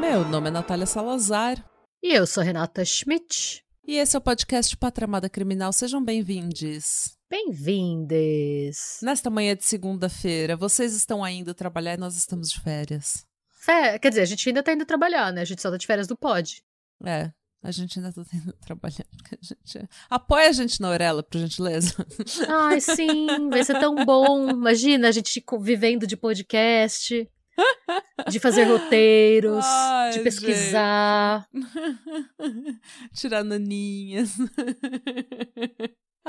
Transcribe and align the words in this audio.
Meu 0.00 0.24
nome 0.24 0.48
é 0.48 0.50
Natália 0.50 0.86
Salazar. 0.86 1.64
E 2.02 2.12
eu 2.12 2.26
sou 2.26 2.42
Renata 2.42 2.84
Schmidt. 2.84 3.62
E 3.86 3.98
esse 3.98 4.16
é 4.16 4.18
o 4.18 4.22
podcast 4.22 4.76
Patramada 4.76 5.28
Criminal. 5.28 5.72
Sejam 5.72 6.04
bem-vindos. 6.04 7.15
Bem-vindes. 7.28 9.00
Nesta 9.02 9.28
manhã 9.28 9.56
de 9.56 9.64
segunda-feira, 9.64 10.56
vocês 10.56 10.94
estão 10.94 11.24
ainda 11.24 11.52
trabalhar 11.52 11.94
e 11.94 11.96
nós 11.96 12.16
estamos 12.16 12.48
de 12.50 12.60
férias. 12.60 13.26
Fé, 13.52 13.98
quer 13.98 14.10
dizer, 14.10 14.20
a 14.22 14.26
gente 14.26 14.48
ainda 14.48 14.62
tá 14.62 14.72
indo 14.72 14.86
trabalhar, 14.86 15.32
né? 15.32 15.40
A 15.40 15.44
gente 15.44 15.60
só 15.60 15.68
tá 15.68 15.76
de 15.76 15.88
férias 15.88 16.06
do 16.06 16.16
pod. 16.16 16.62
É, 17.04 17.32
a 17.64 17.72
gente 17.72 17.98
ainda 17.98 18.12
tá 18.12 18.22
indo 18.32 18.52
trabalhar. 18.64 19.04
porque 19.16 19.34
A 19.34 19.44
gente... 19.44 19.88
Apoia 20.08 20.48
a 20.48 20.52
gente 20.52 20.80
na 20.80 20.88
Orelha, 20.88 21.20
por 21.20 21.38
gentileza. 21.38 21.94
Ai, 22.48 22.80
sim, 22.80 23.26
vai 23.50 23.64
ser 23.64 23.80
tão 23.80 24.04
bom. 24.04 24.48
Imagina 24.48 25.08
a 25.08 25.12
gente 25.12 25.44
vivendo 25.60 26.06
de 26.06 26.16
podcast, 26.16 27.28
de 28.30 28.38
fazer 28.38 28.64
roteiros, 28.64 29.64
Ai, 29.64 30.12
de 30.12 30.20
pesquisar. 30.20 31.48
Tirar 33.12 33.42
naninhas. 33.42 34.30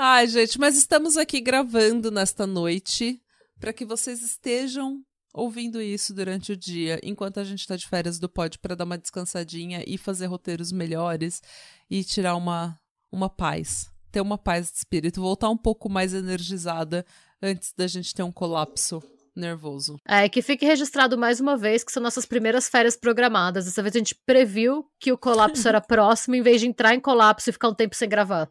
Ai, 0.00 0.28
gente, 0.28 0.60
mas 0.60 0.76
estamos 0.76 1.16
aqui 1.16 1.40
gravando 1.40 2.08
nesta 2.08 2.46
noite 2.46 3.20
para 3.58 3.72
que 3.72 3.84
vocês 3.84 4.22
estejam 4.22 5.02
ouvindo 5.34 5.82
isso 5.82 6.14
durante 6.14 6.52
o 6.52 6.56
dia, 6.56 7.00
enquanto 7.02 7.40
a 7.40 7.44
gente 7.44 7.66
tá 7.66 7.74
de 7.74 7.88
férias 7.88 8.16
do 8.16 8.28
pod 8.28 8.60
para 8.60 8.76
dar 8.76 8.84
uma 8.84 8.96
descansadinha 8.96 9.82
e 9.84 9.98
fazer 9.98 10.26
roteiros 10.26 10.70
melhores 10.70 11.42
e 11.90 12.04
tirar 12.04 12.36
uma 12.36 12.78
uma 13.10 13.28
paz, 13.28 13.90
ter 14.12 14.20
uma 14.20 14.38
paz 14.38 14.70
de 14.70 14.78
espírito, 14.78 15.20
voltar 15.20 15.50
um 15.50 15.56
pouco 15.56 15.90
mais 15.90 16.14
energizada 16.14 17.04
antes 17.42 17.72
da 17.76 17.88
gente 17.88 18.14
ter 18.14 18.22
um 18.22 18.30
colapso 18.30 19.02
nervoso. 19.34 19.96
É, 20.06 20.28
que 20.28 20.42
fique 20.42 20.64
registrado 20.64 21.18
mais 21.18 21.40
uma 21.40 21.56
vez 21.56 21.82
que 21.82 21.90
são 21.90 22.00
nossas 22.00 22.24
primeiras 22.24 22.68
férias 22.68 22.96
programadas. 22.96 23.64
Dessa 23.64 23.82
vez 23.82 23.96
a 23.96 23.98
gente 23.98 24.14
previu 24.14 24.86
que 25.00 25.10
o 25.10 25.18
colapso 25.18 25.66
era 25.66 25.80
próximo, 25.82 26.36
em 26.36 26.42
vez 26.42 26.60
de 26.60 26.68
entrar 26.68 26.94
em 26.94 27.00
colapso 27.00 27.50
e 27.50 27.52
ficar 27.52 27.68
um 27.68 27.74
tempo 27.74 27.96
sem 27.96 28.08
gravar. 28.08 28.48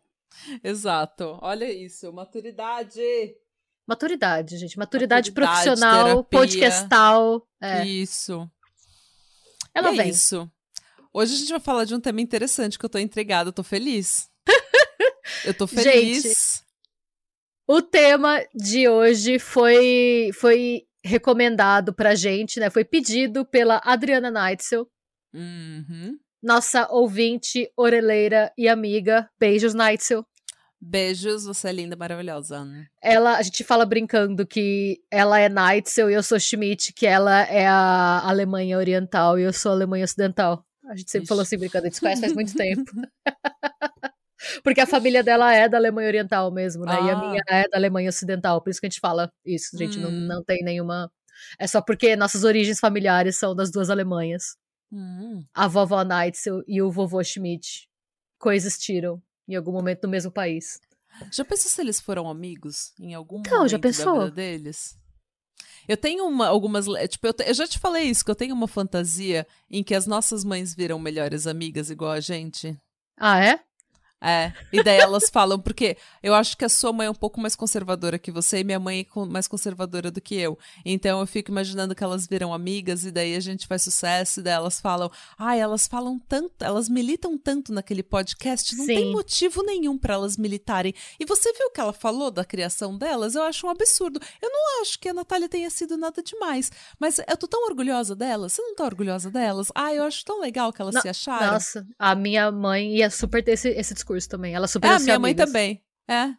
Exato. 0.64 1.38
Olha 1.42 1.72
isso, 1.72 2.12
maturidade. 2.14 3.02
Maturidade, 3.88 4.58
gente. 4.58 4.78
Maturidade, 4.78 5.32
Maturidade, 5.32 5.32
profissional, 5.32 6.24
terapia. 6.24 6.40
podcastal. 6.40 7.48
É. 7.62 7.86
Isso. 7.86 8.50
Ela 9.74 9.92
E 9.92 9.94
é 10.00 10.04
vem. 10.04 10.10
isso. 10.10 10.50
Hoje 11.14 11.34
a 11.36 11.38
gente 11.38 11.50
vai 11.50 11.60
falar 11.60 11.86
de 11.86 11.96
um 11.96 12.00
tema 12.00 12.22
interessante 12.22 12.78
que 12.78 12.86
eu 12.86 12.90
tô 12.90 13.00
intrigada, 13.00 13.50
eu 13.50 13.54
tô 13.54 13.64
feliz. 13.64 14.30
eu 15.46 15.54
tô 15.54 15.66
feliz. 15.66 16.64
O 17.68 17.82
tema 17.82 18.46
de 18.54 18.88
hoje 18.88 19.40
foi, 19.40 20.32
foi 20.34 20.84
recomendado 21.04 21.94
pra 21.94 22.16
gente, 22.16 22.60
né? 22.60 22.70
Foi 22.70 22.84
pedido 22.86 23.46
pela 23.46 23.82
Adriana 23.84 24.30
Neitzel, 24.30 24.88
Uhum. 25.34 26.18
Nossa 26.42 26.88
ouvinte, 26.92 27.70
orelheira 27.76 28.52
e 28.58 28.68
amiga. 28.68 29.30
Beijos, 29.40 29.74
Neitzel. 29.74 30.26
Beijos, 30.80 31.46
você 31.46 31.70
é 31.70 31.72
linda, 31.72 31.96
maravilhosa. 31.96 32.64
Ela, 33.02 33.38
a 33.38 33.42
gente 33.42 33.64
fala 33.64 33.84
brincando 33.86 34.46
que 34.46 35.00
ela 35.10 35.40
é 35.40 35.50
Neitzel 35.50 36.10
e 36.12 36.14
eu 36.14 36.22
sou 36.22 36.40
Schmidt, 36.40 36.94
que 36.94 37.08
ela 37.08 37.42
é 37.44 37.66
a 37.66 38.22
Alemanha 38.28 38.78
Oriental 38.78 39.40
e 39.40 39.44
eu 39.44 39.52
sou 39.54 39.72
a 39.72 39.76
Alemanha 39.76 40.06
Ocidental. 40.06 40.64
A 40.86 40.96
gente 40.96 41.10
sempre 41.10 41.24
Ixi. 41.24 41.28
falou 41.30 41.42
assim 41.42 41.58
brincando, 41.58 41.86
a 41.86 41.88
gente 41.88 41.96
se 41.96 42.02
conhece 42.02 42.22
faz 42.22 42.34
muito 42.34 42.54
tempo. 42.56 42.92
Porque 44.64 44.80
a 44.80 44.86
família 44.86 45.24
dela 45.24 45.54
é 45.54 45.68
da 45.68 45.78
Alemanha 45.78 46.08
Oriental 46.08 46.52
mesmo, 46.52 46.86
né? 46.86 46.94
E 46.94 47.10
a 47.10 47.14
Ah. 47.14 47.20
minha 47.20 47.42
é 47.50 47.68
da 47.68 47.78
Alemanha 47.78 48.10
Ocidental, 48.10 48.62
por 48.62 48.70
isso 48.70 48.80
que 48.80 48.86
a 48.86 48.90
gente 48.90 49.00
fala 49.00 49.32
isso, 49.44 49.76
gente. 49.78 49.98
Não, 50.00 50.10
Hum. 50.10 50.28
não 50.28 50.44
tem 50.44 50.64
nenhuma. 50.64 51.12
É 51.60 51.66
só 51.68 51.82
porque 51.82 52.16
nossas 52.16 52.44
origens 52.44 52.80
familiares 52.80 53.38
são 53.38 53.56
das 53.56 53.72
duas 53.72 53.90
Alemanhas. 53.90 54.56
Hum. 54.92 55.44
A 55.54 55.68
vovó 55.68 56.04
Neitzel 56.04 56.64
e 56.68 56.82
o 56.82 56.90
vovô 56.92 57.24
Schmidt 57.24 57.88
coexistiram 58.40 59.22
em 59.48 59.56
algum 59.56 59.72
momento 59.72 60.04
no 60.04 60.10
mesmo 60.10 60.32
país. 60.32 60.80
Já 61.32 61.44
pensou 61.44 61.72
se 61.72 61.82
eles 61.82 62.00
foram 62.00 62.30
amigos 62.30 62.94
em 63.00 63.14
algum 63.14 63.40
Então, 63.40 63.58
momento 63.58 63.72
já 63.72 63.80
pensou? 63.80 64.06
da 64.18 64.26
vida 64.26 64.32
deles? 64.36 64.98
Eu 65.88 65.98
tenho 65.98 66.26
uma, 66.28 66.48
algumas. 66.48 66.86
Tipo, 67.10 67.28
eu, 67.28 67.34
te- 67.34 67.44
eu 67.48 67.54
já 67.54 67.66
te 67.66 67.80
falei 67.80 68.04
isso, 68.04 68.24
que 68.24 68.30
eu 68.30 68.36
tenho 68.36 68.54
uma 68.54 68.68
fantasia 68.68 69.48
em 69.70 69.84
que 69.84 69.96
as 69.96 70.06
nossas 70.06 70.44
mães 70.44 70.76
viram 70.76 71.00
melhores 71.00 71.48
amigas 71.48 71.90
igual 71.90 72.12
a 72.12 72.20
gente. 72.20 72.78
Ah, 73.18 73.40
é? 73.44 73.64
É, 74.20 74.52
e 74.74 74.84
daí 74.84 74.98
elas 74.98 75.30
falam, 75.30 75.60
porque 75.60 75.96
eu 76.24 76.34
acho 76.34 76.58
que 76.58 76.66
a 76.66 76.70
sua 76.70 76.92
mãe 76.92 77.06
é 77.06 77.10
um 77.10 77.16
pouco 77.16 77.40
mais 77.40 77.56
conservadora 77.56 78.18
que 78.18 78.32
você 78.32 78.60
e 78.60 78.64
minha 78.64 78.80
mãe 78.80 79.06
é 79.16 79.26
mais 79.28 79.48
conservadora 79.48 80.10
do 80.10 80.20
que 80.20 80.36
eu. 80.36 80.58
Então 80.84 81.20
eu 81.20 81.28
fico 81.28 81.52
imaginando 81.52 81.94
que 81.94 82.04
elas 82.04 82.26
viram 82.26 82.52
amigas 82.52 83.06
e 83.06 83.12
daí 83.12 83.36
a 83.36 83.40
gente 83.40 83.68
faz 83.68 83.84
sucesso 83.84 84.40
e 84.40 84.44
daí 84.44 84.54
elas 84.54 84.82
falam, 84.82 85.12
ai, 85.38 85.60
elas 85.60 85.88
falam 85.88 86.20
tanto, 86.28 86.66
elas 86.66 86.90
militam 86.90 87.38
tanto 87.38 87.72
naquele 87.72 88.02
podcast, 88.02 88.76
não 88.76 88.88
tem 88.88 88.98
Sim. 88.98 89.12
motivo 89.12 89.62
nenhum 89.62 89.98
pra 89.98 90.16
elas 90.16 90.36
militarem. 90.36 90.96
E 91.20 91.26
você 91.26 91.54
viu 91.54 91.68
o 91.68 91.72
que 91.72 91.80
ela 91.80 91.94
falou 91.94 92.32
da 92.32 92.44
criação 92.44 92.98
delas? 92.98 93.36
Eu 93.36 93.44
acho 93.44 93.68
um 93.68 93.70
absurdo. 93.70 94.20
Eu 94.42 94.50
não 94.50 94.82
acho 94.82 94.98
que 95.00 95.10
a 95.10 95.14
Natália 95.14 95.48
tenha 95.48 95.70
sido 95.70 95.96
nada 95.96 96.24
demais, 96.24 96.72
mas 97.00 97.20
eu 97.20 97.38
tô 97.38 97.48
tão 97.48 97.68
orgulhosa 97.68 98.16
delas. 98.16 98.54
Você 98.54 98.64
não 98.64 98.76
tá 98.76 98.84
orgulhosa 98.84 99.30
delas? 99.30 99.72
Ah, 99.76 99.94
eu 99.94 100.04
acho 100.04 100.26
tão 100.26 100.42
legal 100.42 100.74
que 100.74 100.82
elas 100.82 101.00
se 101.00 101.08
acharam. 101.08 101.54
Nossa, 101.54 101.86
a 102.00 102.16
minha 102.16 102.52
mãe 102.52 102.96
ia 102.96 103.12
super 103.12 103.44
ter 103.44 103.52
esse, 103.52 103.70
esse 103.70 103.94
discurso 103.94 104.07
também. 104.28 104.54
Ela 104.56 104.68
super 104.68 104.88
É, 104.88 104.96
a 104.96 105.00
minha 105.00 105.20
mãe 105.20 105.32
amigas. 105.32 105.46
também. 105.48 105.84
É. 106.10 106.30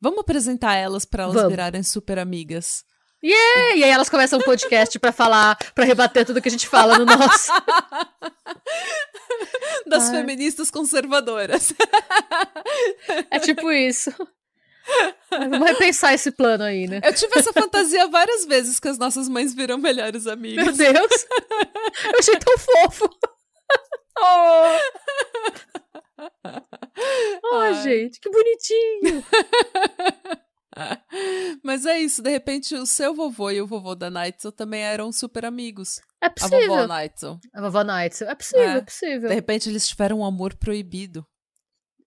Vamos 0.00 0.18
apresentar 0.20 0.74
elas 0.74 1.04
pra 1.04 1.22
elas 1.24 1.34
Vamos. 1.34 1.50
virarem 1.50 1.82
super 1.82 2.18
amigas. 2.18 2.84
É, 3.24 3.76
E 3.76 3.84
aí 3.84 3.90
elas 3.90 4.08
começam 4.08 4.38
um 4.40 4.42
podcast 4.42 4.98
pra 4.98 5.12
falar, 5.12 5.56
pra 5.76 5.84
rebater 5.84 6.26
tudo 6.26 6.42
que 6.42 6.48
a 6.48 6.50
gente 6.50 6.66
fala 6.66 6.98
no 6.98 7.04
nosso. 7.06 7.52
Das 9.86 10.08
Ai. 10.08 10.16
feministas 10.16 10.70
conservadoras. 10.70 11.72
É 13.30 13.38
tipo 13.38 13.70
isso. 13.72 14.10
Mas 15.30 15.50
Vamos 15.50 15.68
repensar 15.68 16.12
esse 16.14 16.30
plano 16.32 16.64
aí, 16.64 16.86
né? 16.88 17.00
Eu 17.04 17.14
tive 17.14 17.38
essa 17.38 17.52
fantasia 17.52 18.06
várias 18.08 18.44
vezes 18.44 18.78
que 18.80 18.88
as 18.88 18.98
nossas 18.98 19.28
mães 19.28 19.54
viram 19.54 19.78
melhores 19.78 20.24
Meu 20.24 20.32
amigas. 20.34 20.76
Deus! 20.76 21.26
Eu 22.12 22.18
achei 22.18 22.38
tão 22.38 22.58
fofo. 22.58 23.08
Oh, 24.18 24.78
Ai. 27.52 27.82
gente, 27.82 28.20
que 28.20 28.30
bonitinho. 28.30 29.24
Mas 31.62 31.84
é 31.84 31.98
isso, 31.98 32.22
de 32.22 32.30
repente 32.30 32.74
o 32.74 32.86
seu 32.86 33.14
vovô 33.14 33.50
e 33.50 33.60
o 33.60 33.66
vovô 33.66 33.94
da 33.94 34.08
Nightzel 34.10 34.50
também 34.52 34.82
eram 34.82 35.12
super 35.12 35.44
amigos. 35.44 36.00
É 36.20 36.26
A 36.26 36.30
possível. 36.30 36.68
vovó 36.68 36.86
Nightzel. 36.86 37.38
A 37.54 37.60
vovó 37.60 37.82
Neitzel. 37.84 38.28
É 38.30 38.34
possível, 38.34 38.64
É. 38.68 38.76
é 38.78 38.80
possível. 38.82 39.28
De 39.28 39.34
repente 39.34 39.68
eles 39.68 39.86
tiveram 39.86 40.20
um 40.20 40.24
amor 40.24 40.54
proibido. 40.56 41.26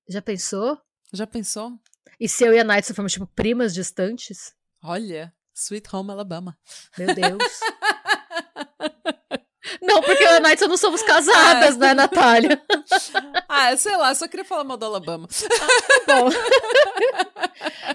Já 0.09 0.21
pensou? 0.21 0.79
Já 1.13 1.27
pensou? 1.27 1.71
E 2.19 2.27
se 2.27 2.43
eu 2.43 2.53
e 2.53 2.59
a 2.59 2.63
Neitzel 2.63 2.95
formos, 2.95 3.13
tipo, 3.13 3.27
primas 3.27 3.73
distantes? 3.73 4.53
Olha, 4.81 5.33
Sweet 5.53 5.87
Home 5.95 6.11
Alabama. 6.11 6.57
Meu 6.97 7.13
Deus. 7.13 7.43
Não, 9.81 10.01
porque 10.01 10.23
eu 10.23 10.29
e 10.31 10.35
a 10.35 10.39
Neitzel 10.39 10.67
não 10.67 10.77
somos 10.77 11.01
casadas, 11.03 11.75
Ah. 11.75 11.77
né, 11.77 11.93
Natália? 11.93 12.61
Ah, 13.47 13.75
sei 13.77 13.95
lá, 13.97 14.13
só 14.13 14.27
queria 14.27 14.45
falar 14.45 14.63
mal 14.63 14.77
do 14.77 14.85
Alabama. 14.85 15.27
Bom. 16.07 16.29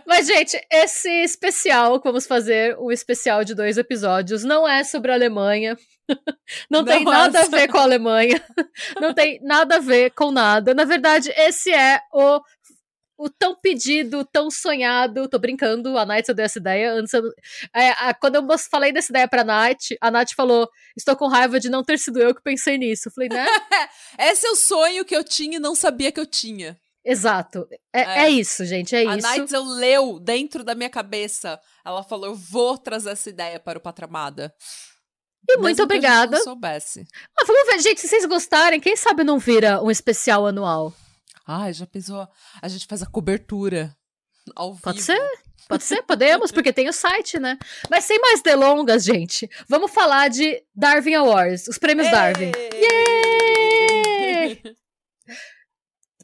Mas, 0.06 0.26
gente, 0.26 0.60
esse 0.70 1.08
especial 1.22 2.00
vamos 2.02 2.26
fazer, 2.26 2.76
um 2.78 2.90
especial 2.90 3.44
de 3.44 3.54
dois 3.54 3.78
episódios, 3.78 4.42
não 4.44 4.66
é 4.66 4.82
sobre 4.84 5.10
a 5.12 5.14
Alemanha. 5.14 5.76
Não, 6.68 6.80
Não 6.80 6.84
tem 6.84 7.02
é 7.02 7.04
nada 7.04 7.40
a 7.40 7.46
ver 7.46 7.68
com 7.68 7.78
a 7.78 7.82
Alemanha. 7.82 8.42
Não 9.00 9.14
tem 9.14 9.38
nada 9.42 9.76
a 9.76 9.80
ver 9.80 10.10
com 10.10 10.32
nada. 10.32 10.74
Na 10.74 10.84
verdade, 10.84 11.32
esse 11.36 11.72
é 11.72 12.00
o. 12.12 12.40
O 13.22 13.28
tão 13.28 13.54
pedido, 13.54 14.24
tão 14.24 14.50
sonhado. 14.50 15.28
Tô 15.28 15.38
brincando, 15.38 15.98
a 15.98 16.06
Night 16.06 16.32
deu 16.32 16.44
essa 16.46 16.58
ideia. 16.58 16.92
Antes 16.94 17.12
eu- 17.12 17.22
é, 17.74 17.90
a- 17.90 18.14
quando 18.14 18.36
eu 18.36 18.58
falei 18.70 18.92
dessa 18.92 19.12
ideia 19.12 19.28
pra 19.28 19.44
Nath, 19.44 19.88
a 20.00 20.10
Nath 20.10 20.30
falou: 20.34 20.66
Estou 20.96 21.14
com 21.14 21.28
raiva 21.28 21.60
de 21.60 21.68
não 21.68 21.84
ter 21.84 21.98
sido 21.98 22.18
eu 22.18 22.34
que 22.34 22.42
pensei 22.42 22.78
nisso. 22.78 23.08
Eu 23.08 23.12
falei, 23.12 23.28
né? 23.28 23.44
Esse 24.18 24.46
é 24.46 24.50
o 24.50 24.56
sonho 24.56 25.04
que 25.04 25.14
eu 25.14 25.22
tinha 25.22 25.56
e 25.56 25.60
não 25.60 25.74
sabia 25.74 26.10
que 26.10 26.18
eu 26.20 26.24
tinha. 26.26 26.78
Exato. 27.04 27.66
É, 27.92 28.00
É. 28.02 28.18
é 28.24 28.30
isso, 28.30 28.64
gente. 28.64 28.94
É 28.94 29.00
a 29.06 29.16
isso. 29.16 29.26
Nightzel 29.28 29.64
leu 29.64 30.18
dentro 30.18 30.62
da 30.64 30.74
minha 30.74 30.90
cabeça. 30.90 31.60
Ela 31.84 32.02
falou: 32.02 32.26
eu 32.26 32.34
vou 32.34 32.78
trazer 32.78 33.10
essa 33.10 33.28
ideia 33.28 33.60
para 33.60 33.78
o 33.78 33.82
Patramada. 33.82 34.52
E 35.48 35.52
Mesmo 35.52 35.62
muito 35.62 35.76
que 35.76 35.82
a 35.82 35.84
gente 35.84 35.84
obrigada. 35.84 36.36
não 36.38 36.44
soubesse. 36.44 37.06
Ah, 37.38 37.44
vamos 37.46 37.66
ver, 37.66 37.80
gente, 37.80 38.00
se 38.00 38.08
vocês 38.08 38.24
gostarem, 38.26 38.78
quem 38.80 38.96
sabe 38.96 39.24
não 39.24 39.38
vira 39.38 39.82
um 39.82 39.90
especial 39.90 40.46
anual? 40.46 40.94
Ai, 41.52 41.72
já 41.72 41.84
pensou? 41.84 42.28
A 42.62 42.68
gente 42.68 42.86
faz 42.86 43.02
a 43.02 43.06
cobertura 43.06 43.92
ao 44.54 44.76
Pode 44.76 44.98
vivo. 44.98 45.06
ser? 45.06 45.38
Pode 45.68 45.82
ser? 45.82 46.00
Podemos, 46.02 46.52
porque 46.52 46.72
tem 46.72 46.88
o 46.88 46.92
site, 46.92 47.40
né? 47.40 47.58
Mas 47.90 48.04
sem 48.04 48.20
mais 48.20 48.40
delongas, 48.40 49.02
gente, 49.02 49.50
vamos 49.68 49.90
falar 49.90 50.28
de 50.30 50.62
Darwin 50.72 51.14
Awards, 51.14 51.66
os 51.66 51.76
prêmios 51.76 52.06
Ei! 52.06 52.12
Darwin. 52.12 52.52
Yay! 52.72 53.19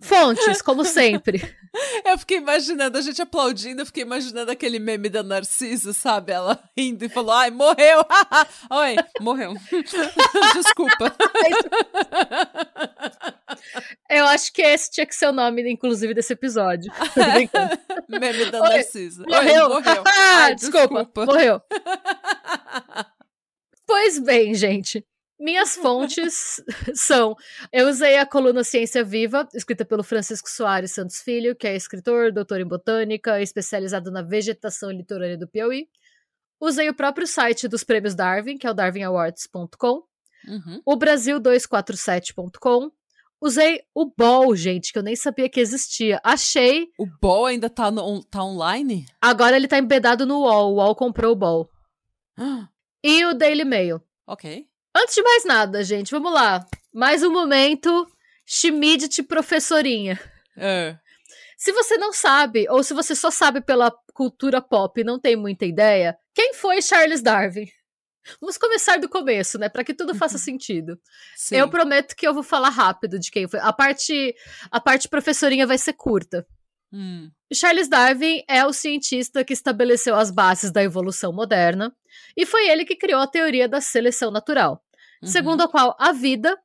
Fontes, 0.01 0.61
como 0.61 0.85
sempre. 0.85 1.41
Eu 2.05 2.17
fiquei 2.19 2.39
imaginando, 2.39 2.97
a 2.97 3.03
gente 3.03 3.21
aplaudindo, 3.21 3.83
eu 3.83 3.87
fiquei 3.87 4.03
imaginando 4.03 4.51
aquele 4.51 4.79
meme 4.79 5.11
da 5.11 5.23
Narciso, 5.23 5.93
sabe? 5.93 6.33
Ela 6.33 6.59
rindo 6.75 7.05
e 7.05 7.09
falou, 7.09 7.33
ai, 7.33 7.51
morreu! 7.51 8.03
Oi, 8.71 8.97
morreu. 9.21 9.53
Desculpa. 10.55 11.15
Eu 14.09 14.25
acho 14.25 14.55
que 14.55 14.63
esse 14.63 14.91
tinha 14.91 15.05
que 15.05 15.15
ser 15.15 15.27
o 15.27 15.33
nome, 15.33 15.71
inclusive, 15.71 16.15
desse 16.15 16.33
episódio. 16.33 16.91
meme 18.09 18.51
da 18.51 18.61
Narciso. 18.61 19.25
Morreu! 19.29 19.65
Oi, 19.65 19.75
morreu. 19.75 20.05
Ai, 20.07 20.55
desculpa, 20.55 21.05
desculpa, 21.05 21.27
morreu. 21.27 21.61
Pois 23.87 24.19
bem, 24.19 24.55
gente. 24.55 25.05
Minhas 25.39 25.77
fontes 25.77 26.63
são: 26.95 27.37
eu 27.73 27.89
usei 27.89 28.17
a 28.17 28.27
coluna 28.27 28.65
Ciência 28.65 29.05
Viva, 29.05 29.47
escrita 29.55 29.85
pelo 29.85 30.03
Francisco 30.03 30.49
Soares 30.49 30.93
Santos 30.93 31.21
Filho, 31.21 31.55
que 31.55 31.67
é 31.67 31.77
escritor, 31.77 32.33
doutor 32.33 32.61
em 32.61 32.67
botânica, 32.67 33.41
especializado 33.41 34.11
na 34.11 34.23
vegetação 34.23 34.91
litorânea 34.91 35.37
do 35.37 35.47
Piauí. 35.47 35.89
Usei 36.59 36.89
o 36.89 36.95
próprio 36.95 37.27
site 37.27 37.69
dos 37.69 37.85
prêmios 37.85 38.15
Darwin, 38.15 38.57
que 38.57 38.67
é 38.67 38.71
o 38.71 38.75
darwinawards.com. 38.75 40.03
Uhum. 40.49 40.81
O 40.87 40.97
Brasil247.com. 40.97 42.91
Usei 43.39 43.83
o 43.95 44.07
Ball, 44.07 44.57
gente, 44.57 44.91
que 44.91 44.99
eu 44.99 45.03
nem 45.03 45.15
sabia 45.15 45.49
que 45.51 45.61
existia. 45.61 46.19
Achei. 46.25 46.89
O 46.99 47.05
Ball 47.05 47.47
ainda 47.47 47.69
tá, 47.69 47.91
no, 47.91 48.25
tá 48.25 48.43
online? 48.43 49.07
Agora 49.21 49.55
ele 49.55 49.69
tá 49.69 49.79
embedado 49.79 50.25
no 50.25 50.41
UOL. 50.41 50.73
O 50.73 50.77
UOL 50.77 50.95
comprou 50.95 51.33
o 51.33 51.37
Ball. 51.37 51.71
e 53.05 53.25
o 53.27 53.35
Daily 53.35 53.65
Mail. 53.65 54.01
Ok. 54.27 54.67
Antes 54.97 55.15
de 55.15 55.23
mais 55.23 55.45
nada, 55.45 55.85
gente, 55.85 56.11
vamos 56.11 56.33
lá. 56.33 56.67
Mais 56.91 57.23
um 57.23 57.31
momento 57.31 58.07
Schmidt 58.47 59.23
professorinha. 59.25 60.19
É. 60.57 60.97
Se 61.59 61.71
você 61.71 61.99
não 61.99 62.15
sabe, 62.15 62.67
ou 62.71 62.83
se 62.83 62.95
você 62.95 63.15
só 63.15 63.31
sabe 63.31 63.61
pela 63.61 63.93
cultura 64.15 64.63
pop 64.63 64.99
e 64.99 65.05
não 65.05 65.21
tem 65.21 65.37
muita 65.37 65.67
ideia, 65.67 66.17
quem 66.35 66.55
foi 66.55 66.81
Charles 66.81 67.21
Darwin? 67.21 67.67
Vamos 68.41 68.57
começar 68.57 68.99
do 68.99 69.07
começo, 69.07 69.59
né, 69.59 69.69
para 69.69 69.85
que 69.85 69.93
tudo 69.93 70.15
faça 70.15 70.39
sentido. 70.39 70.99
Sim. 71.37 71.57
Eu 71.57 71.69
prometo 71.69 72.17
que 72.17 72.27
eu 72.27 72.33
vou 72.33 72.43
falar 72.43 72.71
rápido 72.71 73.19
de 73.19 73.31
quem 73.31 73.47
foi. 73.47 73.61
A 73.61 73.75
parte 73.75 74.35
a 74.71 74.81
parte 74.81 75.11
professorinha 75.11 75.67
vai 75.67 75.77
ser 75.77 75.93
curta. 75.93 76.47
Hum. 76.91 77.31
Charles 77.53 77.89
Darwin 77.89 78.43
é 78.49 78.65
o 78.65 78.73
cientista 78.73 79.45
que 79.45 79.53
estabeleceu 79.53 80.17
as 80.17 80.31
bases 80.31 80.71
da 80.71 80.83
evolução 80.83 81.35
moderna 81.35 81.95
e 82.35 82.47
foi 82.47 82.67
ele 82.71 82.87
que 82.87 82.97
criou 82.97 83.21
a 83.21 83.27
teoria 83.27 83.69
da 83.69 83.83
seleção 83.83 84.31
natural 84.31 84.83
uhum. 85.23 85.29
segundo 85.29 85.63
a 85.63 85.69
qual 85.69 85.97
a 85.99 86.13
vida, 86.13 86.57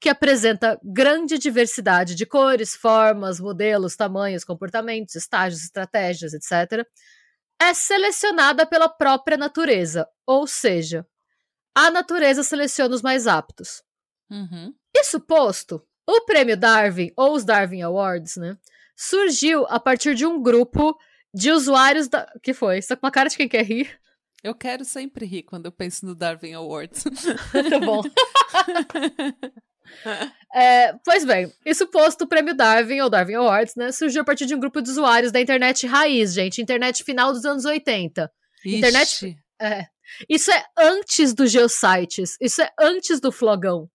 que 0.00 0.08
apresenta 0.08 0.80
grande 0.82 1.38
diversidade 1.38 2.14
de 2.14 2.24
cores, 2.24 2.74
formas, 2.74 3.38
modelos, 3.38 3.96
tamanhos, 3.96 4.44
comportamentos, 4.44 5.14
estágios, 5.14 5.62
estratégias, 5.62 6.32
etc., 6.32 6.86
é 7.60 7.74
selecionada 7.74 8.64
pela 8.64 8.88
própria 8.88 9.36
natureza, 9.36 10.08
ou 10.26 10.46
seja, 10.46 11.06
a 11.74 11.90
natureza 11.90 12.42
seleciona 12.42 12.94
os 12.94 13.02
mais 13.02 13.26
aptos. 13.26 13.82
Uhum. 14.30 14.72
Isso 14.96 15.20
posto, 15.20 15.86
o 16.08 16.22
prêmio 16.22 16.56
Darwin, 16.56 17.12
ou 17.16 17.34
os 17.34 17.44
Darwin 17.44 17.82
Awards, 17.82 18.36
né, 18.36 18.56
surgiu 18.96 19.66
a 19.68 19.78
partir 19.78 20.14
de 20.14 20.24
um 20.24 20.42
grupo 20.42 20.98
de 21.32 21.52
usuários 21.52 22.08
da. 22.08 22.26
que 22.42 22.52
foi? 22.52 22.80
Você 22.80 22.88
tá 22.88 22.96
com 22.96 23.06
uma 23.06 23.12
cara 23.12 23.28
de 23.28 23.36
quem 23.36 23.48
quer 23.48 23.62
rir? 23.62 24.00
Eu 24.42 24.54
quero 24.54 24.84
sempre 24.84 25.26
rir 25.26 25.42
quando 25.42 25.66
eu 25.66 25.72
penso 25.72 26.06
no 26.06 26.14
Darwin 26.14 26.54
Awards. 26.54 27.04
tá 27.70 27.78
bom. 27.78 28.02
É, 30.54 30.92
pois 31.04 31.24
bem, 31.24 31.52
isso 31.66 31.84
posto 31.88 32.22
o 32.22 32.28
prêmio 32.28 32.54
Darwin, 32.54 33.00
ou 33.00 33.10
Darwin 33.10 33.34
Awards, 33.34 33.74
né, 33.74 33.90
surgiu 33.90 34.22
a 34.22 34.24
partir 34.24 34.46
de 34.46 34.54
um 34.54 34.60
grupo 34.60 34.80
de 34.80 34.88
usuários 34.88 35.32
da 35.32 35.40
internet 35.40 35.84
raiz, 35.84 36.32
gente, 36.32 36.62
internet 36.62 37.02
final 37.02 37.32
dos 37.32 37.44
anos 37.44 37.64
80. 37.64 38.30
Ixi. 38.64 38.76
Internet. 38.76 39.36
É, 39.60 39.86
isso 40.28 40.50
é 40.52 40.64
antes 40.78 41.34
dos 41.34 41.50
geosites, 41.50 42.36
isso 42.40 42.62
é 42.62 42.70
antes 42.78 43.20
do 43.20 43.32
flogão. 43.32 43.90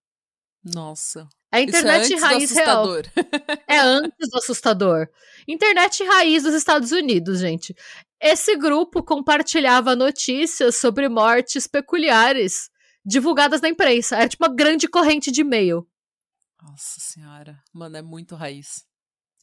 Nossa. 0.63 1.27
A 1.51 1.61
internet 1.61 2.13
é 2.13 2.17
raiz 2.17 2.51
real. 2.51 2.85
É 3.65 3.79
antes 3.79 4.29
do 4.29 4.37
assustador. 4.37 5.07
Internet 5.47 6.03
raiz 6.03 6.43
dos 6.43 6.53
Estados 6.53 6.91
Unidos, 6.91 7.39
gente. 7.39 7.73
Esse 8.19 8.55
grupo 8.55 9.03
compartilhava 9.03 9.95
notícias 9.95 10.77
sobre 10.77 11.07
mortes 11.09 11.67
peculiares 11.67 12.69
divulgadas 13.05 13.61
na 13.61 13.69
imprensa. 13.69 14.15
Era 14.15 14.27
tipo 14.27 14.43
uma 14.43 14.53
grande 14.53 14.87
corrente 14.87 15.31
de 15.31 15.41
e-mail. 15.41 15.87
Nossa 16.61 16.99
senhora. 16.99 17.61
Mano, 17.71 17.97
é 17.97 18.01
muito 18.01 18.35
raiz. 18.35 18.85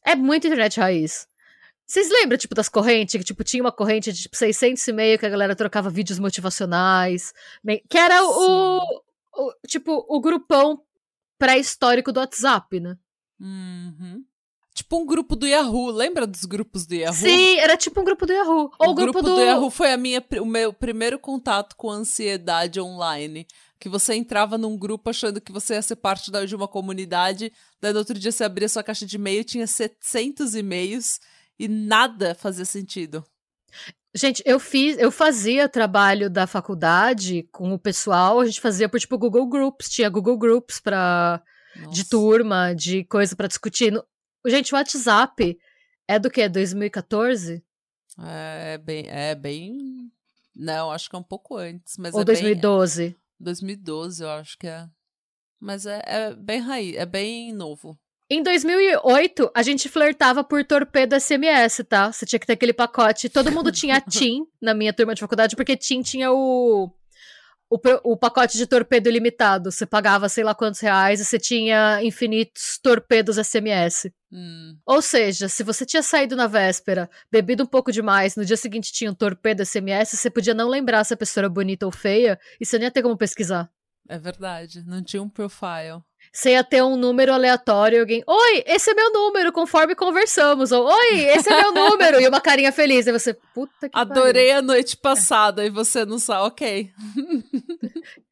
É 0.03 0.15
muito 0.15 0.47
internet 0.47 0.79
raiz. 0.79 1.27
Vocês 1.85 2.09
lembram, 2.09 2.37
tipo, 2.37 2.55
das 2.55 2.69
correntes? 2.69 3.15
Que, 3.15 3.23
tipo, 3.23 3.43
tinha 3.43 3.63
uma 3.63 3.71
corrente 3.71 4.11
de, 4.11 4.23
tipo, 4.23 4.35
600 4.35 4.85
e 4.87 4.93
meio 4.93 5.19
que 5.19 5.25
a 5.25 5.29
galera 5.29 5.55
trocava 5.55 5.89
vídeos 5.89 6.19
motivacionais. 6.19 7.33
Que 7.89 7.97
era 7.97 8.23
o, 8.23 8.79
o, 9.33 9.53
tipo, 9.67 10.05
o 10.09 10.19
grupão 10.19 10.81
pré-histórico 11.37 12.11
do 12.11 12.19
WhatsApp, 12.19 12.79
né? 12.79 12.97
Uhum. 13.39 14.23
Tipo 14.73 14.97
um 14.97 15.05
grupo 15.05 15.35
do 15.35 15.45
Yahoo, 15.45 15.91
lembra 15.91 16.25
dos 16.25 16.45
grupos 16.45 16.87
do 16.87 16.95
Yahoo? 16.95 17.15
Sim, 17.15 17.59
era 17.59 17.77
tipo 17.77 18.01
um 18.01 18.03
grupo 18.03 18.25
do 18.25 18.33
Yahoo. 18.33 18.71
Ou 18.79 18.89
o 18.89 18.93
grupo, 18.95 19.13
grupo 19.13 19.21
do... 19.21 19.35
do 19.35 19.41
Yahoo 19.41 19.69
foi 19.69 19.93
a 19.93 19.97
minha, 19.97 20.23
o 20.41 20.45
meu 20.45 20.73
primeiro 20.73 21.19
contato 21.19 21.75
com 21.75 21.91
ansiedade 21.91 22.81
online. 22.81 23.45
Que 23.79 23.87
você 23.87 24.15
entrava 24.15 24.57
num 24.57 24.75
grupo 24.75 25.11
achando 25.11 25.39
que 25.39 25.51
você 25.51 25.75
ia 25.75 25.81
ser 25.81 25.97
parte 25.97 26.31
de 26.47 26.55
uma 26.55 26.67
comunidade, 26.67 27.51
daí 27.79 27.91
no 27.93 27.99
outro 27.99 28.17
dia 28.17 28.31
você 28.31 28.43
abria 28.43 28.69
sua 28.69 28.81
caixa 28.81 29.05
de 29.05 29.17
e-mail, 29.17 29.43
tinha 29.43 29.67
700 29.67 30.55
e-mails 30.55 31.19
e 31.59 31.67
nada 31.67 32.33
fazia 32.33 32.65
sentido. 32.65 33.23
Gente, 34.15 34.41
eu 34.45 34.59
fiz, 34.59 34.97
eu 34.97 35.11
fazia 35.11 35.67
trabalho 35.67 36.29
da 36.29 36.47
faculdade 36.47 37.47
com 37.51 37.73
o 37.73 37.79
pessoal, 37.79 38.39
a 38.39 38.45
gente 38.45 38.61
fazia 38.61 38.87
por 38.87 38.99
tipo 38.99 39.17
Google 39.17 39.47
Groups, 39.47 39.89
tinha 39.89 40.09
Google 40.09 40.37
Groups 40.37 40.79
para 40.79 41.41
de 41.91 42.07
turma, 42.07 42.73
de 42.73 43.03
coisa 43.05 43.35
para 43.35 43.47
discutir. 43.47 43.93
Gente, 44.45 44.73
o 44.73 44.77
WhatsApp 44.77 45.57
é 46.07 46.19
do 46.19 46.29
que? 46.29 46.47
2014? 46.47 47.63
É 48.19 48.77
bem, 48.77 49.05
é 49.07 49.33
bem. 49.33 50.11
Não, 50.55 50.91
acho 50.91 51.09
que 51.09 51.15
é 51.15 51.19
um 51.19 51.23
pouco 51.23 51.57
antes, 51.57 51.97
mas 51.97 52.13
Ou 52.13 52.21
é 52.21 52.25
2012? 52.25 53.09
Bem... 53.09 53.15
2012, 53.39 54.23
eu 54.23 54.29
acho 54.29 54.57
que 54.57 54.67
é. 54.67 54.87
Mas 55.59 55.85
é, 55.85 56.01
é 56.05 56.33
bem 56.35 56.59
raiz, 56.59 56.95
é 56.95 57.05
bem 57.05 57.53
novo. 57.53 57.97
Em 58.29 58.41
2008, 58.41 59.51
a 59.53 59.61
gente 59.61 59.89
flertava 59.89 60.43
por 60.43 60.63
torpedo 60.65 61.19
SMS, 61.19 61.83
tá? 61.87 62.11
Você 62.11 62.25
tinha 62.25 62.39
que 62.39 62.47
ter 62.47 62.53
aquele 62.53 62.73
pacote. 62.73 63.29
Todo 63.29 63.51
mundo 63.51 63.71
tinha 63.71 64.01
TIM 64.01 64.45
na 64.61 64.73
minha 64.73 64.93
turma 64.93 65.13
de 65.13 65.21
faculdade, 65.21 65.55
porque 65.55 65.77
TIM 65.77 66.01
tinha 66.01 66.31
o 66.31 66.91
o, 67.69 68.11
o 68.11 68.17
pacote 68.17 68.57
de 68.57 68.67
torpedo 68.67 69.09
ilimitado. 69.09 69.71
Você 69.71 69.85
pagava 69.85 70.29
sei 70.29 70.43
lá 70.43 70.53
quantos 70.53 70.79
reais 70.79 71.19
e 71.19 71.25
você 71.25 71.39
tinha 71.39 72.03
infinitos 72.03 72.79
torpedos 72.81 73.37
SMS. 73.37 74.11
Hum. 74.33 74.75
Ou 74.83 74.99
seja, 74.99 75.47
se 75.47 75.61
você 75.61 75.85
tinha 75.85 76.01
saído 76.01 76.35
na 76.35 76.47
véspera, 76.47 77.07
bebido 77.31 77.61
um 77.61 77.67
pouco 77.67 77.91
demais, 77.91 78.35
no 78.35 78.43
dia 78.43 78.57
seguinte 78.57 78.91
tinha 78.91 79.11
um 79.11 79.13
torpedo 79.13 79.63
SMS, 79.63 80.17
você 80.17 80.27
podia 80.27 80.55
não 80.55 80.67
lembrar 80.67 81.03
se 81.03 81.13
a 81.13 81.17
pessoa 81.17 81.43
era 81.43 81.49
bonita 81.49 81.85
ou 81.85 81.91
feia 81.91 82.39
e 82.59 82.65
você 82.65 82.79
não 82.79 82.85
ia 82.85 82.91
ter 82.91 83.03
como 83.03 83.15
pesquisar. 83.15 83.69
É 84.09 84.17
verdade, 84.17 84.83
não 84.85 85.03
tinha 85.03 85.21
um 85.21 85.29
profile. 85.29 86.01
Você 86.31 86.51
ia 86.51 86.63
ter 86.63 86.83
um 86.83 86.97
número 86.97 87.31
aleatório, 87.31 87.99
alguém, 87.99 88.23
oi, 88.25 88.63
esse 88.65 88.89
é 88.89 88.93
meu 88.95 89.13
número, 89.13 89.51
conforme 89.51 89.93
conversamos. 89.93 90.71
Ou, 90.71 90.87
oi, 90.87 91.19
esse 91.19 91.53
é 91.53 91.61
meu 91.61 91.71
número, 91.71 92.19
e 92.19 92.27
uma 92.27 92.41
carinha 92.41 92.71
feliz. 92.71 93.05
E 93.05 93.11
você, 93.11 93.35
puta 93.53 93.87
que 93.87 93.97
Adorei 93.97 94.47
pariu. 94.47 94.59
a 94.59 94.61
noite 94.61 94.97
passada, 94.97 95.63
e 95.63 95.69
você 95.69 96.05
não 96.05 96.17
sabe, 96.17 96.47
ok. 96.47 96.91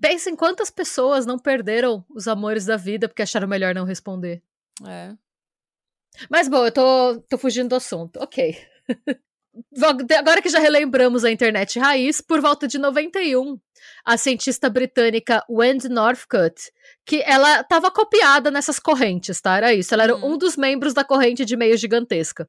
Pensa 0.00 0.30
em 0.30 0.36
quantas 0.36 0.70
pessoas 0.70 1.24
não 1.24 1.38
perderam 1.38 2.04
os 2.10 2.26
amores 2.26 2.64
da 2.64 2.76
vida 2.76 3.08
porque 3.08 3.22
acharam 3.22 3.46
melhor 3.46 3.74
não 3.74 3.84
responder. 3.84 4.42
É. 4.84 5.14
Mas 6.30 6.48
bom, 6.48 6.64
eu 6.64 6.72
tô, 6.72 7.20
tô 7.28 7.38
fugindo 7.38 7.70
do 7.70 7.76
assunto. 7.76 8.18
Ok. 8.18 8.56
Agora 10.18 10.42
que 10.42 10.50
já 10.50 10.58
relembramos 10.58 11.24
a 11.24 11.30
internet 11.30 11.78
raiz, 11.78 12.20
por 12.20 12.40
volta 12.40 12.68
de 12.68 12.78
91, 12.78 13.58
a 14.04 14.16
cientista 14.16 14.68
britânica 14.68 15.42
Wendy 15.48 15.88
Northcutt, 15.88 16.70
que 17.06 17.22
ela 17.22 17.60
estava 17.60 17.90
copiada 17.90 18.50
nessas 18.50 18.78
correntes, 18.78 19.40
tá? 19.40 19.56
Era 19.56 19.72
isso. 19.72 19.94
Ela 19.94 20.04
era 20.04 20.16
uhum. 20.16 20.34
um 20.34 20.38
dos 20.38 20.56
membros 20.56 20.92
da 20.92 21.04
corrente 21.04 21.44
de 21.44 21.54
e-mail 21.54 21.76
gigantesca. 21.76 22.48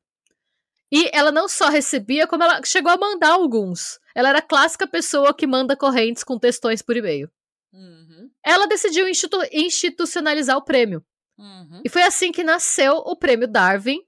E 0.92 1.10
ela 1.14 1.32
não 1.32 1.48
só 1.48 1.70
recebia, 1.70 2.28
como 2.28 2.44
ela 2.44 2.62
chegou 2.66 2.92
a 2.92 2.98
mandar 2.98 3.32
alguns. 3.32 4.00
Ela 4.16 4.30
era 4.30 4.40
a 4.40 4.42
clássica 4.42 4.88
pessoa 4.88 5.34
que 5.34 5.48
manda 5.48 5.76
correntes 5.76 6.24
com 6.24 6.40
textões 6.40 6.82
por 6.82 6.96
e-mail. 6.96 7.30
Uhum. 7.74 8.30
Ela 8.44 8.68
decidiu 8.68 9.08
institu 9.08 9.38
institucionalizar 9.52 10.58
o 10.58 10.64
prêmio. 10.64 11.04
Uhum. 11.38 11.82
E 11.86 11.90
foi 11.90 12.04
assim 12.04 12.32
que 12.32 12.44
nasceu 12.44 12.96
o 12.98 13.16
prêmio 13.16 13.48
Darwin, 13.48 14.00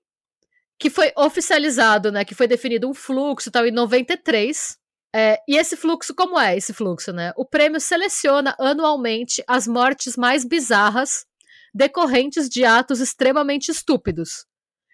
que 0.80 0.90
foi 0.90 1.12
oficializado, 1.18 2.12
né? 2.12 2.24
Que 2.24 2.34
foi 2.34 2.48
definido 2.48 2.90
um 2.90 2.94
fluxo 2.94 3.52
tal 3.52 3.66
em 3.66 3.72
93. 3.72 4.78
É, 5.14 5.38
e 5.48 5.58
esse 5.58 5.76
fluxo, 5.76 6.14
como 6.14 6.40
é 6.40 6.56
esse 6.56 6.74
fluxo, 6.74 7.12
né? 7.12 7.34
O 7.36 7.46
prêmio 7.46 7.80
seleciona 7.80 8.56
anualmente 8.60 9.44
as 9.48 9.68
mortes 9.68 10.16
mais 10.16 10.46
bizarras 10.46 11.26
decorrentes 11.74 12.50
de 12.50 12.64
atos 12.64 13.00
extremamente 13.00 13.70
estúpidos. 13.70 14.46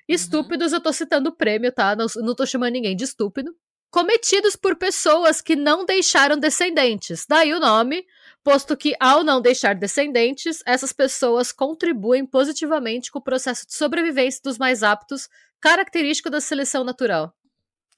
Uhum. 0.07 0.15
Estúpidos, 0.15 0.73
eu 0.73 0.81
tô 0.81 0.91
citando 0.91 1.29
o 1.29 1.35
prêmio, 1.35 1.71
tá? 1.71 1.95
Não, 1.95 2.07
não 2.17 2.35
tô 2.35 2.45
chamando 2.45 2.73
ninguém 2.73 2.95
de 2.95 3.03
estúpido. 3.03 3.55
Cometidos 3.91 4.55
por 4.55 4.75
pessoas 4.75 5.41
que 5.41 5.55
não 5.55 5.85
deixaram 5.85 6.37
descendentes. 6.37 7.25
Daí 7.27 7.53
o 7.53 7.59
nome, 7.59 8.05
posto 8.45 8.77
que, 8.77 8.95
ao 8.99 9.23
não 9.23 9.41
deixar 9.41 9.73
descendentes, 9.73 10.61
essas 10.67 10.93
pessoas 10.93 11.51
contribuem 11.51 12.23
positivamente 12.23 13.11
com 13.11 13.17
o 13.17 13.23
processo 13.23 13.65
de 13.65 13.73
sobrevivência 13.73 14.39
dos 14.43 14.59
mais 14.59 14.83
aptos, 14.83 15.27
característico 15.59 16.29
da 16.29 16.39
seleção 16.39 16.83
natural. 16.83 17.33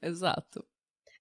Exato. 0.01 0.65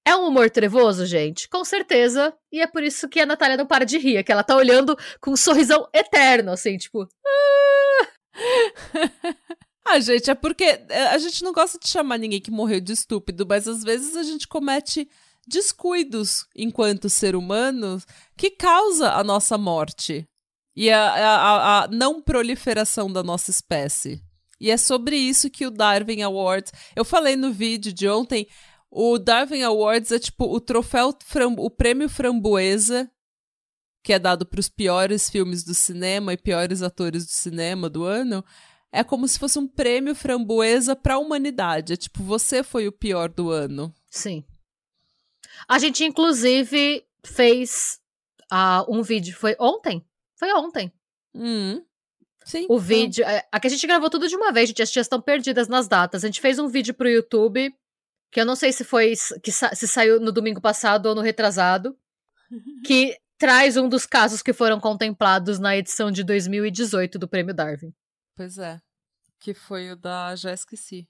É 0.04 0.14
um 0.14 0.28
humor 0.28 0.48
trevoso, 0.48 1.04
gente? 1.04 1.48
Com 1.48 1.64
certeza. 1.64 2.32
E 2.52 2.60
é 2.60 2.68
por 2.68 2.84
isso 2.84 3.08
que 3.08 3.18
a 3.18 3.26
Natália 3.26 3.56
não 3.56 3.66
para 3.66 3.84
de 3.84 3.98
rir, 3.98 4.22
que 4.22 4.30
ela 4.30 4.44
tá 4.44 4.54
olhando 4.54 4.96
com 5.20 5.32
um 5.32 5.36
sorrisão 5.36 5.88
eterno, 5.92 6.52
assim, 6.52 6.76
tipo. 6.76 7.08
Ah! 7.26 8.06
ah, 9.88 9.98
gente, 9.98 10.30
é 10.30 10.36
porque 10.36 10.62
é, 10.88 11.08
a 11.08 11.18
gente 11.18 11.42
não 11.42 11.52
gosta 11.52 11.80
de 11.80 11.88
chamar 11.88 12.18
ninguém 12.18 12.40
que 12.40 12.52
morreu 12.52 12.80
de 12.80 12.92
estúpido, 12.92 13.44
mas 13.44 13.66
às 13.66 13.82
vezes 13.82 14.14
a 14.14 14.22
gente 14.22 14.46
comete 14.46 15.08
descuidos 15.46 16.46
enquanto 16.54 17.08
ser 17.08 17.36
humano 17.36 18.02
que 18.36 18.50
causa 18.50 19.12
a 19.12 19.22
nossa 19.22 19.56
morte 19.56 20.26
e 20.74 20.90
a, 20.90 21.08
a, 21.08 21.84
a 21.84 21.88
não 21.88 22.20
proliferação 22.20 23.10
da 23.10 23.22
nossa 23.22 23.50
espécie. 23.50 24.22
E 24.60 24.70
é 24.70 24.76
sobre 24.76 25.16
isso 25.16 25.50
que 25.50 25.66
o 25.66 25.70
Darwin 25.70 26.22
Awards. 26.22 26.72
Eu 26.94 27.04
falei 27.04 27.36
no 27.36 27.52
vídeo 27.52 27.92
de 27.92 28.08
ontem. 28.08 28.46
O 28.90 29.18
Darwin 29.18 29.62
Awards 29.62 30.12
é 30.12 30.18
tipo 30.18 30.44
o 30.44 30.60
troféu, 30.60 31.14
o 31.58 31.70
prêmio 31.70 32.08
framboesa, 32.08 33.10
que 34.02 34.12
é 34.12 34.18
dado 34.18 34.46
para 34.46 34.60
os 34.60 34.68
piores 34.68 35.28
filmes 35.28 35.64
do 35.64 35.74
cinema 35.74 36.32
e 36.32 36.36
piores 36.36 36.82
atores 36.82 37.26
do 37.26 37.32
cinema 37.32 37.90
do 37.90 38.04
ano. 38.04 38.44
É 38.92 39.04
como 39.04 39.26
se 39.28 39.38
fosse 39.38 39.58
um 39.58 39.66
prêmio 39.66 40.14
framboesa 40.14 40.96
para 40.96 41.14
a 41.14 41.18
humanidade. 41.18 41.92
É 41.92 41.96
tipo, 41.96 42.22
você 42.22 42.62
foi 42.62 42.86
o 42.86 42.92
pior 42.92 43.28
do 43.28 43.50
ano. 43.50 43.92
Sim. 44.10 44.44
A 45.68 45.78
gente, 45.78 46.04
inclusive, 46.04 47.04
fez 47.24 48.00
uh, 48.52 48.84
um 48.88 49.02
vídeo. 49.02 49.34
Foi 49.36 49.56
ontem? 49.58 50.04
Foi 50.36 50.52
ontem. 50.52 50.92
Hum. 51.34 51.82
Sim. 52.44 52.66
O 52.70 52.78
vídeo. 52.78 53.24
É, 53.24 53.46
aqui 53.50 53.66
a 53.66 53.70
gente 53.70 53.86
gravou 53.86 54.08
tudo 54.08 54.28
de 54.28 54.36
uma 54.36 54.52
vez, 54.52 54.68
gente. 54.68 54.82
As 54.82 54.90
tias 54.90 55.06
estão 55.06 55.20
perdidas 55.20 55.66
nas 55.68 55.88
datas. 55.88 56.22
A 56.22 56.28
gente 56.28 56.40
fez 56.40 56.58
um 56.58 56.68
vídeo 56.68 56.94
pro 56.94 57.08
YouTube 57.08 57.74
que 58.30 58.40
eu 58.40 58.44
não 58.44 58.54
sei 58.54 58.72
se 58.72 58.84
foi 58.84 59.14
que 59.42 59.50
sa 59.50 59.74
se 59.74 59.88
saiu 59.88 60.20
no 60.20 60.30
domingo 60.30 60.60
passado 60.60 61.06
ou 61.06 61.14
no 61.14 61.22
retrasado, 61.22 61.96
que 62.84 63.18
traz 63.38 63.76
um 63.76 63.88
dos 63.88 64.06
casos 64.06 64.42
que 64.42 64.52
foram 64.52 64.78
contemplados 64.78 65.58
na 65.58 65.76
edição 65.76 66.10
de 66.10 66.22
2018 66.22 67.18
do 67.18 67.28
Prêmio 67.28 67.54
Darwin. 67.54 67.94
Pois 68.34 68.58
é. 68.58 68.80
Que 69.40 69.54
foi 69.54 69.90
o 69.90 69.96
da. 69.96 70.36
Já 70.36 70.52
esqueci. 70.52 71.08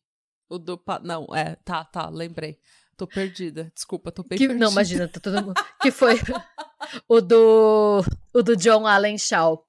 O 0.48 0.58
do. 0.58 0.80
Não, 1.02 1.26
é, 1.34 1.56
tá, 1.56 1.84
tá, 1.84 2.08
lembrei. 2.08 2.58
Tô 2.96 3.06
perdida. 3.06 3.70
Desculpa, 3.74 4.10
tô 4.10 4.22
bem 4.22 4.38
que, 4.38 4.46
perdida. 4.46 4.64
Não, 4.64 4.72
imagina, 4.72 5.06
tá 5.06 5.20
todo 5.20 5.42
mundo. 5.42 5.54
que 5.80 5.90
foi 5.90 6.14
o 7.08 7.20
do. 7.20 8.02
O 8.32 8.42
do 8.42 8.56
John 8.56 8.86
Allen 8.86 9.18
Shaw. 9.18 9.64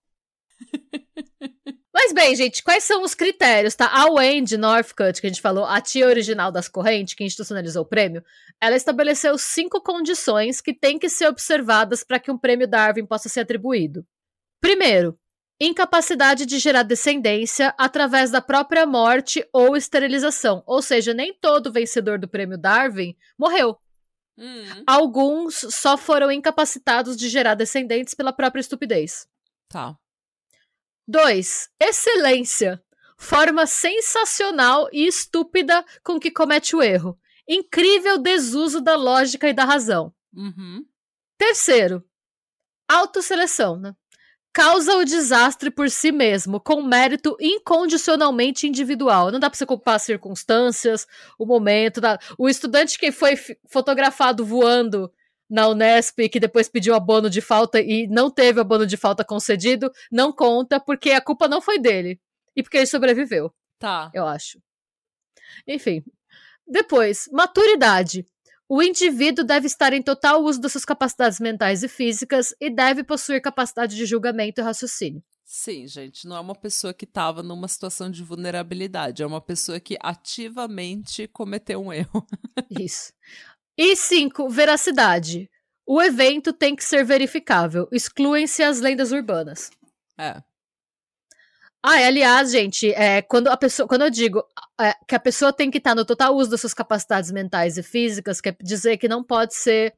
Mas 1.94 2.14
bem, 2.14 2.36
gente, 2.36 2.64
quais 2.64 2.84
são 2.84 3.04
os 3.04 3.16
critérios, 3.16 3.74
tá? 3.74 3.88
A 3.88 4.06
Wendy 4.12 4.56
Northcutt, 4.56 5.20
que 5.20 5.26
a 5.26 5.30
gente 5.30 5.42
falou, 5.42 5.66
a 5.66 5.82
tia 5.82 6.06
original 6.08 6.52
das 6.52 6.70
correntes, 6.70 7.16
que 7.16 7.24
institucionalizou 7.24 7.82
o 7.82 7.88
prêmio, 7.88 8.24
ela 8.62 8.76
estabeleceu 8.76 9.36
cinco 9.38 9.82
condições 9.82 10.62
que 10.62 10.76
têm 10.76 11.00
que 11.00 11.10
ser 11.10 11.28
observadas 11.28 12.04
para 12.04 12.20
que 12.20 12.30
um 12.30 12.38
prêmio 12.38 12.68
Darwin 12.68 13.06
possa 13.06 13.28
ser 13.28 13.40
atribuído. 13.40 14.06
Primeiro, 14.62 15.18
incapacidade 15.60 16.46
de 16.46 16.60
gerar 16.60 16.84
descendência 16.84 17.74
através 17.78 18.30
da 18.32 18.42
própria 18.42 18.86
morte 18.86 19.48
ou 19.52 19.76
esterilização. 19.76 20.64
Ou 20.66 20.82
seja, 20.82 21.14
nem 21.14 21.34
todo 21.34 21.72
vencedor 21.72 22.20
do 22.20 22.28
prêmio 22.28 22.58
Darwin 22.58 23.16
morreu. 23.38 23.78
Hum. 24.38 24.84
Alguns 24.86 25.66
só 25.72 25.98
foram 25.98 26.32
incapacitados 26.32 27.18
de 27.18 27.28
gerar 27.28 27.56
descendentes 27.56 28.14
pela 28.14 28.32
própria 28.32 28.62
estupidez. 28.62 29.28
Tá. 29.68 29.98
2. 31.08 31.70
Excelência. 31.80 32.84
Forma 33.18 33.66
sensacional 33.66 34.88
e 34.94 35.08
estúpida 35.08 35.84
com 36.04 36.20
que 36.20 36.30
comete 36.30 36.76
o 36.76 36.84
erro. 36.84 37.18
Incrível 37.48 38.20
desuso 38.20 38.80
da 38.80 38.96
lógica 38.96 39.50
e 39.50 39.54
da 39.54 39.66
razão. 39.66 40.14
Uhum. 40.34 40.86
Terceiro, 41.38 42.04
autoseleção. 42.88 43.78
Né? 43.80 43.96
Causa 44.58 44.96
o 44.96 45.06
desastre 45.06 45.70
por 45.70 45.88
si 45.88 46.12
mesmo, 46.12 46.60
com 46.60 46.82
mérito 46.82 47.38
incondicionalmente 47.40 48.66
individual. 48.66 49.30
Não 49.30 49.40
dá 49.40 49.52
pra 49.52 49.56
você 49.56 49.68
culpar 49.68 49.98
as 49.98 50.02
circunstâncias, 50.02 51.06
o 51.38 51.46
momento. 51.46 52.02
Da... 52.02 52.18
O 52.40 52.50
estudante 52.50 52.98
que 52.98 53.12
foi 53.12 53.36
fotografado 53.70 54.44
voando 54.44 55.14
na 55.48 55.68
Unesp 55.68 56.28
que 56.28 56.40
depois 56.40 56.68
pediu 56.68 56.96
abono 56.96 57.30
de 57.30 57.40
falta 57.40 57.80
e 57.80 58.08
não 58.08 58.32
teve 58.32 58.60
abono 58.60 58.88
de 58.88 58.98
falta 58.98 59.24
concedido, 59.24 59.92
não 60.12 60.34
conta 60.34 60.80
porque 60.80 61.12
a 61.12 61.22
culpa 61.22 61.48
não 61.48 61.62
foi 61.62 61.78
dele. 61.78 62.20
E 62.56 62.64
porque 62.64 62.78
ele 62.78 62.88
sobreviveu. 62.88 63.54
Tá. 63.78 64.10
Eu 64.12 64.26
acho. 64.26 64.60
Enfim. 65.68 66.04
Depois, 66.68 67.30
maturidade. 67.32 68.26
O 68.70 68.82
indivíduo 68.82 69.46
deve 69.46 69.66
estar 69.66 69.94
em 69.94 70.02
total 70.02 70.44
uso 70.44 70.60
das 70.60 70.74
suas 70.74 70.84
capacidades 70.84 71.40
mentais 71.40 71.84
e 71.84 71.88
físicas 71.88 72.54
e 72.60 72.70
deve 72.70 73.04
possuir 73.04 73.42
capacidade 73.42 73.96
de 73.96 74.06
julgamento 74.06 74.60
e 74.60 74.64
raciocínio. 74.64 75.24
Sim, 75.46 75.88
gente, 75.88 76.28
não 76.28 76.36
é 76.36 76.40
uma 76.42 76.56
pessoa 76.56 76.94
que 76.94 77.06
estava 77.06 77.42
numa 77.42 77.70
situação 77.70 78.12
de 78.12 78.22
vulnerabilidade, 78.22 79.24
é 79.24 79.26
uma 79.26 79.40
pessoa 79.40 79.80
que 79.80 79.98
ativamente 80.02 81.26
cometeu 81.30 81.82
um 81.82 81.92
erro. 81.94 82.28
Isso. 82.70 83.14
E 83.78 83.96
cinco, 83.96 84.50
veracidade. 84.50 85.50
O 85.86 86.02
evento 86.02 86.52
tem 86.52 86.76
que 86.76 86.84
ser 86.84 87.06
verificável. 87.06 87.88
Excluem-se 87.94 88.62
as 88.62 88.82
lendas 88.82 89.14
urbanas. 89.14 89.72
É. 90.20 90.44
Ah, 91.84 92.06
aliás, 92.06 92.52
gente, 92.52 92.92
é, 92.94 93.22
quando 93.22 93.48
a 93.48 93.58
pessoa, 93.58 93.88
quando 93.88 94.04
eu 94.04 94.10
digo 94.10 94.44
é, 94.80 94.94
que 95.08 95.16
a 95.16 95.20
pessoa 95.20 95.54
tem 95.54 95.70
que 95.70 95.78
estar 95.78 95.96
no 95.96 96.06
total 96.06 96.36
uso 96.36 96.50
das 96.50 96.62
suas 96.62 96.74
capacidades 96.74 97.32
mentais 97.32 97.78
e 97.78 97.84
físicas, 97.84 98.42
quer 98.42 98.56
dizer 98.62 98.98
que 98.98 99.08
não 99.08 99.24
pode 99.24 99.56
ser 99.56 99.94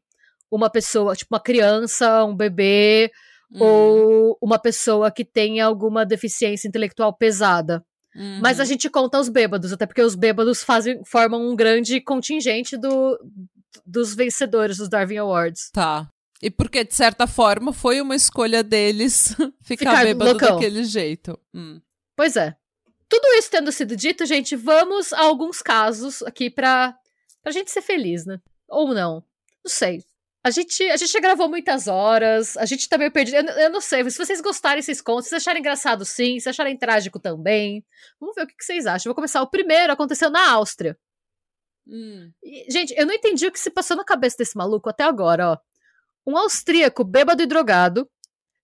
uma 0.52 0.70
pessoa, 0.70 1.16
tipo 1.16 1.34
uma 1.34 1.40
criança, 1.40 2.24
um 2.26 2.36
bebê, 2.36 3.12
hum. 3.52 3.64
ou 3.64 4.38
uma 4.42 4.60
pessoa 4.60 5.12
que 5.12 5.24
tenha 5.24 5.66
alguma 5.66 6.06
deficiência 6.06 6.68
intelectual 6.68 7.14
pesada. 7.14 7.84
Uhum. 8.16 8.40
Mas 8.42 8.60
a 8.60 8.66
gente 8.66 8.90
conta 8.90 9.20
os 9.20 9.30
bêbados, 9.30 9.72
até 9.72 9.86
porque 9.86 10.02
os 10.02 10.16
bêbados 10.16 10.64
fazem, 10.64 11.02
formam 11.06 11.48
um 11.50 11.56
grande 11.56 12.02
contingente 12.02 12.76
do, 12.76 13.20
dos 13.86 14.16
vencedores 14.16 14.78
dos 14.78 14.90
Darwin 14.90 15.18
Awards. 15.18 15.70
Tá. 15.72 16.10
E 16.42 16.50
porque, 16.50 16.84
de 16.84 16.96
certa 16.96 17.28
forma, 17.28 17.74
foi 17.74 18.00
uma 18.00 18.16
escolha 18.16 18.64
deles 18.64 19.36
ficar, 19.62 19.92
ficar 19.92 20.04
bêbado 20.06 20.32
loucão. 20.32 20.54
daquele 20.56 20.84
jeito. 20.84 21.38
Hum. 21.54 21.82
Pois 22.16 22.36
é. 22.36 22.56
Tudo 23.10 23.28
isso 23.34 23.50
tendo 23.50 23.72
sido 23.72 23.96
dito, 23.96 24.26
gente, 24.26 24.56
vamos 24.56 25.12
a 25.12 25.22
alguns 25.22 25.62
casos 25.62 26.22
aqui 26.24 26.50
pra, 26.50 26.96
pra 27.42 27.52
gente 27.52 27.72
ser 27.72 27.82
feliz, 27.82 28.26
né? 28.26 28.40
Ou 28.70 28.94
não. 28.94 29.24
Não 29.64 29.70
sei. 29.70 30.04
A 30.42 30.52
gente, 30.52 30.82
a 30.84 30.96
gente 30.96 31.12
já 31.12 31.20
gravou 31.20 31.50
muitas 31.50 31.88
horas, 31.88 32.56
a 32.56 32.66
gente 32.66 32.88
tá 32.88 32.98
meio 32.98 33.12
perdido. 33.12 33.36
Eu, 33.50 33.64
eu 33.64 33.70
não 33.70 33.82
sei, 33.82 34.10
se 34.10 34.18
vocês 34.18 34.40
gostarem, 34.40 34.82
vocês 34.82 35.02
contam. 35.02 35.24
Se 35.24 35.30
vocês 35.30 35.42
acharem 35.42 35.60
engraçado, 35.60 36.06
sim. 36.06 36.40
Se 36.40 36.48
acharem 36.48 36.78
trágico 36.78 37.20
também. 37.20 37.84
Vamos 38.20 38.36
ver 38.36 38.44
o 38.44 38.48
que, 38.48 38.56
que 38.56 38.64
vocês 38.64 38.86
acham. 38.86 39.10
vou 39.10 39.16
começar. 39.16 39.42
O 39.42 39.50
primeiro 39.50 39.92
aconteceu 39.92 40.30
na 40.30 40.52
Áustria. 40.52 40.98
Hum. 41.86 42.32
E, 42.42 42.72
gente, 42.72 42.94
eu 42.96 43.06
não 43.06 43.14
entendi 43.14 43.48
o 43.48 43.52
que 43.52 43.60
se 43.60 43.70
passou 43.70 43.98
na 43.98 44.06
cabeça 44.06 44.38
desse 44.38 44.56
maluco 44.56 44.90
até 44.90 45.04
agora, 45.04 45.52
ó. 45.52 45.58
Um 46.26 46.38
austríaco 46.38 47.04
bêbado 47.04 47.42
e 47.42 47.46
drogado 47.46 48.08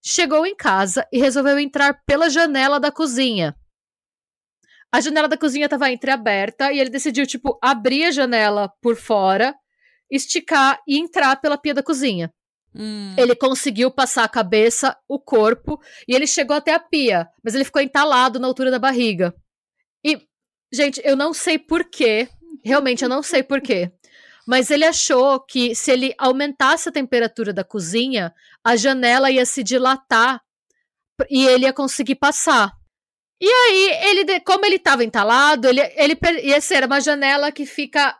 chegou 0.03 0.45
em 0.45 0.55
casa 0.55 1.07
e 1.11 1.19
resolveu 1.19 1.57
entrar 1.57 2.01
pela 2.05 2.29
janela 2.29 2.79
da 2.79 2.91
cozinha. 2.91 3.55
A 4.91 5.01
janela 5.01 5.27
da 5.27 5.37
cozinha 5.37 5.65
estava 5.65 5.91
entreaberta 5.91 6.71
e 6.71 6.79
ele 6.79 6.89
decidiu, 6.89 7.25
tipo, 7.25 7.57
abrir 7.61 8.05
a 8.05 8.11
janela 8.11 8.71
por 8.81 8.95
fora, 8.95 9.53
esticar 10.09 10.79
e 10.87 10.97
entrar 10.97 11.41
pela 11.41 11.57
pia 11.57 11.73
da 11.73 11.83
cozinha. 11.83 12.31
Hum. 12.73 13.15
Ele 13.17 13.35
conseguiu 13.35 13.89
passar 13.89 14.23
a 14.23 14.29
cabeça, 14.29 14.95
o 15.07 15.19
corpo, 15.19 15.81
e 16.07 16.15
ele 16.15 16.27
chegou 16.27 16.55
até 16.55 16.73
a 16.73 16.79
pia, 16.79 17.27
mas 17.43 17.55
ele 17.55 17.65
ficou 17.65 17.81
entalado 17.81 18.39
na 18.39 18.47
altura 18.47 18.69
da 18.69 18.79
barriga. 18.79 19.33
E, 20.05 20.21
gente, 20.71 21.01
eu 21.03 21.15
não 21.15 21.33
sei 21.33 21.57
porquê, 21.57 22.29
Realmente, 22.65 23.03
eu 23.03 23.09
não 23.09 23.21
sei 23.21 23.43
porquê. 23.43 23.91
Mas 24.45 24.69
ele 24.69 24.85
achou 24.85 25.39
que 25.39 25.73
se 25.73 25.91
ele 25.91 26.13
aumentasse 26.17 26.89
a 26.89 26.91
temperatura 26.91 27.51
da 27.51 27.63
cozinha, 27.63 28.33
a 28.63 28.75
janela 28.75 29.31
ia 29.31 29.45
se 29.45 29.63
dilatar 29.63 30.41
e 31.29 31.47
ele 31.47 31.65
ia 31.65 31.73
conseguir 31.73 32.15
passar. 32.15 32.71
E 33.41 33.49
aí, 33.49 34.09
ele, 34.09 34.39
como 34.41 34.65
ele 34.65 34.79
tava 34.79 35.03
entalado, 35.03 35.67
ele, 35.67 35.81
ele 35.95 36.17
ia 36.43 36.61
ser 36.61 36.85
uma 36.85 37.01
janela 37.01 37.51
que 37.51 37.65
fica 37.65 38.17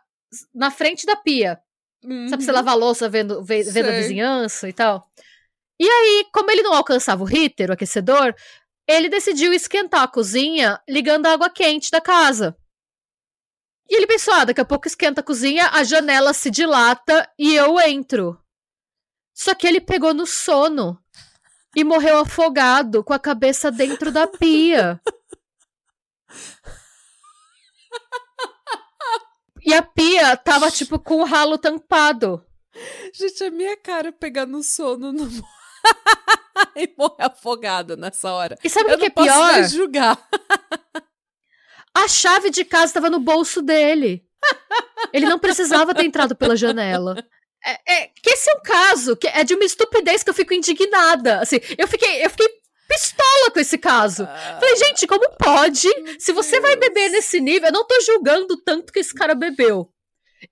na 0.54 0.70
frente 0.70 1.06
da 1.06 1.16
pia. 1.16 1.58
Uhum. 2.04 2.28
Sabe, 2.28 2.44
você 2.44 2.52
lavar 2.52 2.74
a 2.74 2.76
louça 2.76 3.08
vendo, 3.08 3.42
vendo 3.42 3.88
a 3.88 3.92
vizinhança 3.92 4.68
e 4.68 4.72
tal. 4.72 5.08
E 5.80 5.88
aí, 5.88 6.26
como 6.32 6.50
ele 6.50 6.62
não 6.62 6.72
alcançava 6.72 7.22
o 7.22 7.28
heater, 7.28 7.70
o 7.70 7.72
aquecedor, 7.72 8.34
ele 8.88 9.08
decidiu 9.08 9.52
esquentar 9.52 10.02
a 10.02 10.08
cozinha 10.08 10.80
ligando 10.88 11.26
a 11.26 11.32
água 11.32 11.50
quente 11.50 11.90
da 11.90 12.00
casa. 12.00 12.56
E 13.88 13.96
ele 13.96 14.06
pensou: 14.06 14.34
ah, 14.34 14.44
daqui 14.44 14.60
a 14.60 14.64
pouco 14.64 14.86
esquenta 14.86 15.20
a 15.20 15.24
cozinha, 15.24 15.70
a 15.72 15.84
janela 15.84 16.32
se 16.32 16.50
dilata 16.50 17.28
e 17.38 17.54
eu 17.54 17.78
entro. 17.80 18.38
Só 19.34 19.54
que 19.54 19.66
ele 19.66 19.80
pegou 19.80 20.14
no 20.14 20.26
sono 20.26 20.98
e 21.74 21.84
morreu 21.84 22.18
afogado 22.18 23.04
com 23.04 23.12
a 23.12 23.18
cabeça 23.18 23.70
dentro 23.70 24.10
da 24.10 24.26
pia. 24.26 25.00
E 29.62 29.74
a 29.74 29.82
pia 29.82 30.36
tava, 30.36 30.70
tipo, 30.70 30.96
com 30.96 31.16
o 31.16 31.24
ralo 31.24 31.58
tampado. 31.58 32.40
Gente, 33.12 33.44
a 33.44 33.50
minha 33.50 33.76
cara 33.76 34.12
pegando 34.12 34.62
sono 34.62 35.12
no. 35.12 35.28
e 36.76 36.94
morrer 36.96 37.24
afogado 37.24 37.96
nessa 37.96 38.32
hora. 38.32 38.56
E 38.62 38.70
sabe 38.70 38.94
o 38.94 38.98
que 38.98 39.06
é 39.06 39.10
pior? 39.10 39.26
Mais 39.26 39.72
julgar. 39.72 40.18
a 41.96 42.08
chave 42.08 42.50
de 42.50 42.64
casa 42.64 42.86
estava 42.86 43.08
no 43.08 43.18
bolso 43.18 43.62
dele. 43.62 44.22
Ele 45.12 45.26
não 45.26 45.38
precisava 45.38 45.94
ter 45.94 46.04
entrado 46.04 46.36
pela 46.36 46.54
janela. 46.54 47.16
É, 47.64 47.94
é, 47.94 48.10
que 48.22 48.30
esse 48.30 48.50
é 48.50 48.54
um 48.54 48.60
caso 48.62 49.16
que 49.16 49.26
é 49.26 49.42
de 49.42 49.54
uma 49.54 49.64
estupidez 49.64 50.22
que 50.22 50.28
eu 50.28 50.34
fico 50.34 50.52
indignada. 50.52 51.40
Assim, 51.40 51.56
eu 51.78 51.88
fiquei, 51.88 52.24
eu 52.24 52.28
fiquei 52.28 52.48
pistola 52.86 53.50
com 53.50 53.58
esse 53.58 53.78
caso. 53.78 54.24
Ah, 54.24 54.58
Falei, 54.60 54.76
gente, 54.76 55.06
como 55.06 55.28
pode? 55.38 55.88
Se 56.18 56.32
você 56.32 56.60
vai 56.60 56.76
beber 56.76 57.10
nesse 57.10 57.40
nível, 57.40 57.68
eu 57.68 57.72
não 57.72 57.86
tô 57.86 57.98
julgando 58.02 58.56
tanto 58.62 58.92
que 58.92 59.00
esse 59.00 59.14
cara 59.14 59.34
bebeu. 59.34 59.90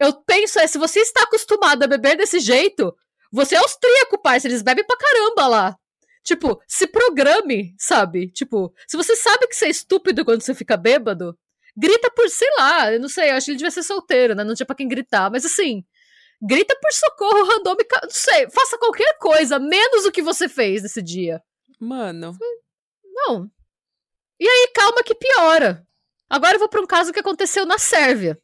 Eu 0.00 0.14
penso, 0.24 0.58
é, 0.58 0.66
se 0.66 0.78
você 0.78 1.00
está 1.00 1.22
acostumado 1.24 1.82
a 1.82 1.86
beber 1.86 2.16
desse 2.16 2.40
jeito, 2.40 2.94
você 3.30 3.54
é 3.54 3.58
austríaco, 3.58 4.20
parceiro, 4.20 4.52
eles 4.52 4.62
bebem 4.62 4.84
pra 4.84 4.96
caramba 4.96 5.46
lá. 5.46 5.76
Tipo, 6.24 6.58
se 6.66 6.86
programe, 6.86 7.74
sabe? 7.78 8.30
Tipo, 8.30 8.72
se 8.88 8.96
você 8.96 9.14
sabe 9.14 9.46
que 9.46 9.54
você 9.54 9.66
é 9.66 9.70
estúpido 9.70 10.24
quando 10.24 10.40
você 10.40 10.54
fica 10.54 10.74
bêbado, 10.74 11.38
grita 11.76 12.10
por, 12.10 12.28
sei 12.30 12.48
lá, 12.56 12.92
eu 12.92 12.98
não 12.98 13.08
sei, 13.08 13.30
eu 13.30 13.34
acho 13.34 13.44
que 13.44 13.50
ele 13.50 13.58
devia 13.58 13.70
ser 13.70 13.82
solteiro, 13.82 14.34
né? 14.34 14.42
Não 14.42 14.54
tinha 14.54 14.66
pra 14.66 14.74
quem 14.74 14.88
gritar, 14.88 15.30
mas 15.30 15.44
assim, 15.44 15.84
grita 16.40 16.74
por 16.80 16.92
socorro 16.92 17.44
randômica, 17.44 18.00
não 18.02 18.10
sei, 18.10 18.48
faça 18.50 18.78
qualquer 18.78 19.18
coisa, 19.18 19.58
menos 19.58 20.06
o 20.06 20.10
que 20.10 20.22
você 20.22 20.48
fez 20.48 20.82
nesse 20.82 21.02
dia. 21.02 21.42
Mano. 21.78 22.34
Não. 23.04 23.50
E 24.40 24.48
aí, 24.48 24.70
calma 24.74 25.02
que 25.02 25.14
piora. 25.14 25.86
Agora 26.28 26.54
eu 26.54 26.58
vou 26.58 26.68
pra 26.68 26.80
um 26.80 26.86
caso 26.86 27.12
que 27.12 27.20
aconteceu 27.20 27.66
na 27.66 27.78
Sérvia. 27.78 28.40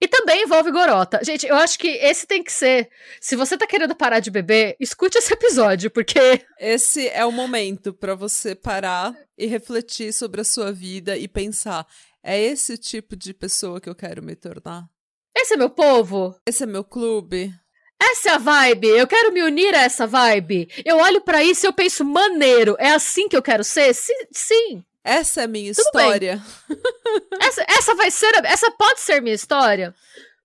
E 0.00 0.06
também 0.06 0.44
envolve 0.44 0.70
gorota. 0.70 1.20
Gente, 1.24 1.46
eu 1.46 1.56
acho 1.56 1.78
que 1.78 1.88
esse 1.88 2.26
tem 2.26 2.42
que 2.42 2.52
ser. 2.52 2.88
Se 3.20 3.34
você 3.34 3.58
tá 3.58 3.66
querendo 3.66 3.96
parar 3.96 4.20
de 4.20 4.30
beber, 4.30 4.76
escute 4.78 5.18
esse 5.18 5.32
episódio, 5.32 5.90
porque. 5.90 6.44
Esse 6.58 7.08
é 7.08 7.24
o 7.24 7.32
momento 7.32 7.92
para 7.92 8.14
você 8.14 8.54
parar 8.54 9.14
e 9.36 9.46
refletir 9.46 10.12
sobre 10.12 10.40
a 10.40 10.44
sua 10.44 10.72
vida 10.72 11.16
e 11.16 11.26
pensar: 11.26 11.86
é 12.22 12.40
esse 12.40 12.78
tipo 12.78 13.16
de 13.16 13.34
pessoa 13.34 13.80
que 13.80 13.88
eu 13.88 13.94
quero 13.94 14.22
me 14.22 14.36
tornar? 14.36 14.88
Esse 15.36 15.54
é 15.54 15.56
meu 15.56 15.70
povo? 15.70 16.34
Esse 16.46 16.62
é 16.62 16.66
meu 16.66 16.84
clube? 16.84 17.52
Essa 18.00 18.30
é 18.30 18.32
a 18.32 18.38
vibe. 18.38 18.88
Eu 18.88 19.06
quero 19.06 19.32
me 19.32 19.42
unir 19.42 19.74
a 19.74 19.82
essa 19.82 20.06
vibe. 20.06 20.68
Eu 20.84 20.98
olho 20.98 21.20
para 21.20 21.42
isso 21.42 21.66
e 21.66 21.68
eu 21.68 21.72
penso, 21.72 22.04
maneiro. 22.04 22.76
É 22.78 22.90
assim 22.90 23.28
que 23.28 23.36
eu 23.36 23.42
quero 23.42 23.64
ser? 23.64 23.92
Sim. 23.94 24.14
sim. 24.32 24.84
Essa 25.04 25.42
é 25.42 25.44
a 25.44 25.48
minha 25.48 25.72
Tudo 25.72 25.84
história. 25.84 26.42
essa, 27.40 27.64
essa 27.68 27.94
vai 27.94 28.10
ser. 28.10 28.32
Essa 28.44 28.70
pode 28.72 29.00
ser 29.00 29.22
minha 29.22 29.34
história. 29.34 29.94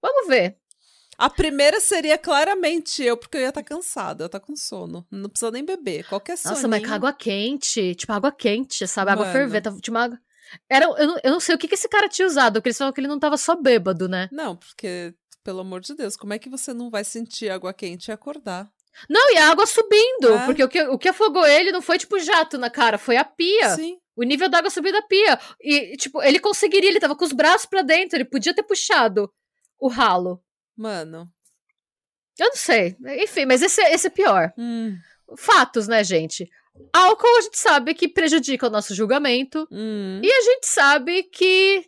Vamos 0.01 0.27
ver. 0.27 0.57
A 1.17 1.29
primeira 1.29 1.79
seria 1.79 2.17
claramente 2.17 3.03
eu, 3.03 3.15
porque 3.15 3.37
eu 3.37 3.41
ia 3.41 3.49
estar 3.49 3.61
tá 3.61 3.67
cansada, 3.67 4.23
eu 4.23 4.25
ia 4.25 4.27
estar 4.27 4.39
tá 4.39 4.45
com 4.45 4.55
sono. 4.55 5.05
Não 5.11 5.29
precisa 5.29 5.51
nem 5.51 5.63
beber. 5.63 6.05
Qualquer 6.07 6.37
sono. 6.37 6.55
Nossa, 6.55 6.67
mas 6.67 6.85
com 6.85 6.93
água 6.93 7.13
quente. 7.13 7.95
Tipo, 7.95 8.13
água 8.13 8.31
quente, 8.31 8.87
sabe? 8.87 9.11
Água 9.11 9.31
fervente. 9.31 9.69
Tipo, 9.81 9.97
água. 9.97 10.19
Era, 10.69 10.85
eu, 10.85 11.07
não, 11.07 11.19
eu 11.23 11.31
não 11.31 11.39
sei 11.39 11.55
o 11.55 11.57
que, 11.57 11.67
que 11.67 11.75
esse 11.75 11.87
cara 11.87 12.09
tinha 12.09 12.27
usado, 12.27 12.55
porque 12.55 12.69
eles 12.69 12.77
falaram 12.77 12.93
que 12.93 12.99
ele 12.99 13.07
não 13.07 13.19
tava 13.19 13.37
só 13.37 13.55
bêbado, 13.55 14.07
né? 14.07 14.29
Não, 14.31 14.55
porque 14.55 15.13
pelo 15.43 15.59
amor 15.59 15.81
de 15.81 15.93
Deus, 15.93 16.15
como 16.15 16.33
é 16.33 16.39
que 16.39 16.49
você 16.49 16.73
não 16.73 16.89
vai 16.89 17.03
sentir 17.03 17.49
água 17.49 17.73
quente 17.73 18.07
e 18.07 18.11
acordar? 18.11 18.71
Não, 19.09 19.31
e 19.33 19.37
a 19.37 19.49
água 19.49 19.65
subindo, 19.65 20.33
é. 20.33 20.45
porque 20.45 20.63
o 20.63 20.69
que, 20.69 20.81
o 20.83 20.97
que 20.97 21.09
afogou 21.09 21.45
ele 21.45 21.71
não 21.71 21.81
foi 21.81 21.97
tipo 21.97 22.19
jato 22.19 22.57
na 22.57 22.69
cara, 22.69 22.97
foi 22.97 23.17
a 23.17 23.23
pia. 23.23 23.69
Sim. 23.75 23.97
O 24.15 24.23
nível 24.23 24.47
da 24.47 24.59
água 24.59 24.69
subiu 24.69 24.91
da 24.91 25.01
pia. 25.01 25.39
E, 25.59 25.97
tipo, 25.97 26.21
ele 26.21 26.39
conseguiria, 26.39 26.89
ele 26.89 26.99
tava 26.99 27.15
com 27.15 27.25
os 27.25 27.33
braços 27.33 27.65
para 27.65 27.81
dentro, 27.81 28.17
ele 28.17 28.25
podia 28.25 28.53
ter 28.53 28.63
puxado 28.63 29.31
o 29.79 29.87
ralo. 29.87 30.41
Mano. 30.77 31.27
Eu 32.39 32.47
não 32.47 32.55
sei. 32.55 32.95
Enfim, 33.21 33.45
mas 33.45 33.61
esse, 33.61 33.81
esse 33.81 34.07
é 34.07 34.09
pior. 34.09 34.53
Hum. 34.57 34.95
Fatos, 35.37 35.87
né, 35.87 36.03
gente? 36.03 36.49
Álcool 36.91 37.37
a 37.37 37.41
gente 37.41 37.57
sabe 37.57 37.93
que 37.93 38.07
prejudica 38.07 38.67
o 38.67 38.69
nosso 38.69 38.93
julgamento. 38.93 39.67
Hum. 39.71 40.21
E 40.23 40.31
a 40.31 40.41
gente 40.41 40.67
sabe 40.67 41.23
que 41.23 41.85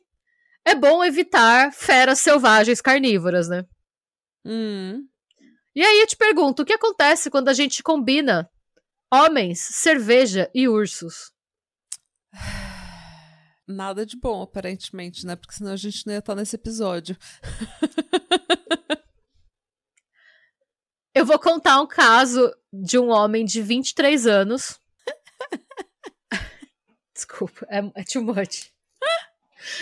é 0.63 0.75
bom 0.75 1.03
evitar 1.03 1.71
feras 1.71 2.19
selvagens 2.19 2.81
carnívoras, 2.81 3.47
né? 3.47 3.65
Hum. 4.43 5.07
E 5.75 5.83
aí 5.83 5.99
eu 5.99 6.07
te 6.07 6.15
pergunto, 6.15 6.63
o 6.63 6.65
que 6.65 6.71
acontece 6.71 7.29
quando 7.29 7.49
a 7.49 7.53
gente 7.53 7.83
combina 7.83 8.49
homens, 9.13 9.59
cerveja 9.59 10.49
e 10.55 10.69
ursos? 10.69 11.33
Nada 13.67 14.05
de 14.05 14.15
bom, 14.17 14.41
aparentemente, 14.43 15.25
né? 15.25 15.35
Porque 15.35 15.55
senão 15.55 15.73
a 15.73 15.75
gente 15.75 16.05
não 16.05 16.13
ia 16.13 16.19
estar 16.19 16.33
nesse 16.33 16.55
episódio. 16.55 17.17
eu 21.13 21.25
vou 21.25 21.37
contar 21.37 21.81
um 21.81 21.87
caso 21.87 22.55
de 22.71 22.97
um 22.97 23.09
homem 23.09 23.43
de 23.43 23.61
23 23.61 24.27
anos. 24.27 24.79
Desculpa, 27.13 27.67
é, 27.69 27.79
é 27.99 28.03
too 28.03 28.23
much. 28.23 28.71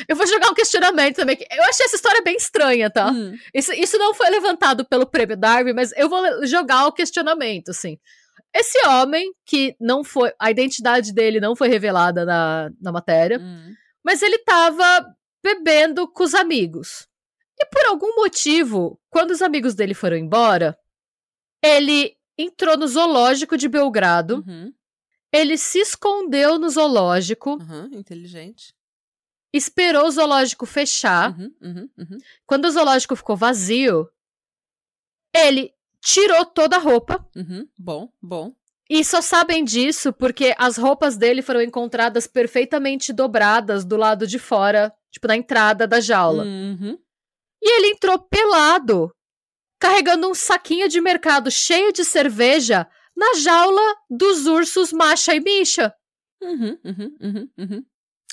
Eu 0.08 0.16
vou 0.16 0.26
jogar 0.28 0.50
um 0.50 0.54
questionamento 0.54 1.18
também. 1.18 1.38
Eu 1.52 1.64
achei 1.64 1.86
essa 1.86 1.96
história 1.96 2.22
bem 2.22 2.36
estranha, 2.36 2.90
tá? 2.90 3.12
Hum. 3.12 3.38
Isso, 3.54 3.74
isso 3.74 3.98
não 3.98 4.14
foi 4.14 4.30
levantado 4.30 4.86
pelo 4.86 5.06
prêmio 5.06 5.38
Darwin, 5.38 5.74
mas 5.74 5.92
eu 5.96 6.10
vou 6.10 6.46
jogar 6.46 6.88
o 6.88 6.92
questionamento, 6.92 7.70
assim. 7.70 7.98
Esse 8.54 8.86
homem, 8.88 9.34
que 9.46 9.76
não 9.80 10.04
foi. 10.04 10.32
A 10.40 10.52
identidade 10.52 11.14
dele 11.14 11.40
não 11.40 11.56
foi 11.56 11.68
revelada 11.68 12.26
na, 12.26 12.70
na 12.80 12.92
matéria, 12.92 13.40
hum. 13.40 13.74
mas 14.04 14.22
ele 14.22 14.38
tava 14.40 15.06
bebendo 15.44 16.08
com 16.08 16.24
os 16.24 16.34
amigos. 16.34 17.08
E 17.60 17.66
por 17.66 17.86
algum 17.86 18.16
motivo, 18.16 19.00
quando 19.10 19.32
os 19.32 19.42
amigos 19.42 19.74
dele 19.74 19.94
foram 19.94 20.18
embora, 20.18 20.78
ele 21.64 22.16
entrou 22.38 22.78
no 22.78 22.88
zoológico 22.88 23.58
de 23.58 23.68
Belgrado. 23.68 24.44
Uhum. 24.48 24.74
Ele 25.32 25.58
se 25.58 25.80
escondeu 25.80 26.60
no 26.60 26.70
zoológico. 26.70 27.54
Uhum, 27.56 27.90
inteligente 27.94 28.74
esperou 29.54 30.08
o 30.08 30.12
zoológico 30.12 30.66
fechar. 30.66 31.38
Uhum, 31.38 31.56
uhum, 31.62 31.90
uhum. 31.98 32.18
Quando 32.46 32.66
o 32.66 32.72
zoológico 32.72 33.16
ficou 33.16 33.38
vazio, 33.38 34.10
ele 35.36 35.72
tirou 36.02 36.46
toda 36.46 36.78
a 36.78 36.80
roupa. 36.80 37.26
Uhum, 37.36 37.68
bom, 37.78 38.12
bom. 38.22 38.54
E 38.90 39.04
só 39.06 39.22
sabem 39.22 39.64
disso 39.64 40.12
porque 40.12 40.54
as 40.58 40.78
roupas 40.78 41.16
dele 41.16 41.42
foram 41.42 41.62
encontradas 41.62 42.28
perfeitamente 42.28 43.14
dobradas 43.14 43.86
do 43.86 43.96
lado 43.96 44.28
de 44.28 44.38
fora, 44.38 44.94
tipo 45.10 45.28
na 45.28 45.38
entrada 45.38 45.88
da 45.88 46.00
jaula. 46.02 46.44
Uhum. 46.44 46.98
E 47.62 47.78
ele 47.78 47.94
entrou 47.94 48.20
pelado, 48.20 49.16
carregando 49.80 50.30
um 50.30 50.34
saquinho 50.34 50.90
de 50.90 51.00
mercado 51.00 51.50
cheio 51.50 51.94
de 51.94 52.04
cerveja 52.04 52.88
na 53.16 53.36
jaula 53.36 53.82
dos 54.10 54.46
ursos 54.46 54.92
Macha 54.92 55.34
e 55.34 55.40
Misha. 55.40 55.94
Uhum, 56.42 56.78
uhum, 56.84 57.18
uhum, 57.22 57.50
uhum. 57.58 57.86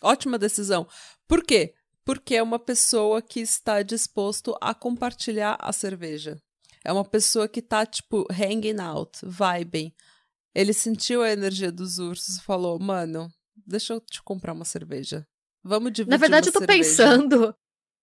Ótima 0.03 0.39
decisão. 0.39 0.87
Por 1.29 1.45
quê? 1.45 1.75
Porque 2.05 2.35
é 2.35 2.43
uma 2.43 2.59
pessoa 2.59 3.21
que 3.21 3.41
está 3.41 3.83
disposto 3.83 4.57
a 4.61 4.75
compartilhar 4.75 5.57
a 5.61 5.73
cerveja. 5.73 6.41
É 6.85 6.93
uma 6.93 7.05
pessoa 7.05 7.47
que 7.47 7.61
tá, 7.61 7.85
tipo, 7.85 8.27
hanging 8.31 8.81
out, 8.81 9.19
vibing. 9.23 9.93
Ele 10.55 10.73
sentiu 10.73 11.23
a 11.23 11.31
energia 11.31 11.71
dos 11.71 11.99
ursos 11.99 12.39
e 12.39 12.43
falou: 12.43 12.79
Mano, 12.79 13.31
deixa 13.67 13.93
eu 13.93 14.01
te 14.01 14.23
comprar 14.23 14.53
uma 14.53 14.65
cerveja. 14.65 15.27
Vamos 15.63 15.93
dividir. 15.93 16.11
Na 16.11 16.17
verdade, 16.17 16.49
eu 16.49 16.53
tô 16.53 16.61
cerveja. 16.61 16.79
pensando: 16.79 17.55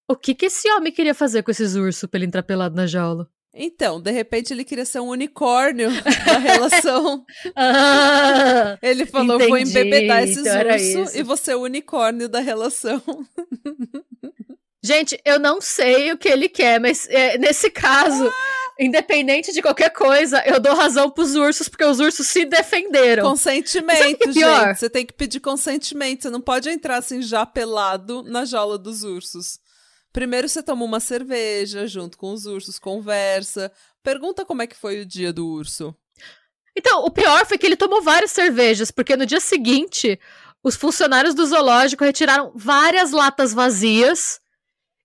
o 0.10 0.16
que, 0.16 0.34
que 0.34 0.46
esse 0.46 0.72
homem 0.72 0.94
queria 0.94 1.16
fazer 1.16 1.44
com 1.44 1.52
esses 1.52 1.76
ursos 1.76 2.10
pra 2.10 2.18
ele 2.18 2.28
entrar 2.28 2.44
pelado 2.44 2.76
na 2.76 2.88
jaula? 2.88 3.30
Então, 3.58 4.00
de 4.00 4.12
repente 4.12 4.54
ele 4.54 4.64
queria 4.64 4.86
ser 4.86 5.00
um 5.00 5.08
unicórnio 5.08 5.90
da 6.26 6.38
relação. 6.38 7.26
ah, 7.56 8.78
ele 8.82 9.06
falou: 9.06 9.36
entendi, 9.36 9.50
vou 9.50 9.58
embebedar 9.58 10.24
esses 10.24 10.46
então 10.46 11.00
ursos 11.00 11.16
e 11.16 11.24
você 11.24 11.52
é 11.52 11.56
o 11.56 11.62
unicórnio 11.62 12.30
da 12.30 12.40
relação. 12.40 13.02
Gente, 14.84 15.20
eu 15.26 15.40
não 15.40 15.60
sei 15.60 16.14
o 16.14 16.18
que 16.18 16.30
ele 16.30 16.48
quer, 16.48 16.80
mas 16.80 17.08
é, 17.10 17.38
nesse 17.38 17.70
caso, 17.70 18.32
independente 18.80 19.52
de 19.52 19.62
qualquer 19.62 19.90
coisa, 19.90 20.42
eu 20.46 20.62
dou 20.62 20.74
razão 20.76 21.10
pros 21.10 21.36
ursos, 21.36 21.68
porque 21.68 21.84
os 21.84 22.00
ursos 22.00 22.28
se 22.28 22.46
defenderam. 22.46 23.28
Consentimento, 23.28 24.30
é 24.30 24.32
gente. 24.32 24.80
Você 24.80 24.90
tem 24.90 25.06
que 25.06 25.14
pedir 25.14 25.42
consentimento. 25.42 26.22
Você 26.22 26.30
não 26.30 26.40
pode 26.40 26.70
entrar 26.70 26.98
assim 26.98 27.22
já 27.22 27.46
pelado 27.46 28.24
na 28.24 28.46
jaula 28.46 28.78
dos 28.78 29.04
ursos. 29.04 29.60
Primeiro 30.18 30.50
você 30.50 30.64
toma 30.64 30.84
uma 30.84 31.00
cerveja 31.00 31.86
junto 31.86 32.18
com 32.18 32.34
os 32.34 32.48
ursos, 32.48 32.80
conversa, 32.80 33.72
pergunta 34.02 34.44
como 34.44 34.64
é 34.64 34.66
que 34.66 34.76
foi 34.76 35.02
o 35.02 35.06
dia 35.06 35.32
do 35.32 35.48
urso. 35.48 35.96
Então, 36.76 37.06
o 37.06 37.12
pior 37.12 37.46
foi 37.46 37.56
que 37.56 37.68
ele 37.68 37.76
tomou 37.76 38.02
várias 38.02 38.32
cervejas, 38.32 38.90
porque 38.90 39.16
no 39.16 39.28
dia 39.28 39.40
seguinte, 39.40 40.20
os 40.64 40.76
funcionários 40.76 41.36
do 41.36 41.46
zoológico 41.46 42.04
retiraram 42.04 42.52
várias 42.56 43.12
latas 43.12 43.54
vazias 43.54 44.42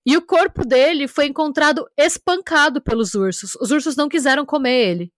e 0.06 0.16
o 0.16 0.22
corpo 0.22 0.64
dele 0.64 1.06
foi 1.06 1.26
encontrado 1.26 1.86
espancado 1.94 2.80
pelos 2.80 3.14
ursos. 3.14 3.54
Os 3.56 3.70
ursos 3.70 3.94
não 3.94 4.08
quiseram 4.08 4.46
comer 4.46 4.92
ele. 4.92 5.12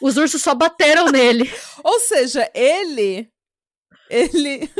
Os 0.00 0.16
ursos 0.16 0.40
só 0.40 0.54
bateram 0.54 1.10
nele. 1.10 1.50
Ou 1.82 1.98
seja, 1.98 2.48
ele. 2.54 3.28
Ele 4.08 4.70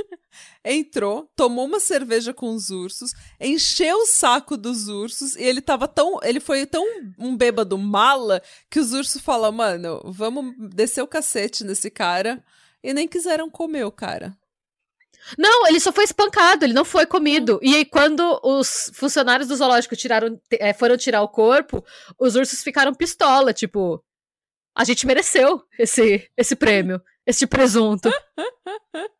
entrou, 0.68 1.30
tomou 1.34 1.64
uma 1.64 1.80
cerveja 1.80 2.34
com 2.34 2.50
os 2.50 2.70
ursos, 2.70 3.12
encheu 3.40 3.96
o 3.98 4.06
saco 4.06 4.56
dos 4.56 4.88
ursos 4.88 5.34
e 5.34 5.42
ele 5.42 5.62
tava 5.62 5.88
tão. 5.88 6.20
Ele 6.22 6.40
foi 6.40 6.66
tão 6.66 6.84
um 7.18 7.36
bêbado 7.36 7.78
mala 7.78 8.42
que 8.70 8.78
os 8.78 8.92
ursos 8.92 9.22
falam, 9.22 9.50
mano, 9.50 10.00
vamos 10.04 10.54
descer 10.74 11.02
o 11.02 11.08
cacete 11.08 11.64
nesse 11.64 11.90
cara. 11.90 12.44
E 12.82 12.94
nem 12.94 13.08
quiseram 13.08 13.50
comer 13.50 13.84
o 13.84 13.90
cara. 13.90 14.36
Não, 15.36 15.66
ele 15.66 15.80
só 15.80 15.92
foi 15.92 16.04
espancado, 16.04 16.64
ele 16.64 16.72
não 16.72 16.84
foi 16.84 17.04
comido. 17.04 17.58
E 17.60 17.74
aí, 17.74 17.84
quando 17.84 18.40
os 18.42 18.90
funcionários 18.94 19.48
do 19.48 19.56
zoológico 19.56 19.96
tiraram, 19.96 20.40
é, 20.52 20.72
foram 20.72 20.96
tirar 20.96 21.22
o 21.22 21.28
corpo, 21.28 21.84
os 22.18 22.36
ursos 22.36 22.62
ficaram 22.62 22.94
pistola, 22.94 23.52
tipo, 23.52 24.02
a 24.76 24.84
gente 24.84 25.06
mereceu 25.06 25.62
esse, 25.78 26.30
esse 26.36 26.54
prêmio, 26.54 27.02
esse 27.26 27.46
presunto. 27.46 28.10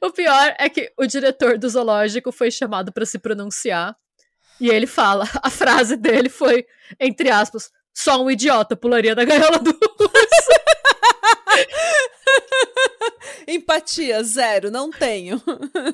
o 0.00 0.10
pior 0.10 0.54
é 0.58 0.68
que 0.68 0.92
o 0.98 1.06
diretor 1.06 1.58
do 1.58 1.68
zoológico 1.68 2.30
foi 2.32 2.50
chamado 2.50 2.92
para 2.92 3.06
se 3.06 3.18
pronunciar. 3.18 3.96
E 4.60 4.68
ele 4.68 4.86
fala, 4.86 5.28
a 5.42 5.50
frase 5.50 5.96
dele 5.96 6.28
foi, 6.28 6.64
entre 7.00 7.30
aspas, 7.30 7.70
só 7.92 8.22
um 8.22 8.30
idiota 8.30 8.76
pularia 8.76 9.14
da 9.14 9.24
gaiola 9.24 9.58
do. 9.58 9.76
Empatia, 13.46 14.22
zero, 14.24 14.70
não 14.70 14.90
tenho. 14.90 15.40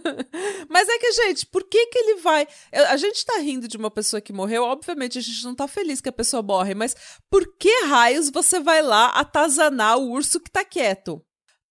Mas 0.68 0.88
é 0.88 0.98
que, 0.98 1.12
gente, 1.12 1.46
por 1.46 1.64
que 1.64 1.86
que 1.86 1.98
ele 1.98 2.20
vai. 2.20 2.46
A 2.72 2.96
gente 2.96 3.24
tá 3.24 3.38
rindo 3.38 3.66
de 3.66 3.76
uma 3.76 3.90
pessoa 3.90 4.20
que 4.20 4.32
morreu, 4.32 4.62
obviamente 4.62 5.18
a 5.18 5.22
gente 5.22 5.44
não 5.44 5.54
tá 5.54 5.66
feliz 5.66 6.00
que 6.00 6.08
a 6.08 6.12
pessoa 6.12 6.42
morre, 6.42 6.74
mas 6.74 6.94
por 7.28 7.56
que 7.58 7.84
raios 7.86 8.30
você 8.30 8.60
vai 8.60 8.82
lá 8.82 9.06
atazanar 9.08 9.98
o 9.98 10.10
urso 10.10 10.40
que 10.40 10.50
tá 10.50 10.64
quieto? 10.64 11.22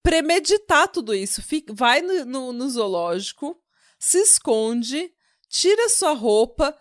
Premeditar 0.10 0.88
tudo 0.88 1.14
isso. 1.14 1.40
Fica, 1.40 1.72
vai 1.72 2.02
no, 2.02 2.26
no, 2.26 2.52
no 2.52 2.68
zoológico, 2.68 3.56
se 4.00 4.18
esconde, 4.18 5.14
tira 5.48 5.88
sua 5.88 6.14
roupa, 6.14 6.76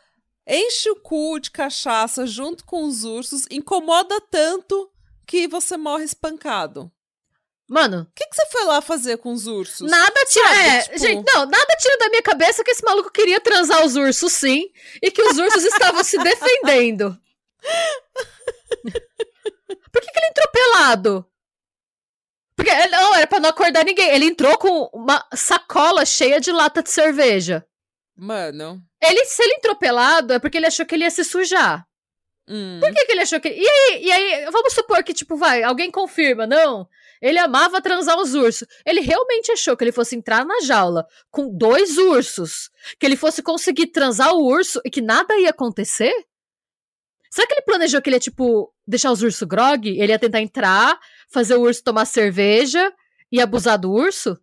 enche 0.47 0.89
o 0.89 0.97
cu 0.97 1.39
de 1.39 1.51
cachaça 1.51 2.27
junto 2.27 2.65
com 2.65 2.85
os 2.85 3.05
ursos, 3.05 3.45
incomoda 3.51 4.19
tanto 4.31 4.91
que 5.27 5.47
você 5.47 5.77
morre 5.77 6.05
espancado. 6.05 6.91
Mano. 7.69 8.09
O 8.11 8.15
que, 8.15 8.27
que 8.27 8.35
você 8.35 8.47
foi 8.47 8.65
lá 8.65 8.81
fazer 8.81 9.19
com 9.19 9.31
os 9.31 9.47
ursos? 9.47 9.91
Nada 9.91 10.25
tira. 10.25 10.57
É, 10.57 10.83
tipo... 10.85 10.99
gente, 10.99 11.31
não, 11.31 11.45
nada 11.45 11.77
tira 11.79 11.99
da 11.99 12.09
minha 12.09 12.23
cabeça 12.23 12.65
que 12.65 12.71
esse 12.71 12.83
maluco 12.83 13.13
queria 13.13 13.41
transar 13.41 13.85
os 13.85 13.95
ursos, 13.95 14.33
sim. 14.33 14.71
E 15.03 15.11
que 15.11 15.21
os 15.21 15.37
ursos 15.37 15.65
estavam 15.65 16.03
se 16.03 16.17
defendendo. 16.17 17.15
Por 19.93 20.01
que, 20.01 20.11
que 20.11 20.19
ele 20.19 20.29
entrou 20.31 20.49
pelado? 20.51 21.31
Porque 22.69 22.89
não, 22.89 23.15
era 23.15 23.27
pra 23.27 23.41
não 23.41 23.49
acordar 23.49 23.85
ninguém. 23.85 24.11
Ele 24.11 24.27
entrou 24.27 24.59
com 24.59 24.91
uma 24.93 25.25
sacola 25.35 26.05
cheia 26.05 26.39
de 26.39 26.53
lata 26.53 26.83
de 26.83 26.91
cerveja. 26.91 27.65
Mano. 28.15 28.83
Ele, 29.03 29.25
se 29.25 29.43
ele 29.43 29.55
entrou 29.55 29.75
pelado, 29.77 30.35
é 30.35 30.39
porque 30.39 30.59
ele 30.59 30.67
achou 30.67 30.85
que 30.85 30.95
ele 30.95 31.05
ia 31.05 31.11
se 31.11 31.25
sujar. 31.25 31.87
Hum. 32.47 32.79
Por 32.81 32.93
que, 32.93 33.07
que 33.07 33.13
ele 33.13 33.23
achou 33.23 33.41
que. 33.41 33.49
E 33.49 33.67
aí, 33.67 34.05
e 34.05 34.13
aí, 34.13 34.51
vamos 34.51 34.75
supor 34.75 35.03
que, 35.03 35.15
tipo, 35.15 35.37
vai, 35.37 35.63
alguém 35.63 35.91
confirma, 35.91 36.47
não? 36.47 36.87
Ele 37.23 37.39
amava 37.39 37.81
transar 37.81 38.19
os 38.19 38.35
ursos. 38.35 38.67
Ele 38.85 39.01
realmente 39.01 39.51
achou 39.53 39.77
que 39.77 39.85
ele 39.85 39.93
fosse 39.93 40.17
entrar 40.17 40.45
na 40.45 40.61
jaula 40.61 41.07
com 41.31 41.49
dois 41.57 41.97
ursos, 41.97 42.71
que 42.99 43.07
ele 43.07 43.17
fosse 43.17 43.43
conseguir 43.43 43.89
transar 43.89 44.35
o 44.35 44.45
urso 44.45 44.81
e 44.85 44.91
que 44.91 45.01
nada 45.01 45.39
ia 45.39 45.51
acontecer? 45.51 46.13
Será 47.31 47.47
que 47.47 47.55
ele 47.55 47.63
planejou 47.63 48.01
que 48.01 48.09
ele 48.09 48.17
ia, 48.17 48.21
tipo, 48.21 48.73
deixar 48.87 49.13
os 49.13 49.23
ursos 49.23 49.47
grog? 49.47 49.87
Ele 49.87 50.13
ia 50.13 50.19
tentar 50.19 50.41
entrar, 50.41 50.99
fazer 51.29 51.55
o 51.55 51.63
urso 51.63 51.83
tomar 51.83 52.05
cerveja 52.05 52.93
e 53.31 53.41
abusar 53.41 53.79
do 53.79 53.93
urso? 53.93 54.39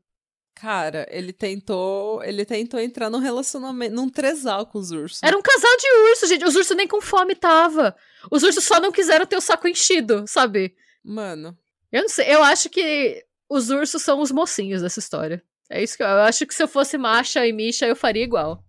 Cara, 0.56 1.06
ele 1.10 1.34
tentou. 1.34 2.24
Ele 2.24 2.45
tentou 2.45 2.80
entrar 2.80 3.10
num 3.10 3.19
relacionamento, 3.19 3.93
num 3.93 4.10
tresal 4.10 4.65
com 4.65 4.80
os 4.80 4.91
ursos. 4.91 5.19
Era 5.21 5.38
um 5.38 5.41
casal 5.41 5.78
de 5.78 6.12
ursos, 6.12 6.30
gente. 6.30 6.45
Os 6.45 6.56
ursos 6.56 6.78
nem 6.78 6.88
com 6.88 7.02
fome 7.02 7.36
tava. 7.36 7.95
Os 8.32 8.41
ursos 8.41 8.63
só 8.63 8.80
não 8.80 8.91
quiseram 8.91 9.26
ter 9.26 9.36
o 9.36 9.41
saco 9.41 9.67
enchido, 9.67 10.24
sabe? 10.28 10.74
Mano. 11.04 11.58
Eu 11.91 12.04
não 12.04 12.10
sei, 12.10 12.34
eu 12.34 12.41
acho 12.41 12.69
que 12.69 13.24
os 13.50 13.69
ursos 13.69 14.02
são 14.02 14.21
os 14.21 14.32
mocinhos 14.32 14.82
dessa 14.82 15.00
história. 15.00 15.43
É 15.69 15.84
isso 15.84 15.98
que 15.98 16.04
eu, 16.04 16.08
eu 16.08 16.21
acho 16.21 16.45
que 16.45 16.54
se 16.54 16.63
eu 16.63 16.67
fosse 16.67 16.98
Masha 16.98 17.45
e 17.45 17.52
Misha, 17.52 17.86
eu 17.86 17.95
faria 17.95 18.24
igual. 18.24 18.63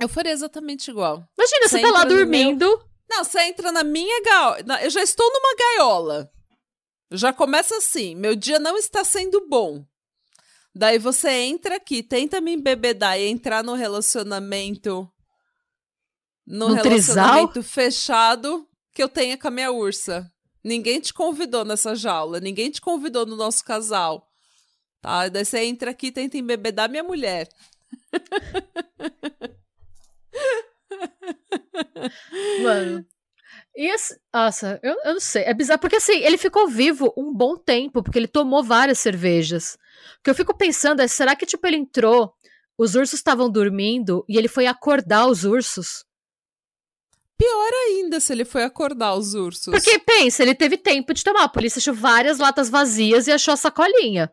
Eu 0.00 0.08
faria 0.08 0.32
exatamente 0.32 0.90
igual. 0.90 1.24
Imagina, 1.38 1.68
você, 1.68 1.78
você 1.78 1.82
tá 1.82 1.90
lá 1.90 2.04
dormindo. 2.04 2.66
Meu... 2.66 2.90
Não, 3.08 3.24
você 3.24 3.40
entra 3.42 3.70
na 3.70 3.84
minha 3.84 4.22
gaiola. 4.22 4.82
Eu 4.82 4.90
já 4.90 5.02
estou 5.02 5.28
numa 5.30 5.54
gaiola. 5.56 6.30
Já 7.10 7.32
começa 7.32 7.76
assim. 7.76 8.14
Meu 8.14 8.36
dia 8.36 8.58
não 8.58 8.76
está 8.76 9.04
sendo 9.04 9.46
bom. 9.48 9.84
Daí 10.74 10.98
você 10.98 11.30
entra 11.30 11.76
aqui, 11.76 12.02
tenta 12.02 12.40
me 12.40 12.52
embebedar 12.52 13.18
e 13.18 13.26
entrar 13.26 13.64
no 13.64 13.74
relacionamento. 13.74 15.10
No, 16.46 16.68
no 16.68 16.74
relacionamento 16.74 17.54
trisal? 17.54 17.70
fechado 17.70 18.68
que 18.92 19.02
eu 19.02 19.08
tenha 19.08 19.36
com 19.36 19.48
a 19.48 19.50
minha 19.50 19.72
ursa. 19.72 20.30
Ninguém 20.62 21.00
te 21.00 21.12
convidou 21.12 21.64
nessa 21.64 21.94
jaula, 21.94 22.38
ninguém 22.38 22.70
te 22.70 22.80
convidou 22.80 23.26
no 23.26 23.34
nosso 23.34 23.64
casal. 23.64 24.28
Tá? 25.00 25.28
Daí 25.28 25.44
você 25.44 25.64
entra 25.64 25.90
aqui 25.90 26.08
e 26.08 26.12
tenta 26.12 26.36
embebedar 26.36 26.88
minha 26.88 27.02
mulher. 27.02 27.48
Mano. 32.62 33.06
E 33.76 33.86
esse, 33.92 34.18
nossa, 34.32 34.80
eu, 34.82 34.94
eu 35.04 35.12
não 35.14 35.20
sei. 35.20 35.44
É 35.44 35.54
bizarro, 35.54 35.80
porque 35.80 35.96
assim, 35.96 36.18
ele 36.18 36.36
ficou 36.36 36.68
vivo 36.68 37.12
um 37.16 37.32
bom 37.32 37.56
tempo, 37.56 38.02
porque 38.02 38.18
ele 38.18 38.28
tomou 38.28 38.62
várias 38.62 38.98
cervejas. 38.98 39.78
O 40.18 40.22
que 40.24 40.30
eu 40.30 40.34
fico 40.34 40.56
pensando 40.56 41.00
é, 41.00 41.08
será 41.08 41.36
que, 41.36 41.46
tipo, 41.46 41.66
ele 41.66 41.76
entrou, 41.76 42.32
os 42.76 42.94
ursos 42.94 43.18
estavam 43.18 43.50
dormindo 43.50 44.24
e 44.28 44.36
ele 44.36 44.48
foi 44.48 44.66
acordar 44.66 45.26
os 45.26 45.44
ursos? 45.44 46.04
Pior 47.38 47.72
ainda 47.86 48.20
se 48.20 48.32
ele 48.32 48.44
foi 48.44 48.64
acordar 48.64 49.14
os 49.14 49.34
ursos. 49.34 49.72
Porque, 49.72 49.98
pensa, 49.98 50.42
ele 50.42 50.54
teve 50.54 50.76
tempo 50.76 51.14
de 51.14 51.24
tomar. 51.24 51.44
A 51.44 51.48
polícia 51.48 51.78
achou 51.78 51.94
várias 51.94 52.38
latas 52.38 52.68
vazias 52.68 53.26
e 53.26 53.32
achou 53.32 53.54
a 53.54 53.56
sacolinha. 53.56 54.30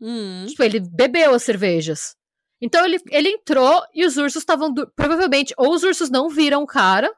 Hum. 0.00 0.44
Tipo, 0.46 0.62
ele 0.64 0.80
bebeu 0.80 1.32
as 1.34 1.42
cervejas. 1.42 2.14
Então 2.60 2.84
ele, 2.84 3.00
ele 3.10 3.30
entrou 3.30 3.82
e 3.94 4.04
os 4.04 4.18
ursos 4.18 4.42
estavam. 4.42 4.74
Provavelmente, 4.94 5.54
ou 5.56 5.72
os 5.72 5.82
ursos 5.82 6.10
não 6.10 6.28
viram 6.28 6.62
o 6.62 6.66
cara, 6.66 7.10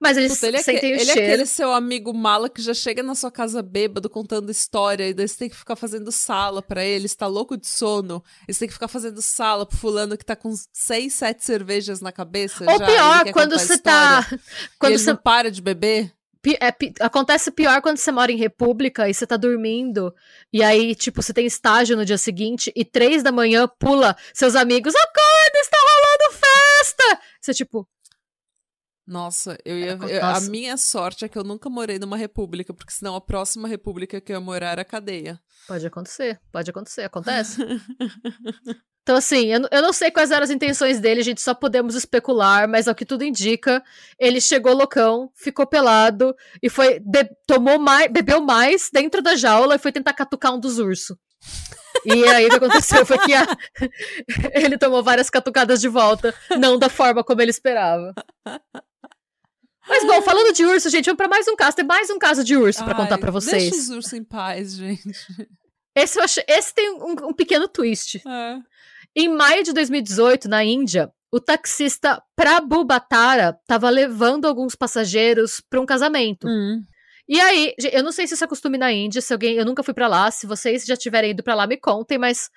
mas 0.00 0.16
eles 0.16 0.34
Puta, 0.34 0.46
ele 0.46 0.62
sentem 0.62 0.76
é 0.76 0.80
que, 0.80 0.86
o 0.86 1.02
ele 1.02 1.04
cheiro. 1.12 1.20
é 1.20 1.24
aquele 1.24 1.46
seu 1.46 1.72
amigo 1.72 2.14
mala 2.14 2.48
que 2.48 2.62
já 2.62 2.72
chega 2.72 3.02
na 3.02 3.14
sua 3.14 3.32
casa 3.32 3.60
bêbado 3.60 4.08
contando 4.08 4.50
história 4.50 5.08
e 5.08 5.14
daí 5.14 5.26
você 5.26 5.36
tem 5.36 5.48
que 5.48 5.56
ficar 5.56 5.74
fazendo 5.74 6.12
sala 6.12 6.62
para 6.62 6.84
ele, 6.84 7.06
está 7.06 7.26
louco 7.26 7.56
de 7.56 7.66
sono. 7.66 8.22
E 8.46 8.54
você 8.54 8.60
tem 8.60 8.68
que 8.68 8.74
ficar 8.74 8.88
fazendo 8.88 9.20
sala 9.20 9.66
pro 9.66 9.76
fulano 9.76 10.16
que 10.16 10.24
tá 10.24 10.36
com 10.36 10.52
seis, 10.72 11.14
sete 11.14 11.44
cervejas 11.44 12.00
na 12.00 12.12
cabeça. 12.12 12.64
Ou 12.70 12.78
já, 12.78 12.86
pior, 12.86 13.32
quando 13.32 13.58
você 13.58 13.76
tá. 13.76 14.26
Quando 14.78 14.92
ele 14.92 14.98
você 14.98 15.12
não 15.12 15.16
para 15.16 15.50
de 15.50 15.60
beber. 15.60 16.12
É, 16.60 16.72
acontece 17.04 17.50
pior 17.50 17.82
quando 17.82 17.98
você 17.98 18.12
mora 18.12 18.30
em 18.30 18.36
república 18.36 19.08
e 19.08 19.12
você 19.12 19.26
tá 19.26 19.36
dormindo. 19.36 20.14
E 20.52 20.62
aí, 20.62 20.94
tipo, 20.94 21.20
você 21.20 21.34
tem 21.34 21.44
estágio 21.44 21.96
no 21.96 22.04
dia 22.06 22.16
seguinte 22.16 22.72
e 22.74 22.84
três 22.84 23.22
da 23.22 23.32
manhã 23.32 23.68
pula 23.78 24.16
seus 24.32 24.54
amigos, 24.54 24.94
acorda, 24.94 25.58
está 25.58 25.76
rolando 25.76 26.38
festa! 26.38 27.20
Você, 27.40 27.52
tipo, 27.52 27.86
nossa, 29.08 29.56
eu 29.64 29.78
ia. 29.78 29.98
Eu, 30.06 30.22
a 30.22 30.38
minha 30.42 30.76
sorte 30.76 31.24
é 31.24 31.28
que 31.28 31.38
eu 31.38 31.42
nunca 31.42 31.70
morei 31.70 31.98
numa 31.98 32.16
república, 32.16 32.74
porque 32.74 32.92
senão 32.92 33.16
a 33.16 33.20
próxima 33.20 33.66
república 33.66 34.20
que 34.20 34.30
eu 34.30 34.36
ia 34.36 34.40
morar 34.40 34.72
era 34.72 34.84
cadeia. 34.84 35.40
Pode 35.66 35.86
acontecer, 35.86 36.38
pode 36.52 36.70
acontecer, 36.70 37.04
acontece. 37.04 37.56
então, 39.02 39.16
assim, 39.16 39.46
eu, 39.46 39.66
eu 39.72 39.80
não 39.80 39.94
sei 39.94 40.10
quais 40.10 40.30
eram 40.30 40.44
as 40.44 40.50
intenções 40.50 41.00
dele, 41.00 41.20
a 41.20 41.24
gente 41.24 41.40
só 41.40 41.54
podemos 41.54 41.94
especular, 41.94 42.68
mas 42.68 42.86
ao 42.86 42.94
que 42.94 43.06
tudo 43.06 43.24
indica, 43.24 43.82
ele 44.18 44.42
chegou 44.42 44.74
loucão, 44.74 45.30
ficou 45.34 45.66
pelado 45.66 46.36
e 46.62 46.68
foi. 46.68 47.00
Be, 47.00 47.30
tomou 47.46 47.78
mais, 47.78 48.12
bebeu 48.12 48.42
mais 48.42 48.90
dentro 48.92 49.22
da 49.22 49.34
jaula 49.34 49.76
e 49.76 49.78
foi 49.78 49.90
tentar 49.90 50.12
catucar 50.12 50.54
um 50.54 50.60
dos 50.60 50.78
ursos. 50.78 51.16
E 52.04 52.28
aí 52.28 52.46
o 52.46 52.50
que 52.50 52.56
aconteceu 52.56 53.06
foi 53.06 53.18
que 53.18 53.32
a... 53.34 53.46
ele 54.52 54.76
tomou 54.76 55.02
várias 55.02 55.30
catucadas 55.30 55.80
de 55.80 55.88
volta, 55.88 56.34
não 56.58 56.78
da 56.78 56.88
forma 56.88 57.24
como 57.24 57.40
ele 57.40 57.50
esperava. 57.50 58.12
Mas 59.88 60.04
bom, 60.04 60.20
falando 60.22 60.52
de 60.52 60.64
urso, 60.64 60.90
gente, 60.90 61.06
vamos 61.06 61.16
pra 61.16 61.28
mais 61.28 61.48
um 61.48 61.56
caso. 61.56 61.76
Tem 61.76 61.84
mais 61.84 62.10
um 62.10 62.18
caso 62.18 62.44
de 62.44 62.56
urso 62.56 62.84
pra 62.84 62.94
contar 62.94 63.18
pra 63.18 63.30
vocês. 63.30 63.70
Deixa 63.70 63.76
os 63.76 63.88
ursos 63.90 64.12
em 64.12 64.24
paz, 64.24 64.74
gente. 64.74 65.10
Esse, 65.94 66.20
acho, 66.20 66.40
esse 66.46 66.74
tem 66.74 66.90
um, 66.92 67.28
um 67.28 67.32
pequeno 67.32 67.66
twist. 67.66 68.22
É. 68.24 68.58
Em 69.16 69.28
maio 69.28 69.64
de 69.64 69.72
2018, 69.72 70.48
na 70.48 70.62
Índia, 70.62 71.10
o 71.32 71.40
taxista 71.40 72.22
Prabhu 72.36 72.84
Batara 72.84 73.58
estava 73.60 73.90
levando 73.90 74.46
alguns 74.46 74.76
passageiros 74.76 75.60
para 75.68 75.80
um 75.80 75.86
casamento. 75.86 76.46
Hum. 76.46 76.84
E 77.28 77.40
aí, 77.40 77.74
eu 77.92 78.02
não 78.02 78.12
sei 78.12 78.26
se 78.26 78.34
isso 78.34 78.44
é 78.44 78.46
costume 78.46 78.78
na 78.78 78.92
Índia, 78.92 79.20
se 79.20 79.32
alguém, 79.32 79.56
eu 79.56 79.64
nunca 79.64 79.82
fui 79.82 79.92
pra 79.92 80.08
lá, 80.08 80.30
se 80.30 80.46
vocês 80.46 80.84
já 80.84 80.96
tiverem 80.96 81.32
ido 81.32 81.42
pra 81.42 81.54
lá, 81.54 81.66
me 81.66 81.76
contem, 81.76 82.16
mas 82.16 82.48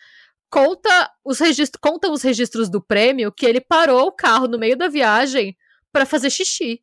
conta 0.50 1.12
os 1.26 1.40
registros, 1.40 1.80
contam 1.82 2.14
os 2.14 2.22
registros 2.22 2.70
do 2.70 2.82
prêmio 2.82 3.32
que 3.32 3.46
ele 3.46 3.60
parou 3.60 4.08
o 4.08 4.12
carro 4.12 4.48
no 4.48 4.58
meio 4.58 4.78
da 4.78 4.88
viagem 4.88 5.58
pra 5.92 6.06
fazer 6.06 6.30
xixi, 6.30 6.82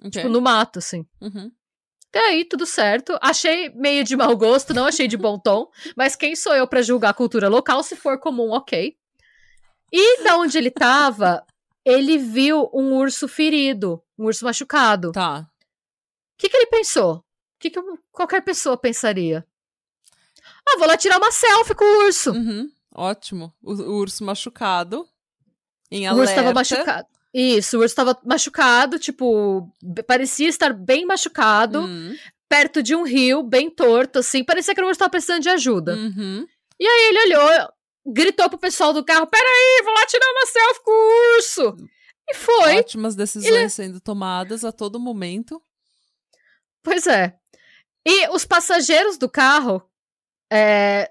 Ok. 0.00 0.10
tipo, 0.10 0.28
no 0.28 0.40
mato, 0.40 0.78
assim. 0.78 1.06
Uhum. 1.20 1.50
E 2.14 2.18
aí, 2.18 2.44
tudo 2.44 2.64
certo. 2.66 3.18
Achei 3.20 3.68
meio 3.70 4.02
de 4.04 4.16
mau 4.16 4.34
gosto, 4.36 4.72
não 4.72 4.86
achei 4.86 5.06
de 5.08 5.16
bom 5.16 5.38
tom, 5.38 5.70
mas 5.96 6.16
quem 6.16 6.34
sou 6.36 6.54
eu 6.54 6.66
pra 6.66 6.82
julgar 6.82 7.10
a 7.10 7.14
cultura 7.14 7.48
local? 7.48 7.82
Se 7.82 7.94
for 7.96 8.18
comum, 8.18 8.50
ok. 8.52 8.96
E 9.92 10.22
da 10.24 10.36
onde 10.38 10.56
ele 10.58 10.70
tava, 10.70 11.44
ele 11.84 12.18
viu 12.18 12.70
um 12.74 12.94
urso 12.96 13.28
ferido, 13.28 14.02
um 14.18 14.24
urso 14.26 14.44
machucado. 14.44 15.08
O 15.08 15.12
Tá. 15.12 15.46
que, 16.38 16.48
que 16.48 16.56
ele 16.56 16.66
pensou? 16.66 17.16
O 17.16 17.24
que, 17.58 17.70
que 17.70 17.80
qualquer 18.12 18.42
pessoa 18.42 18.76
pensaria? 18.76 19.46
Ah, 20.68 20.78
vou 20.78 20.86
lá 20.86 20.96
tirar 20.96 21.18
uma 21.18 21.30
selfie 21.30 21.74
com 21.74 21.84
o 21.84 22.04
urso. 22.06 22.32
Uhum. 22.32 22.70
Ótimo. 22.94 23.52
O, 23.62 23.72
o 23.74 23.98
urso 23.98 24.24
machucado. 24.24 25.06
Em 25.90 26.06
O 26.06 26.10
alerta. 26.10 26.22
urso 26.22 26.34
tava 26.34 26.52
machucado. 26.54 27.08
Isso, 27.38 27.76
o 27.76 27.80
urso 27.82 27.94
tava 27.94 28.18
machucado, 28.24 28.98
tipo, 28.98 29.70
parecia 30.06 30.48
estar 30.48 30.72
bem 30.72 31.04
machucado, 31.04 31.80
Hum. 31.82 32.16
perto 32.48 32.82
de 32.82 32.94
um 32.94 33.02
rio, 33.02 33.42
bem 33.42 33.68
torto, 33.68 34.20
assim. 34.20 34.42
Parecia 34.42 34.74
que 34.74 34.80
o 34.80 34.86
urso 34.86 34.98
tava 35.00 35.10
precisando 35.10 35.42
de 35.42 35.50
ajuda. 35.50 35.94
Uhum. 35.96 36.46
E 36.80 36.86
aí 36.86 37.08
ele 37.08 37.34
olhou, 37.36 37.68
gritou 38.06 38.48
pro 38.48 38.58
pessoal 38.58 38.94
do 38.94 39.04
carro: 39.04 39.26
Peraí, 39.26 39.82
vou 39.84 39.92
lá 39.92 40.06
tirar 40.06 40.26
uma 40.30 40.46
selfie 40.46 40.82
com 40.82 40.90
o 40.90 41.36
urso. 41.36 41.76
E 42.28 42.34
foi. 42.34 42.76
Ótimas 42.78 43.14
decisões 43.14 43.72
sendo 43.74 44.00
tomadas 44.00 44.64
a 44.64 44.72
todo 44.72 44.98
momento. 44.98 45.60
Pois 46.82 47.06
é. 47.06 47.34
E 48.06 48.28
os 48.30 48.46
passageiros 48.46 49.18
do 49.18 49.28
carro, 49.28 49.82
é, 50.50 51.10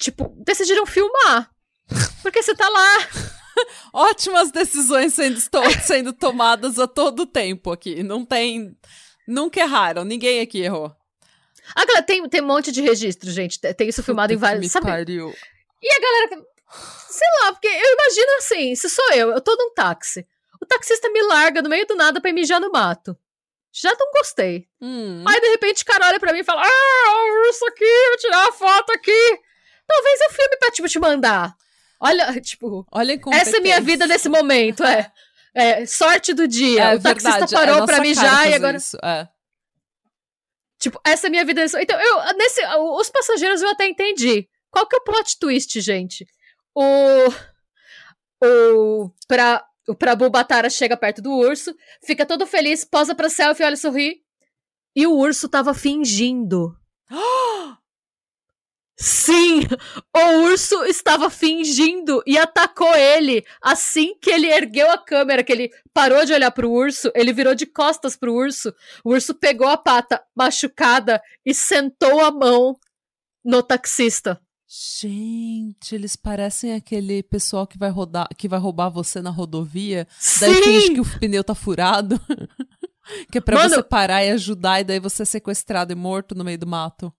tipo, 0.00 0.34
decidiram 0.44 0.86
filmar. 0.86 1.50
Porque 2.22 2.42
você 2.42 2.52
tá 2.54 2.68
lá. 2.68 2.96
Ótimas 3.92 4.50
decisões 4.50 5.14
sendo, 5.14 5.38
sendo 5.84 6.12
tomadas 6.12 6.78
a 6.78 6.86
todo 6.86 7.26
tempo 7.26 7.70
aqui. 7.70 8.02
Não 8.02 8.24
tem. 8.24 8.76
Nunca 9.26 9.60
erraram. 9.60 10.04
Ninguém 10.04 10.40
aqui 10.40 10.60
errou. 10.62 10.94
Ah, 11.74 11.84
galera, 11.84 12.04
tem, 12.04 12.28
tem 12.28 12.42
um 12.42 12.46
monte 12.46 12.72
de 12.72 12.82
registro, 12.82 13.30
gente. 13.30 13.58
Tem- 13.60 13.88
isso 13.88 14.02
filmado 14.02 14.32
em 14.32 14.36
Puta 14.36 14.46
que 14.46 14.50
vários. 14.54 14.66
me 14.66 14.68
Sabe? 14.70 14.86
pariu. 14.86 15.32
E 15.82 15.92
a 15.92 16.00
galera. 16.00 16.46
Sei 17.08 17.28
lá, 17.42 17.52
porque 17.52 17.68
eu 17.68 17.92
imagino 17.92 18.36
assim: 18.38 18.74
se 18.74 18.88
sou 18.88 19.12
eu, 19.12 19.30
eu 19.30 19.40
tô 19.40 19.54
num 19.56 19.72
táxi. 19.74 20.26
O 20.60 20.66
taxista 20.66 21.08
me 21.10 21.22
larga 21.22 21.60
no 21.62 21.68
meio 21.68 21.86
do 21.86 21.94
nada 21.94 22.20
pra 22.20 22.32
mijar 22.32 22.60
no 22.60 22.70
mato. 22.70 23.16
Já 23.72 23.90
não 23.98 24.10
gostei. 24.12 24.66
Hum. 24.80 25.24
Aí, 25.26 25.40
de 25.40 25.48
repente, 25.48 25.82
o 25.82 25.86
cara 25.86 26.06
olha 26.08 26.20
pra 26.20 26.32
mim 26.32 26.40
e 26.40 26.44
fala: 26.44 26.62
Ah, 26.64 27.12
o 27.14 27.46
urso 27.48 27.64
aqui, 27.66 27.84
vou 28.08 28.16
tirar 28.18 28.48
a 28.48 28.52
foto 28.52 28.90
aqui. 28.92 29.38
Talvez 29.86 30.20
eu 30.20 30.30
filme 30.30 30.56
pra, 30.58 30.70
tipo, 30.70 30.88
te 30.88 30.98
mandar. 30.98 31.54
Olha, 32.02 32.32
tipo, 32.42 32.84
Olha 32.90 33.18
essa 33.32 33.58
é 33.58 33.60
minha 33.60 33.80
vida 33.80 34.08
nesse 34.08 34.28
momento, 34.28 34.82
é. 34.82 35.10
É, 35.54 35.86
sorte 35.86 36.34
do 36.34 36.48
dia. 36.48 36.82
É 36.82 36.96
o 36.96 37.00
taxista 37.00 37.30
verdade, 37.30 37.54
é 37.54 37.58
parou 37.58 37.74
nossa 37.74 37.86
pra 37.86 38.00
mijar 38.00 38.50
e 38.50 38.54
agora. 38.54 38.76
Isso. 38.76 38.96
É. 39.04 39.28
Tipo, 40.80 41.00
essa 41.04 41.26
é 41.26 41.28
a 41.28 41.30
minha 41.30 41.44
vida 41.44 41.60
nesse. 41.60 41.80
Então, 41.80 42.00
eu, 42.00 42.36
nesse, 42.36 42.60
os 42.76 43.10
passageiros 43.10 43.62
eu 43.62 43.68
até 43.68 43.86
entendi. 43.86 44.48
Qual 44.70 44.86
que 44.86 44.96
é 44.96 44.98
o 44.98 45.04
plot 45.04 45.38
twist, 45.38 45.80
gente? 45.80 46.26
O. 46.74 46.82
O. 48.42 49.10
Pra, 49.28 49.64
o 49.86 49.94
Prabhu 49.94 50.30
Batara 50.30 50.70
chega 50.70 50.96
perto 50.96 51.22
do 51.22 51.30
urso, 51.30 51.76
fica 52.04 52.26
todo 52.26 52.46
feliz, 52.46 52.84
posa 52.84 53.14
pra 53.14 53.28
selfie, 53.28 53.62
olha, 53.62 53.76
sorri. 53.76 54.22
E 54.96 55.06
o 55.06 55.12
urso 55.12 55.48
tava 55.48 55.72
fingindo. 55.74 56.74
Sim! 59.02 59.62
O 60.16 60.44
urso 60.44 60.84
estava 60.84 61.28
fingindo 61.28 62.22
e 62.24 62.38
atacou 62.38 62.94
ele 62.94 63.44
assim 63.60 64.14
que 64.20 64.30
ele 64.30 64.46
ergueu 64.46 64.88
a 64.90 64.96
câmera, 64.96 65.42
que 65.42 65.50
ele 65.52 65.70
parou 65.92 66.24
de 66.24 66.32
olhar 66.32 66.52
pro 66.52 66.70
urso, 66.70 67.10
ele 67.14 67.32
virou 67.32 67.54
de 67.54 67.66
costas 67.66 68.16
pro 68.16 68.32
urso. 68.32 68.72
O 69.04 69.10
urso 69.10 69.34
pegou 69.34 69.66
a 69.66 69.76
pata 69.76 70.22
machucada 70.36 71.20
e 71.44 71.52
sentou 71.52 72.20
a 72.20 72.30
mão 72.30 72.76
no 73.44 73.62
taxista. 73.62 74.40
Gente, 74.68 75.94
eles 75.94 76.16
parecem 76.16 76.72
aquele 76.74 77.22
pessoal 77.24 77.66
que 77.66 77.76
vai 77.76 77.90
rodar, 77.90 78.28
que 78.38 78.48
vai 78.48 78.58
roubar 78.58 78.88
você 78.88 79.20
na 79.20 79.30
rodovia. 79.30 80.06
Daí 80.40 80.54
finge 80.62 80.86
Sim! 80.86 80.94
que 80.94 81.00
o 81.00 81.18
pneu 81.18 81.44
tá 81.44 81.54
furado. 81.54 82.18
que 83.30 83.38
é 83.38 83.40
pra 83.40 83.56
Mano- 83.56 83.68
você 83.74 83.82
parar 83.82 84.24
e 84.24 84.30
ajudar, 84.30 84.80
e 84.80 84.84
daí 84.84 85.00
você 85.00 85.22
é 85.22 85.26
sequestrado 85.26 85.92
e 85.92 85.96
morto 85.96 86.34
no 86.34 86.44
meio 86.44 86.56
do 86.58 86.66
mato. 86.66 87.12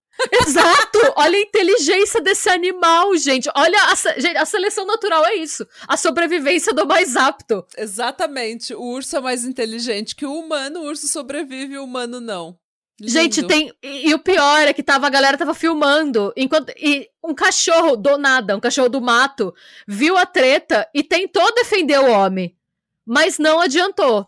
Exato! 0.46 1.00
Olha 1.16 1.38
a 1.38 1.42
inteligência 1.42 2.22
desse 2.22 2.50
animal, 2.50 3.16
gente. 3.18 3.50
Olha, 3.56 3.78
a, 3.86 4.20
gente, 4.20 4.38
a 4.38 4.46
seleção 4.46 4.86
natural 4.86 5.26
é 5.26 5.36
isso. 5.36 5.68
A 5.88 5.98
sobrevivência 5.98 6.74
do 6.74 6.86
mais 6.86 7.16
apto. 7.16 7.66
Exatamente. 7.78 8.74
O 8.74 8.82
urso 8.82 9.18
é 9.18 9.22
mais 9.22 9.44
inteligente 9.44 10.16
que 10.16 10.26
o 10.26 10.34
humano, 10.34 10.82
o 10.82 10.86
urso 10.86 11.08
sobrevive 11.08 11.78
o 11.78 11.84
humano 11.84 12.20
não. 12.20 12.58
Gente, 13.02 13.42
Lindo. 13.42 13.48
tem. 13.48 13.74
E, 13.82 14.10
e 14.10 14.14
o 14.14 14.20
pior 14.20 14.68
é 14.68 14.74
que 14.74 14.84
tava, 14.84 15.08
a 15.08 15.10
galera 15.10 15.38
tava 15.38 15.54
filmando. 15.54 16.32
Enquanto. 16.38 16.72
E 16.78 17.10
um 17.24 17.34
cachorro 17.34 17.96
do 17.96 18.18
nada, 18.18 18.56
um 18.56 18.60
cachorro 18.60 18.90
do 18.90 19.02
mato, 19.02 19.54
viu 19.88 20.16
a 20.18 20.26
treta 20.26 20.88
e 20.94 21.04
tentou 21.04 21.54
defender 21.56 22.00
o 22.00 22.12
homem. 22.12 22.56
Mas 23.06 23.38
não 23.40 23.60
adiantou. 23.60 24.28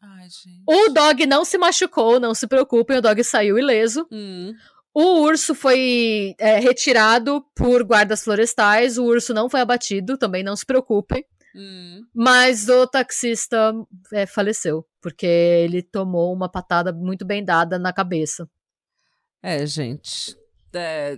Ai. 0.00 0.28
O 0.66 0.88
dog 0.90 1.26
não 1.26 1.44
se 1.44 1.58
machucou, 1.58 2.20
não 2.20 2.34
se 2.34 2.46
preocupem, 2.46 2.98
o 2.98 3.02
dog 3.02 3.22
saiu 3.24 3.58
ileso. 3.58 4.06
Hum. 4.12 4.54
O 4.94 5.20
urso 5.20 5.54
foi 5.54 6.34
é, 6.38 6.58
retirado 6.58 7.44
por 7.54 7.84
guardas 7.84 8.24
florestais, 8.24 8.98
o 8.98 9.04
urso 9.04 9.32
não 9.34 9.48
foi 9.48 9.60
abatido, 9.60 10.16
também 10.16 10.42
não 10.42 10.56
se 10.56 10.66
preocupem. 10.66 11.24
Hum. 11.54 12.04
Mas 12.14 12.68
o 12.68 12.86
taxista 12.86 13.72
é, 14.12 14.26
faleceu, 14.26 14.86
porque 15.00 15.26
ele 15.26 15.82
tomou 15.82 16.32
uma 16.32 16.48
patada 16.48 16.92
muito 16.92 17.24
bem 17.24 17.44
dada 17.44 17.78
na 17.78 17.92
cabeça. 17.92 18.48
É, 19.42 19.64
gente. 19.66 20.36
É... 20.72 21.16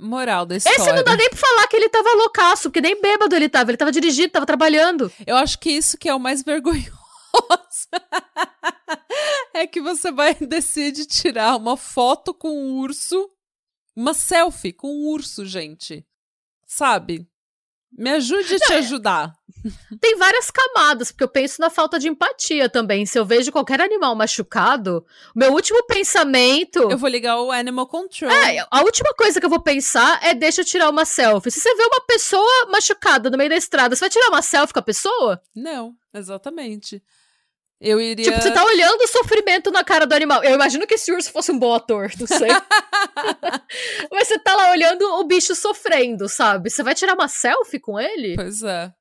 Moral 0.00 0.46
da 0.46 0.56
história. 0.56 0.76
Esse 0.78 0.92
não 0.92 1.04
dá 1.04 1.16
nem 1.16 1.28
pra 1.28 1.38
falar 1.38 1.66
que 1.66 1.76
ele 1.76 1.88
tava 1.88 2.12
loucaço, 2.14 2.62
porque 2.64 2.80
nem 2.80 3.00
bêbado 3.00 3.34
ele 3.36 3.48
tava. 3.48 3.70
Ele 3.70 3.76
tava 3.76 3.92
dirigindo, 3.92 4.30
tava 4.30 4.46
trabalhando. 4.46 5.12
Eu 5.26 5.36
acho 5.36 5.58
que 5.58 5.70
isso 5.70 5.98
que 5.98 6.08
é 6.08 6.14
o 6.14 6.18
mais 6.18 6.42
vergonhoso. 6.44 6.90
é 9.54 9.66
que 9.66 9.80
você 9.80 10.10
vai 10.10 10.34
decide 10.34 11.06
tirar 11.06 11.56
uma 11.56 11.76
foto 11.76 12.34
com 12.34 12.50
um 12.50 12.78
urso, 12.78 13.30
uma 13.94 14.14
selfie 14.14 14.72
com 14.72 14.88
um 14.88 15.08
urso, 15.08 15.44
gente. 15.44 16.04
Sabe? 16.66 17.29
Me 17.92 18.10
ajude 18.10 18.54
a 18.54 18.58
te 18.58 18.72
ajudar. 18.74 19.34
Tem 20.00 20.16
várias 20.16 20.50
camadas, 20.50 21.10
porque 21.10 21.24
eu 21.24 21.28
penso 21.28 21.60
na 21.60 21.68
falta 21.68 21.98
de 21.98 22.08
empatia 22.08 22.68
também. 22.68 23.04
Se 23.04 23.18
eu 23.18 23.24
vejo 23.26 23.52
qualquer 23.52 23.80
animal 23.80 24.14
machucado, 24.14 25.04
meu 25.34 25.52
último 25.52 25.84
pensamento. 25.84 26.90
Eu 26.90 26.96
vou 26.96 27.08
ligar 27.08 27.40
o 27.40 27.50
Animal 27.50 27.86
Control. 27.86 28.30
É, 28.30 28.64
a 28.70 28.80
última 28.82 29.12
coisa 29.14 29.38
que 29.38 29.44
eu 29.44 29.50
vou 29.50 29.60
pensar 29.60 30.18
é 30.22 30.34
deixa 30.34 30.62
eu 30.62 30.64
tirar 30.64 30.88
uma 30.88 31.04
selfie. 31.04 31.50
Se 31.50 31.60
você 31.60 31.74
vê 31.74 31.82
uma 31.82 32.00
pessoa 32.06 32.66
machucada 32.70 33.28
no 33.28 33.36
meio 33.36 33.50
da 33.50 33.56
estrada, 33.56 33.94
você 33.94 34.00
vai 34.00 34.10
tirar 34.10 34.28
uma 34.28 34.42
selfie 34.42 34.72
com 34.72 34.78
a 34.78 34.82
pessoa? 34.82 35.42
Não, 35.54 35.94
exatamente. 36.14 37.02
Eu 37.80 37.98
iria. 37.98 38.24
Tipo, 38.26 38.42
você 38.42 38.50
tá 38.52 38.62
olhando 38.62 39.00
o 39.00 39.08
sofrimento 39.08 39.70
na 39.70 39.82
cara 39.82 40.06
do 40.06 40.14
animal. 40.14 40.44
Eu 40.44 40.54
imagino 40.54 40.86
que 40.86 40.94
esse 40.94 41.10
urso 41.10 41.32
fosse 41.32 41.50
um 41.50 41.58
bom 41.58 41.72
ator, 41.74 42.10
não 42.18 42.26
sei. 42.26 42.50
Mas 44.12 44.28
você 44.28 44.38
tá 44.38 44.54
lá 44.54 44.70
olhando 44.70 45.02
o 45.18 45.24
bicho 45.24 45.54
sofrendo, 45.54 46.28
sabe? 46.28 46.68
Você 46.68 46.82
vai 46.82 46.94
tirar 46.94 47.14
uma 47.14 47.26
selfie 47.28 47.80
com 47.80 47.98
ele? 47.98 48.36
Pois 48.36 48.62
é. 48.62 48.92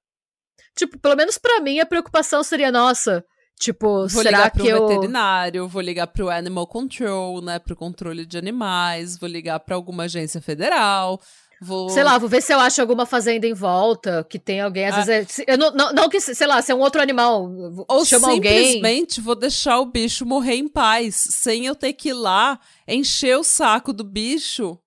Tipo, 0.77 0.97
pelo 0.97 1.15
menos 1.17 1.37
pra 1.37 1.59
mim 1.59 1.79
a 1.79 1.85
preocupação 1.85 2.41
seria, 2.41 2.71
nossa, 2.71 3.21
tipo, 3.59 4.07
Vou 4.07 4.23
será 4.23 4.37
ligar 4.37 4.51
pro 4.51 4.63
que 4.63 4.69
eu. 4.69 4.87
veterinário, 4.87 5.67
vou 5.67 5.81
ligar 5.81 6.07
pro 6.07 6.29
Animal 6.29 6.65
Control, 6.67 7.41
né? 7.41 7.59
Pro 7.59 7.75
controle 7.75 8.25
de 8.25 8.37
animais, 8.37 9.17
vou 9.17 9.27
ligar 9.27 9.59
pra 9.59 9.75
alguma 9.75 10.03
agência 10.03 10.41
federal. 10.41 11.19
Vou. 11.61 11.89
Sei 11.89 12.03
lá, 12.03 12.17
vou 12.17 12.29
ver 12.29 12.41
se 12.41 12.53
eu 12.53 12.59
acho 12.59 12.79
alguma 12.79 13.05
fazenda 13.05 13.45
em 13.45 13.53
volta, 13.53 14.25
que 14.29 14.39
tem 14.39 14.61
alguém, 14.61 14.85
às 14.87 14.95
Ah. 14.95 15.03
vezes. 15.03 15.39
é- 15.39 15.45
eu 15.53 15.57
não, 15.57 15.71
não, 15.71 15.91
não 15.93 16.09
que, 16.09 16.19
sei 16.21 16.47
lá, 16.47 16.61
se 16.61 16.71
é 16.71 16.75
um 16.75 16.79
outro 16.79 17.01
animal, 17.01 17.51
Ou 17.87 18.05
chama 18.05 18.29
alguém. 18.31 18.65
simplesmente 18.73 19.19
vou 19.19 19.35
deixar 19.35 19.79
o 19.79 19.85
bicho 19.85 20.25
morrer 20.25 20.55
em 20.55 20.67
paz, 20.67 21.15
sem 21.31 21.65
eu 21.65 21.75
ter 21.75 21.93
que 21.93 22.09
ir 22.09 22.13
lá 22.13 22.59
encher 22.87 23.37
o 23.37 23.43
saco 23.43 23.91
do 23.91 24.03
bicho 24.03 24.79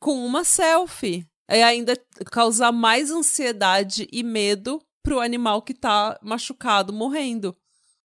com 0.00 0.24
uma 0.26 0.42
selfie. 0.44 1.26
E 1.48 1.62
ainda 1.62 1.96
causar 2.32 2.72
mais 2.72 3.10
ansiedade 3.12 4.08
e 4.10 4.24
medo 4.24 4.82
pro 5.02 5.20
animal 5.20 5.62
que 5.62 5.72
tá 5.72 6.18
machucado, 6.20 6.92
morrendo. 6.92 7.56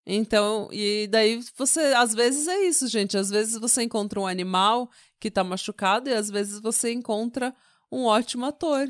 Então, 0.05 0.67
e 0.71 1.07
daí 1.09 1.39
você, 1.57 1.79
às 1.95 2.13
vezes 2.13 2.47
é 2.47 2.59
isso, 2.65 2.87
gente. 2.87 3.17
Às 3.17 3.29
vezes 3.29 3.59
você 3.59 3.81
encontra 3.83 4.19
um 4.19 4.27
animal 4.27 4.89
que 5.19 5.31
tá 5.31 5.43
machucado 5.43 6.09
e 6.09 6.13
às 6.13 6.29
vezes 6.29 6.59
você 6.59 6.91
encontra 6.91 7.53
um 7.91 8.05
ótimo 8.05 8.45
ator. 8.45 8.87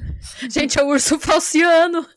Gente, 0.50 0.80
é 0.80 0.84
o 0.84 0.88
urso 0.88 1.20
falciano. 1.20 2.08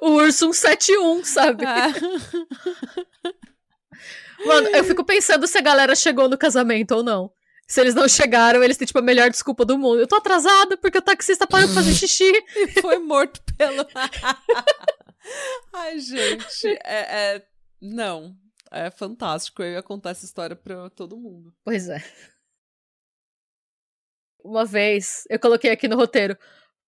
o 0.00 0.10
urso 0.12 0.52
171, 0.52 1.24
sabe? 1.24 1.64
É. 1.64 1.88
Mano, 4.46 4.68
eu 4.68 4.84
fico 4.84 5.04
pensando 5.04 5.46
se 5.46 5.58
a 5.58 5.62
galera 5.62 5.94
chegou 5.94 6.28
no 6.28 6.38
casamento 6.38 6.94
ou 6.94 7.02
não. 7.02 7.30
Se 7.66 7.80
eles 7.80 7.94
não 7.94 8.08
chegaram, 8.08 8.62
eles 8.62 8.76
têm, 8.76 8.86
tipo, 8.86 8.98
a 8.98 9.02
melhor 9.02 9.28
desculpa 9.28 9.64
do 9.64 9.76
mundo. 9.76 9.98
Eu 9.98 10.06
tô 10.06 10.16
atrasada 10.16 10.76
porque 10.76 10.98
o 10.98 11.02
taxista 11.02 11.46
parou 11.46 11.66
pra 11.66 11.76
fazer 11.76 11.94
xixi. 11.98 12.32
e 12.54 12.80
foi 12.80 12.98
morto 12.98 13.40
pelo. 13.56 13.84
Ai, 15.72 15.98
gente. 15.98 16.66
É, 16.84 17.34
é, 17.34 17.42
Não. 17.80 18.34
É 18.70 18.90
fantástico. 18.90 19.62
Eu 19.62 19.72
ia 19.72 19.82
contar 19.82 20.10
essa 20.10 20.24
história 20.24 20.54
pra 20.54 20.90
todo 20.90 21.16
mundo. 21.16 21.52
Pois 21.64 21.88
é. 21.88 22.04
Uma 24.46 24.64
vez, 24.64 25.24
eu 25.28 25.38
coloquei 25.40 25.70
aqui 25.70 25.88
no 25.88 25.96
roteiro. 25.96 26.36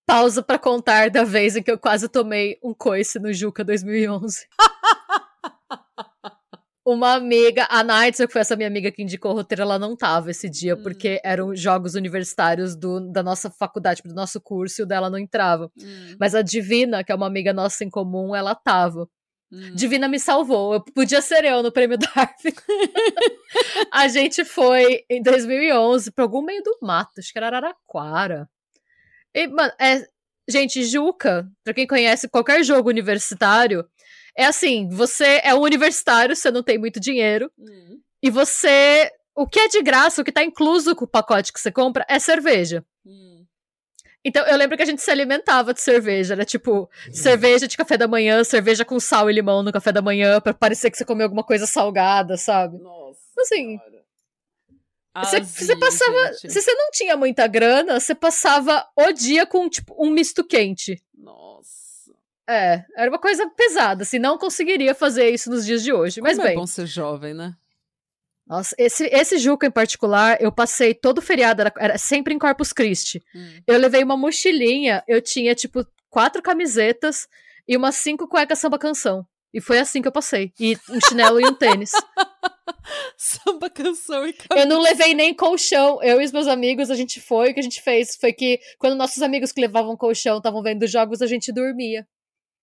Pausa 0.06 0.42
para 0.42 0.58
contar 0.58 1.10
da 1.10 1.24
vez 1.24 1.56
em 1.56 1.62
que 1.62 1.70
eu 1.70 1.78
quase 1.78 2.08
tomei 2.08 2.56
um 2.62 2.72
coice 2.72 3.18
no 3.18 3.32
Juca 3.32 3.62
2011 3.62 4.46
uma 6.86 7.12
amiga, 7.14 7.66
a 7.68 7.84
Nights, 7.84 8.18
que 8.18 8.32
foi 8.32 8.40
essa 8.40 8.56
minha 8.56 8.68
amiga 8.68 8.90
que 8.90 9.02
indicou 9.02 9.32
o 9.32 9.34
roteiro, 9.34 9.62
ela 9.62 9.78
não 9.78 9.94
tava 9.94 10.30
esse 10.30 10.48
dia, 10.48 10.74
hum. 10.74 10.82
porque 10.82 11.20
eram 11.22 11.54
jogos 11.54 11.94
universitários 11.94 12.74
do, 12.74 13.00
da 13.12 13.22
nossa 13.22 13.50
faculdade, 13.50 14.02
do 14.02 14.14
nosso 14.14 14.40
curso, 14.40 14.80
e 14.80 14.84
o 14.84 14.86
dela 14.86 15.10
não 15.10 15.18
entrava. 15.18 15.70
Hum. 15.78 16.16
Mas 16.18 16.34
a 16.34 16.40
Divina, 16.40 17.04
que 17.04 17.12
é 17.12 17.14
uma 17.14 17.26
amiga 17.26 17.52
nossa 17.52 17.84
em 17.84 17.90
comum, 17.90 18.34
ela 18.34 18.54
tava. 18.54 19.06
Hum. 19.50 19.74
Divina 19.74 20.08
me 20.08 20.18
salvou. 20.18 20.74
Eu 20.74 20.80
podia 20.80 21.22
ser 21.22 21.44
eu 21.44 21.62
no 21.62 21.72
prêmio 21.72 21.96
Darwin. 21.98 22.54
a 23.90 24.08
gente 24.08 24.44
foi 24.44 25.04
em 25.08 25.22
2011 25.22 26.10
para 26.12 26.24
algum 26.24 26.42
meio 26.42 26.62
do 26.62 26.78
mato, 26.82 27.18
acho 27.18 27.32
que 27.32 27.38
era 27.38 27.46
Araraquara. 27.46 28.48
E, 29.34 29.46
mano, 29.46 29.72
é, 29.80 30.06
gente, 30.48 30.84
Juca, 30.84 31.48
pra 31.64 31.74
quem 31.74 31.86
conhece 31.86 32.28
qualquer 32.28 32.62
jogo 32.62 32.88
universitário, 32.88 33.86
é 34.36 34.44
assim, 34.44 34.88
você 34.88 35.40
é 35.42 35.54
um 35.54 35.60
universitário, 35.60 36.36
você 36.36 36.50
não 36.50 36.62
tem 36.62 36.78
muito 36.78 37.00
dinheiro, 37.00 37.50
uhum. 37.58 38.00
e 38.22 38.30
você. 38.30 39.10
O 39.34 39.46
que 39.46 39.60
é 39.60 39.68
de 39.68 39.80
graça, 39.82 40.20
o 40.20 40.24
que 40.24 40.32
tá 40.32 40.42
incluso 40.42 40.96
com 40.96 41.04
o 41.04 41.08
pacote 41.08 41.52
que 41.52 41.60
você 41.60 41.70
compra, 41.70 42.04
é 42.08 42.18
cerveja. 42.18 42.84
Uhum. 43.04 43.37
Então, 44.24 44.44
eu 44.46 44.56
lembro 44.56 44.76
que 44.76 44.82
a 44.82 44.86
gente 44.86 45.00
se 45.00 45.10
alimentava 45.10 45.72
de 45.72 45.80
cerveja. 45.80 46.34
Era 46.34 46.44
tipo, 46.44 46.72
uhum. 46.72 46.88
cerveja 47.12 47.68
de 47.68 47.76
café 47.76 47.96
da 47.96 48.08
manhã, 48.08 48.42
cerveja 48.44 48.84
com 48.84 48.98
sal 48.98 49.30
e 49.30 49.32
limão 49.32 49.62
no 49.62 49.72
café 49.72 49.92
da 49.92 50.02
manhã, 50.02 50.40
para 50.40 50.52
parecer 50.52 50.90
que 50.90 50.98
você 50.98 51.04
comeu 51.04 51.24
alguma 51.24 51.44
coisa 51.44 51.66
salgada, 51.66 52.36
sabe? 52.36 52.78
Nossa. 52.78 53.18
Assim. 53.38 53.78
Você, 55.16 55.40
você 55.40 55.76
passava. 55.76 56.32
Gente. 56.34 56.52
Se 56.52 56.62
você 56.62 56.74
não 56.74 56.90
tinha 56.90 57.16
muita 57.16 57.46
grana, 57.46 57.98
você 57.98 58.14
passava 58.14 58.86
o 58.96 59.12
dia 59.12 59.46
com, 59.46 59.68
tipo, 59.68 59.94
um 59.98 60.10
misto 60.10 60.44
quente. 60.44 61.02
É, 62.48 62.82
era 62.96 63.10
uma 63.10 63.18
coisa 63.18 63.46
pesada, 63.50 64.04
assim, 64.04 64.18
não 64.18 64.38
conseguiria 64.38 64.94
fazer 64.94 65.28
isso 65.28 65.50
nos 65.50 65.66
dias 65.66 65.82
de 65.82 65.92
hoje, 65.92 66.22
mas 66.22 66.36
Como 66.36 66.46
bem. 66.46 66.56
é 66.56 66.58
bom 66.58 66.66
ser 66.66 66.86
jovem, 66.86 67.34
né? 67.34 67.54
Nossa, 68.48 68.74
esse, 68.78 69.04
esse 69.06 69.36
Juca 69.36 69.66
em 69.66 69.70
particular, 69.70 70.40
eu 70.40 70.50
passei 70.50 70.94
todo 70.94 71.20
feriado, 71.20 71.60
era, 71.60 71.72
era 71.78 71.98
sempre 71.98 72.32
em 72.32 72.38
Corpus 72.38 72.72
Christi. 72.72 73.22
Hum. 73.34 73.60
Eu 73.66 73.78
levei 73.78 74.02
uma 74.02 74.16
mochilinha, 74.16 75.04
eu 75.06 75.20
tinha, 75.20 75.54
tipo, 75.54 75.86
quatro 76.08 76.40
camisetas 76.40 77.28
e 77.66 77.76
umas 77.76 77.96
cinco 77.96 78.26
cuecas 78.26 78.58
samba 78.58 78.78
canção. 78.78 79.26
E 79.52 79.60
foi 79.60 79.78
assim 79.78 80.00
que 80.02 80.08
eu 80.08 80.12
passei. 80.12 80.52
E 80.58 80.76
um 80.90 81.00
chinelo 81.08 81.40
e 81.40 81.44
um 81.44 81.54
tênis. 81.54 81.90
Samba 83.16 83.68
canção 83.70 84.26
e 84.26 84.32
camisa. 84.32 84.64
Eu 84.64 84.66
não 84.66 84.80
levei 84.80 85.14
nem 85.14 85.34
colchão. 85.34 86.02
Eu 86.02 86.20
e 86.20 86.24
os 86.24 86.32
meus 86.32 86.46
amigos, 86.46 86.90
a 86.90 86.94
gente 86.94 87.20
foi. 87.20 87.50
O 87.50 87.54
que 87.54 87.60
a 87.60 87.62
gente 87.62 87.82
fez 87.82 88.16
foi 88.16 88.32
que, 88.32 88.60
quando 88.78 88.94
nossos 88.94 89.22
amigos 89.22 89.52
que 89.52 89.60
levavam 89.60 89.96
colchão 89.96 90.38
estavam 90.38 90.62
vendo 90.62 90.86
jogos, 90.86 91.22
a 91.22 91.26
gente 91.26 91.52
dormia 91.52 92.06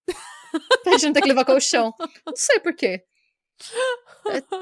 pra 0.84 0.94
gente 0.94 1.08
não 1.08 1.14
ter 1.14 1.22
que 1.22 1.28
levar 1.28 1.46
colchão. 1.46 1.94
Não 2.26 2.36
sei 2.36 2.60
por 2.60 2.76
quê. 2.76 3.04
Eu 3.60 4.05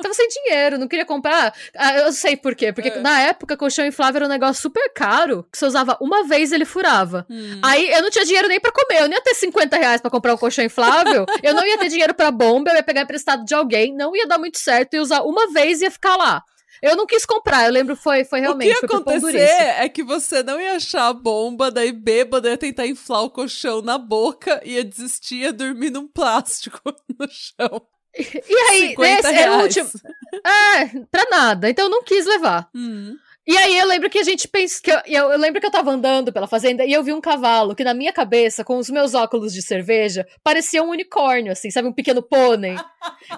tava 0.01 0.13
sem 0.13 0.27
dinheiro, 0.27 0.77
não 0.77 0.87
queria 0.87 1.05
comprar. 1.05 1.53
Ah, 1.75 1.97
eu 1.99 2.11
sei 2.11 2.35
por 2.35 2.55
quê. 2.55 2.73
Porque 2.73 2.89
é. 2.89 2.99
na 2.99 3.21
época, 3.21 3.57
colchão 3.57 3.85
inflável 3.85 4.19
era 4.19 4.25
um 4.25 4.29
negócio 4.29 4.61
super 4.61 4.91
caro. 4.93 5.45
Que 5.51 5.57
você 5.57 5.65
usava 5.65 5.97
uma 6.01 6.23
vez 6.25 6.51
ele 6.51 6.65
furava. 6.65 7.25
Hum. 7.29 7.59
Aí 7.63 7.91
eu 7.91 8.01
não 8.01 8.09
tinha 8.09 8.25
dinheiro 8.25 8.47
nem 8.47 8.59
para 8.59 8.71
comer. 8.71 9.01
Eu 9.01 9.07
não 9.07 9.15
ia 9.15 9.21
ter 9.21 9.35
50 9.35 9.77
reais 9.77 10.01
pra 10.01 10.11
comprar 10.11 10.33
um 10.33 10.37
colchão 10.37 10.63
inflável. 10.63 11.25
eu 11.41 11.53
não 11.53 11.65
ia 11.65 11.77
ter 11.77 11.89
dinheiro 11.89 12.13
para 12.13 12.31
bomba. 12.31 12.71
Eu 12.71 12.75
ia 12.75 12.83
pegar 12.83 13.01
emprestado 13.01 13.45
de 13.45 13.53
alguém. 13.53 13.93
Não 13.93 14.15
ia 14.15 14.27
dar 14.27 14.37
muito 14.37 14.59
certo. 14.59 14.95
Ia 14.95 15.01
usar 15.01 15.21
uma 15.21 15.51
vez 15.51 15.81
e 15.81 15.85
ia 15.85 15.91
ficar 15.91 16.15
lá. 16.15 16.43
Eu 16.83 16.97
não 16.97 17.07
quis 17.07 17.25
comprar, 17.25 17.65
eu 17.65 17.71
lembro, 17.71 17.95
foi, 17.95 18.25
foi 18.25 18.41
realmente. 18.41 18.69
O 18.69 18.75
que 18.75 18.93
ia 18.93 18.99
acontecer 18.99 19.37
é 19.37 19.87
que 19.87 20.03
você 20.03 20.43
não 20.43 20.59
ia 20.59 20.73
achar 20.73 21.07
a 21.07 21.13
bomba, 21.13 21.71
daí 21.71 21.93
bêbado 21.93 22.45
ia 22.45 22.57
tentar 22.57 22.85
inflar 22.85 23.23
o 23.23 23.29
colchão 23.29 23.81
na 23.81 23.97
boca, 23.97 24.61
ia 24.65 24.83
desistir, 24.83 25.43
ia 25.43 25.53
dormir 25.53 25.91
num 25.91 26.09
plástico 26.09 26.81
no 27.17 27.25
chão. 27.29 27.87
E 28.47 28.55
aí, 28.69 28.95
esse 28.97 29.33
era 29.33 29.57
o 29.57 29.61
último. 29.61 29.89
É, 30.33 30.85
pra 31.11 31.25
nada. 31.31 31.69
Então 31.69 31.85
eu 31.85 31.89
não 31.89 32.03
quis 32.03 32.25
levar. 32.25 32.69
Hum. 32.73 33.17
E 33.45 33.57
aí 33.57 33.77
eu 33.77 33.85
lembro 33.85 34.09
que 34.09 34.19
a 34.19 34.23
gente 34.23 34.47
pensa 34.47 34.81
que 34.81 34.89
eu, 34.89 35.01
eu, 35.05 35.31
eu, 35.31 35.37
lembro 35.37 35.59
que 35.59 35.67
eu 35.67 35.71
tava 35.71 35.91
andando 35.91 36.31
pela 36.31 36.47
fazenda 36.47 36.85
e 36.85 36.93
eu 36.93 37.03
vi 37.03 37.11
um 37.11 37.19
cavalo 37.19 37.75
que 37.75 37.83
na 37.83 37.93
minha 37.93 38.13
cabeça, 38.13 38.63
com 38.63 38.77
os 38.77 38.89
meus 38.89 39.13
óculos 39.13 39.53
de 39.53 39.61
cerveja, 39.61 40.25
parecia 40.41 40.81
um 40.81 40.89
unicórnio, 40.89 41.51
assim, 41.51 41.69
sabe, 41.69 41.89
um 41.89 41.93
pequeno 41.93 42.23
pônei. 42.23 42.75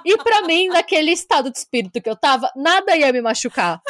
E 0.06 0.16
para 0.18 0.44
mim, 0.44 0.68
naquele 0.68 1.12
estado 1.12 1.50
de 1.50 1.58
espírito 1.58 2.00
que 2.00 2.10
eu 2.10 2.16
tava, 2.16 2.52
nada 2.56 2.96
ia 2.96 3.12
me 3.12 3.22
machucar. 3.22 3.82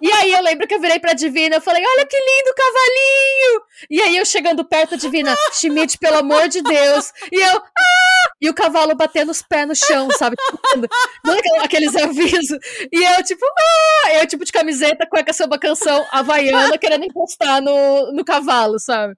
E 0.00 0.10
aí 0.10 0.32
eu 0.32 0.42
lembro 0.42 0.66
que 0.66 0.74
eu 0.74 0.80
virei 0.80 0.98
pra 0.98 1.14
Divina, 1.14 1.56
eu 1.56 1.60
falei, 1.60 1.82
olha 1.86 2.04
que 2.04 2.16
lindo 2.16 2.54
cavalinho! 2.54 3.62
E 3.88 4.02
aí 4.02 4.16
eu 4.16 4.26
chegando 4.26 4.64
perto, 4.64 4.94
a 4.94 4.98
Divina, 4.98 5.34
Schmidt, 5.52 5.96
pelo 5.96 6.18
amor 6.18 6.48
de 6.48 6.60
Deus! 6.60 7.12
E 7.30 7.36
eu, 7.36 7.56
ah! 7.56 8.01
E 8.42 8.50
o 8.50 8.54
cavalo 8.54 8.96
batendo 8.96 9.30
os 9.30 9.40
pés 9.40 9.68
no 9.68 9.76
chão, 9.76 10.10
sabe? 10.18 10.34
Aqueles 11.62 11.94
avisos. 11.94 12.58
E 12.92 13.04
eu, 13.04 13.22
tipo, 13.22 13.46
ah! 13.46 14.14
Eu, 14.14 14.26
tipo, 14.26 14.44
de 14.44 14.50
camiseta, 14.50 15.06
cueca 15.08 15.32
samba 15.32 15.56
canção 15.60 16.04
havaiana, 16.10 16.76
querendo 16.76 17.04
encostar 17.04 17.62
no, 17.62 18.12
no 18.12 18.24
cavalo, 18.24 18.80
sabe? 18.80 19.14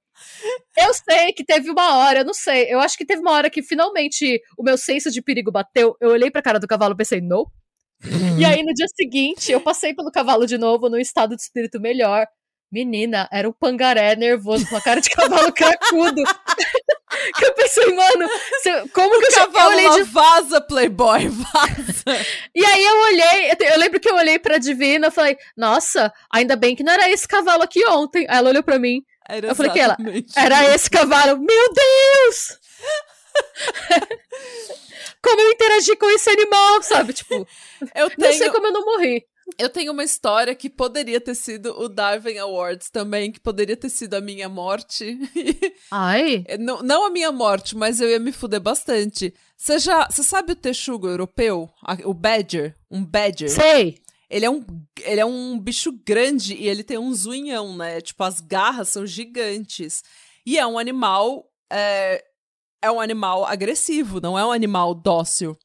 Eu 0.76 0.92
sei 0.92 1.32
que 1.32 1.42
teve 1.42 1.70
uma 1.70 1.96
hora, 1.96 2.20
eu 2.20 2.24
não 2.24 2.34
sei, 2.34 2.72
eu 2.72 2.80
acho 2.80 2.98
que 2.98 3.06
teve 3.06 3.22
uma 3.22 3.32
hora 3.32 3.48
que 3.48 3.62
finalmente 3.62 4.40
o 4.58 4.62
meu 4.62 4.76
senso 4.76 5.10
de 5.10 5.22
perigo 5.22 5.50
bateu. 5.50 5.96
Eu 6.00 6.10
olhei 6.10 6.30
pra 6.30 6.42
cara 6.42 6.60
do 6.60 6.68
cavalo 6.68 6.92
e 6.92 6.96
pensei, 6.96 7.22
não. 7.22 7.46
E 8.38 8.44
aí, 8.44 8.62
no 8.62 8.74
dia 8.74 8.86
seguinte, 8.94 9.50
eu 9.50 9.60
passei 9.60 9.94
pelo 9.94 10.10
cavalo 10.10 10.46
de 10.46 10.58
novo, 10.58 10.90
num 10.90 10.98
estado 10.98 11.34
de 11.34 11.40
espírito 11.40 11.80
melhor. 11.80 12.26
Menina, 12.70 13.28
era 13.30 13.48
um 13.48 13.52
pangaré 13.52 14.16
nervoso, 14.16 14.68
com 14.68 14.76
a 14.76 14.80
cara 14.80 15.00
de 15.00 15.08
cavalo 15.08 15.52
cracudo. 15.54 16.22
que 17.36 17.44
eu 17.44 17.54
pensei, 17.54 17.92
mano, 17.94 18.28
como 18.92 19.16
o 19.16 19.20
que 19.20 19.26
eu 19.26 19.32
cavalo 19.32 19.72
eu 19.72 19.76
olhei 19.76 19.90
de... 19.90 20.10
vaza, 20.10 20.60
Playboy, 20.60 21.28
vaza. 21.28 22.26
e 22.54 22.64
aí 22.64 22.84
eu 22.84 23.00
olhei, 23.02 23.52
eu 23.72 23.78
lembro 23.78 24.00
que 24.00 24.08
eu 24.08 24.16
olhei 24.16 24.38
pra 24.38 24.58
Divina 24.58 25.08
e 25.08 25.10
falei, 25.10 25.36
nossa, 25.56 26.12
ainda 26.32 26.56
bem 26.56 26.76
que 26.76 26.82
não 26.82 26.92
era 26.92 27.10
esse 27.10 27.26
cavalo 27.26 27.62
aqui 27.62 27.86
ontem. 27.88 28.26
Aí 28.28 28.38
ela 28.38 28.50
olhou 28.50 28.62
pra 28.62 28.78
mim. 28.78 29.02
Era 29.28 29.48
eu 29.48 29.54
falei 29.54 29.72
que 29.72 29.80
ela, 29.80 29.96
era 30.36 30.74
esse 30.74 30.90
cavalo. 30.90 31.38
Meu 31.38 31.72
Deus! 31.72 32.58
como 35.22 35.40
eu 35.40 35.50
interagi 35.50 35.96
com 35.96 36.10
esse 36.10 36.30
animal, 36.30 36.82
sabe? 36.82 37.12
Tipo, 37.14 37.46
eu 37.94 38.10
tenho... 38.10 38.30
não 38.30 38.38
sei 38.38 38.50
como 38.50 38.66
eu 38.66 38.72
não 38.72 38.84
morri. 38.84 39.24
Eu 39.58 39.68
tenho 39.68 39.92
uma 39.92 40.04
história 40.04 40.54
que 40.54 40.70
poderia 40.70 41.20
ter 41.20 41.34
sido 41.34 41.78
o 41.78 41.88
Darwin 41.88 42.38
Awards 42.38 42.90
também, 42.90 43.30
que 43.30 43.38
poderia 43.38 43.76
ter 43.76 43.90
sido 43.90 44.14
a 44.14 44.20
minha 44.20 44.48
morte. 44.48 45.18
Ai? 45.90 46.44
não, 46.58 46.82
não 46.82 47.06
a 47.06 47.10
minha 47.10 47.30
morte, 47.30 47.76
mas 47.76 48.00
eu 48.00 48.08
ia 48.08 48.18
me 48.18 48.32
fuder 48.32 48.60
bastante. 48.60 49.34
Você 49.56 49.78
já. 49.78 50.08
Você 50.10 50.22
sabe 50.22 50.52
o 50.52 50.56
texugo 50.56 51.06
europeu? 51.06 51.70
O 52.04 52.14
Badger? 52.14 52.76
Um 52.90 53.04
Badger? 53.04 53.50
Sei. 53.50 54.02
Ele 54.30 54.46
é, 54.46 54.50
um, 54.50 54.64
ele 55.02 55.20
é 55.20 55.24
um 55.24 55.58
bicho 55.58 55.92
grande 56.04 56.54
e 56.54 56.66
ele 56.66 56.82
tem 56.82 56.98
um 56.98 57.12
zunhão, 57.14 57.76
né? 57.76 58.00
Tipo, 58.00 58.24
as 58.24 58.40
garras 58.40 58.88
são 58.88 59.06
gigantes. 59.06 60.02
E 60.44 60.58
é 60.58 60.66
um 60.66 60.78
animal 60.78 61.46
é, 61.70 62.24
é 62.82 62.90
um 62.90 63.00
animal 63.00 63.44
agressivo, 63.44 64.20
não 64.20 64.38
é 64.38 64.44
um 64.44 64.52
animal 64.52 64.94
dócil. 64.94 65.56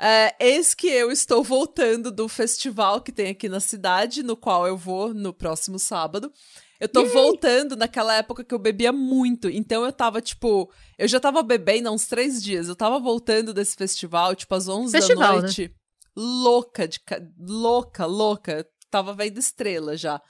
É, 0.00 0.34
eis 0.38 0.74
que 0.74 0.86
eu 0.86 1.10
estou 1.10 1.42
voltando 1.42 2.12
do 2.12 2.28
festival 2.28 3.00
que 3.00 3.10
tem 3.10 3.30
aqui 3.30 3.48
na 3.48 3.58
cidade, 3.58 4.22
no 4.22 4.36
qual 4.36 4.66
eu 4.66 4.76
vou 4.76 5.12
no 5.12 5.32
próximo 5.32 5.78
sábado. 5.78 6.32
Eu 6.80 6.88
tô 6.88 7.04
voltando 7.06 7.74
naquela 7.74 8.14
época 8.14 8.44
que 8.44 8.54
eu 8.54 8.58
bebia 8.58 8.92
muito. 8.92 9.48
Então 9.48 9.84
eu 9.84 9.92
tava, 9.92 10.20
tipo. 10.20 10.72
Eu 10.96 11.08
já 11.08 11.18
tava 11.18 11.42
bebendo 11.42 11.88
há 11.88 11.92
uns 11.92 12.06
três 12.06 12.42
dias. 12.42 12.68
Eu 12.68 12.76
tava 12.76 13.00
voltando 13.00 13.52
desse 13.52 13.74
festival, 13.74 14.36
tipo, 14.36 14.54
às 14.54 14.68
11 14.68 14.92
festival, 14.92 15.28
da 15.28 15.34
né? 15.34 15.40
noite. 15.42 15.62
Né? 15.62 15.74
Louca, 16.16 16.86
de, 16.86 17.00
louca, 17.38 18.06
louca. 18.06 18.66
Tava 18.90 19.12
vendo 19.12 19.38
estrela 19.38 19.96
já. 19.96 20.22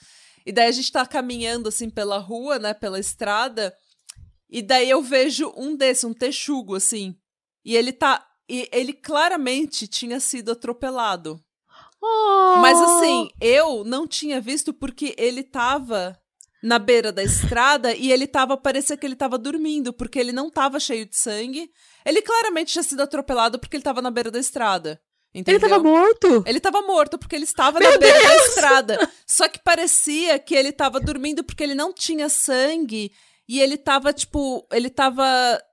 E 0.47 0.53
daí 0.53 0.69
a 0.69 0.73
gente 0.73 0.91
tá 0.91 1.05
caminhando, 1.05 1.69
assim, 1.69 1.91
pela 1.91 2.17
rua, 2.17 2.59
né? 2.59 2.73
Pela 2.73 2.99
estrada. 2.99 3.75
E 4.49 4.63
daí 4.63 4.89
eu 4.89 5.03
vejo 5.03 5.53
um 5.55 5.77
desse, 5.77 6.07
um 6.07 6.15
texugo, 6.15 6.77
assim. 6.77 7.15
E 7.63 7.77
ele 7.77 7.93
tá. 7.93 8.25
E 8.49 8.69
ele 8.73 8.93
claramente 8.93 9.87
tinha 9.87 10.19
sido 10.21 10.53
atropelado. 10.53 11.43
Oh. 12.01 12.57
Mas 12.61 12.81
assim, 12.81 13.31
eu 13.41 13.85
não 13.85 14.07
tinha 14.07 14.41
visto 14.41 14.73
porque 14.73 15.15
ele 15.19 15.43
tava 15.43 16.19
na 16.63 16.79
beira 16.79 17.13
da 17.13 17.23
estrada 17.23 17.95
e 17.95 18.11
ele 18.11 18.27
tava, 18.27 18.57
parecia 18.57 18.97
que 18.97 19.07
ele 19.07 19.17
tava 19.17 19.39
dormindo, 19.39 19.93
porque 19.93 20.19
ele 20.19 20.33
não 20.33 20.51
tava 20.51 20.81
cheio 20.81 21.07
de 21.07 21.17
sangue. 21.17 21.71
Ele 22.05 22.23
claramente 22.23 22.73
tinha 22.73 22.83
sido 22.83 23.03
atropelado 23.03 23.59
porque 23.59 23.77
ele 23.77 23.85
tava 23.85 24.03
na 24.03 24.11
beira 24.11 24.31
da 24.31 24.39
estrada. 24.39 25.01
Entendeu? 25.35 25.61
Ele 25.61 25.69
tava 25.69 25.83
morto? 25.83 26.43
Ele 26.47 26.61
tava 26.61 26.83
morto 26.83 27.19
porque 27.19 27.37
ele 27.37 27.45
estava 27.45 27.79
Meu 27.79 27.93
na 27.93 27.99
beira 27.99 28.19
Deus! 28.19 28.29
da 28.31 28.37
estrada. 28.47 29.13
Só 29.27 29.47
que 29.49 29.63
parecia 29.63 30.39
que 30.39 30.55
ele 30.55 30.73
tava 30.73 30.99
dormindo 30.99 31.45
porque 31.45 31.63
ele 31.63 31.75
não 31.75 31.93
tinha 31.93 32.29
sangue 32.29 33.13
e 33.49 33.61
ele 33.61 33.79
tava, 33.79 34.13
tipo, 34.13 34.67
ele 34.71 34.91
tava 34.91 35.25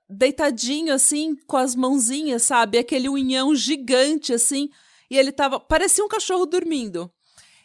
deitadinho, 0.08 0.94
assim, 0.94 1.36
com 1.46 1.58
as 1.58 1.74
mãozinhas, 1.74 2.44
sabe? 2.44 2.78
Aquele 2.78 3.08
unhão 3.08 3.54
gigante, 3.54 4.32
assim. 4.32 4.70
E 5.10 5.18
ele 5.18 5.30
tava. 5.30 5.60
Parecia 5.60 6.04
um 6.04 6.08
cachorro 6.08 6.46
dormindo. 6.46 7.12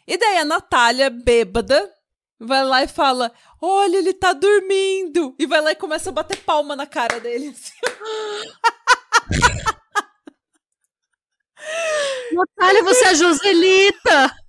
E 0.06 0.18
daí 0.18 0.38
a 0.38 0.44
Natália, 0.44 1.08
bêbada, 1.08 1.90
vai 2.38 2.62
lá 2.62 2.82
e 2.82 2.88
fala: 2.88 3.32
Olha, 3.60 3.96
ele 3.96 4.12
tá 4.12 4.34
dormindo. 4.34 5.34
E 5.38 5.46
vai 5.46 5.62
lá 5.62 5.72
e 5.72 5.76
começa 5.76 6.10
a 6.10 6.12
bater 6.12 6.36
palma 6.38 6.76
na 6.76 6.86
cara 6.86 7.18
dele. 7.18 7.48
Assim. 7.48 7.72
Natália, 12.32 12.82
você 12.82 13.04
é 13.06 13.14
Joselita! 13.14 14.41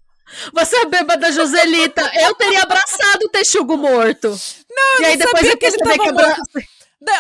Você 0.54 0.76
é 0.78 0.86
bêbada 0.86 1.32
Joselita. 1.32 2.12
Eu 2.16 2.34
teria 2.36 2.62
abraçado 2.64 3.24
o 3.26 3.30
texugo 3.30 3.78
morto. 3.78 4.30
Não, 4.70 5.02
e 5.02 5.06
aí 5.06 5.18
não 5.18 5.26
depois 5.26 5.48
sabia 5.48 5.58
que 5.58 5.66
ele 5.66 5.78
tava 5.78 5.94
que 5.94 6.10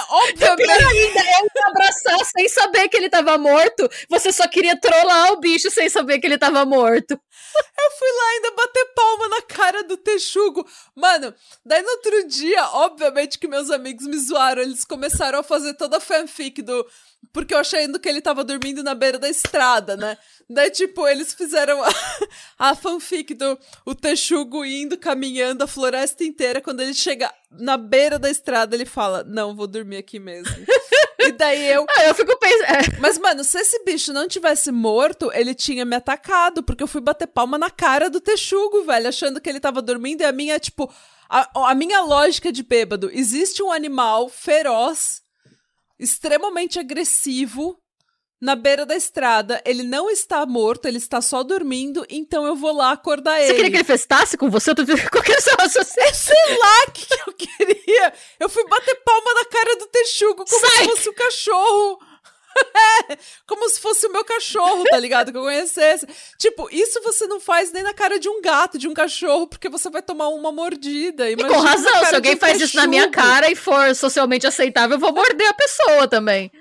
obviamente. 0.10 0.72
ainda, 0.72 1.20
eu 1.20 1.44
ia 1.44 1.68
abraçar 1.68 2.26
sem 2.26 2.48
saber 2.48 2.88
que 2.88 2.96
ele 2.96 3.10
tava 3.10 3.38
morto. 3.38 3.90
Você 4.10 4.32
só 4.32 4.48
queria 4.48 4.80
trollar 4.80 5.34
o 5.34 5.40
bicho 5.40 5.70
sem 5.70 5.90
saber 5.90 6.20
que 6.20 6.28
ele 6.28 6.38
tava 6.38 6.66
morto. 6.66 7.20
Eu 7.56 7.92
fui 7.98 8.12
lá 8.12 8.30
ainda 8.30 8.52
bater 8.52 8.86
palma 8.96 9.30
na 9.30 9.42
cara 9.42 9.84
do 9.84 9.98
texugo. 9.98 10.68
Mano, 10.96 11.34
daí 11.66 11.82
no 11.82 11.90
outro 11.90 12.28
dia, 12.28 12.64
obviamente 12.74 13.38
que 13.38 13.48
meus 13.48 13.70
amigos 13.70 14.06
me 14.06 14.18
zoaram. 14.18 14.62
Eles 14.62 14.86
começaram 14.86 15.40
a 15.40 15.44
fazer 15.44 15.74
toda 15.74 15.98
a 15.98 16.02
fanfic 16.02 16.62
do. 16.62 16.86
Porque 17.32 17.54
eu 17.54 17.58
achando 17.60 18.00
que 18.00 18.08
ele 18.08 18.22
tava 18.22 18.44
dormindo 18.44 18.84
na 18.84 18.94
beira 18.94 19.18
da 19.18 19.30
estrada, 19.30 19.96
né? 19.96 20.18
Daí, 20.50 20.70
tipo, 20.70 21.08
eles 21.08 21.34
fizeram 21.34 21.82
a, 21.82 21.90
a 22.60 22.76
fanfic 22.76 23.34
do 23.34 23.58
o 23.86 23.96
Texugo 23.96 24.66
indo, 24.66 24.98
caminhando 24.98 25.64
a 25.64 25.68
floresta 25.68 26.24
inteira. 26.24 26.62
Quando 26.62 26.82
ele 26.82 26.94
chega 26.94 27.34
na 27.52 27.78
beira 27.78 28.20
da 28.20 28.30
estrada, 28.30 28.76
ele 28.76 28.86
fala: 28.86 29.24
Não, 29.24 29.56
vou 29.56 29.68
dormir 29.68 29.98
aqui 29.98 30.20
mesmo. 30.20 30.54
E 31.28 31.32
daí 31.32 31.66
eu. 31.68 31.86
Ah, 31.96 32.06
eu 32.06 32.16
fico 32.16 32.38
pensando. 32.40 32.64
É. 32.64 33.00
Mas, 33.00 33.18
mano, 33.18 33.44
se 33.44 33.60
esse 33.60 33.84
bicho 33.84 34.12
não 34.14 34.28
tivesse 34.28 34.72
morto, 34.72 35.32
ele 35.34 35.54
tinha 35.54 35.86
me 35.86 35.96
atacado, 35.96 36.64
porque 36.64 36.84
eu 36.84 36.88
fui 36.88 37.02
bater 37.02 37.28
palma 37.28 37.58
na 37.58 37.70
cara 37.70 38.10
do 38.10 38.20
Texugo, 38.20 38.84
velho, 38.84 39.10
achando 39.10 39.40
que 39.40 39.50
ele 39.50 39.60
tava 39.60 39.82
dormindo. 39.82 40.22
E 40.22 40.26
a 40.26 40.32
minha, 40.32 40.60
tipo. 40.60 40.92
A, 41.30 41.72
a 41.72 41.76
minha 41.76 42.02
lógica 42.02 42.52
de 42.52 42.64
bêbado: 42.64 43.10
existe 43.12 43.62
um 43.62 43.72
animal 43.72 44.30
feroz, 44.30 45.22
extremamente 46.00 46.80
agressivo 46.80 47.83
na 48.44 48.56
beira 48.58 48.86
da 48.86 48.96
estrada. 48.96 49.62
Ele 49.66 49.84
não 49.84 50.10
está 50.10 50.46
morto, 50.46 50.86
ele 50.86 50.98
está 50.98 51.22
só 51.22 51.44
dormindo, 51.44 52.06
então 52.10 52.46
eu 52.46 52.56
vou 52.56 52.76
lá 52.76 52.92
acordar 52.92 53.38
você 53.38 53.44
ele. 53.44 53.48
Você 53.48 53.56
queria 53.56 53.72
que 53.72 53.78
ele 53.78 53.84
festasse 53.86 54.38
com 54.38 54.50
você? 54.50 54.72
Qual 54.76 55.24
que 55.24 55.32
era 55.32 55.40
o 55.40 55.44
seu 55.44 55.56
raciocínio? 55.58 56.14
Sei 56.14 56.58
lá 56.58 56.84
o 56.88 56.92
que, 56.92 57.06
que 57.06 57.30
eu 57.30 57.34
queria. 57.34 58.14
Eu 58.40 58.50
fui 58.50 58.68
bater 58.68 58.96
palma 58.96 59.34
na 59.34 59.46
cara 59.46 59.78
do 59.78 59.88
texugo 59.88 60.46
como 60.46 60.60
Sai! 60.60 60.70
se 60.70 60.86
fosse 60.90 61.10
o 61.10 61.12
um 61.12 61.16
cachorro. 61.16 62.00
É, 63.10 63.18
como 63.48 63.68
se 63.68 63.82
fosse 63.82 64.06
o 64.06 64.12
meu 64.12 64.24
cachorro, 64.24 64.84
tá 64.84 65.00
ligado? 65.00 65.32
Que 65.32 65.38
eu 65.40 65.42
conhecesse. 65.42 66.06
Tipo, 66.38 66.70
isso 66.72 67.02
você 67.02 67.26
não 67.26 67.40
faz 67.40 67.72
nem 67.72 67.82
na 67.82 67.96
cara 67.96 68.20
de 68.20 68.30
um 68.30 68.40
gato, 68.44 68.78
de 68.78 68.88
um 68.88 68.94
cachorro, 68.94 69.48
porque 69.48 69.68
você 69.68 69.90
vai 69.90 70.04
tomar 70.04 70.28
uma 70.28 70.52
mordida. 70.52 71.32
Imagina 71.32 71.52
e 71.52 71.52
com 71.52 71.60
razão, 71.60 72.06
se 72.06 72.14
alguém 72.14 72.36
um 72.36 72.38
faz 72.38 72.62
isso 72.62 72.78
na 72.78 72.86
minha 72.86 73.10
cara 73.10 73.50
e 73.50 73.56
for 73.56 73.96
socialmente 73.96 74.46
aceitável, 74.46 74.98
eu 74.98 75.00
vou 75.00 75.12
morder 75.12 75.50
a 75.50 75.54
pessoa 75.56 76.08
também. 76.08 76.52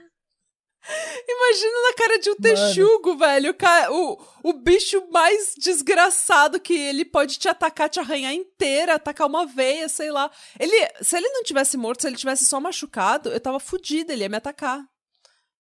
Imagina 1.28 1.82
na 1.82 1.94
cara 1.94 2.18
de 2.18 2.30
um 2.30 2.36
texugo, 2.36 3.16
velho. 3.16 3.54
O, 3.90 4.18
o, 4.42 4.52
bicho 4.52 5.06
mais 5.10 5.54
desgraçado 5.56 6.58
que 6.58 6.74
ele 6.74 7.04
pode 7.04 7.38
te 7.38 7.48
atacar, 7.48 7.88
te 7.88 8.00
arranhar 8.00 8.32
inteira, 8.32 8.94
atacar 8.94 9.28
uma 9.28 9.46
veia, 9.46 9.88
sei 9.88 10.10
lá. 10.10 10.30
Ele, 10.58 10.74
se 11.00 11.16
ele 11.16 11.28
não 11.28 11.44
tivesse 11.44 11.76
morto, 11.76 12.02
se 12.02 12.08
ele 12.08 12.16
tivesse 12.16 12.44
só 12.44 12.58
machucado, 12.58 13.30
eu 13.30 13.40
tava 13.40 13.60
fodida, 13.60 14.12
ele 14.12 14.22
ia 14.22 14.28
me 14.28 14.36
atacar. 14.36 14.82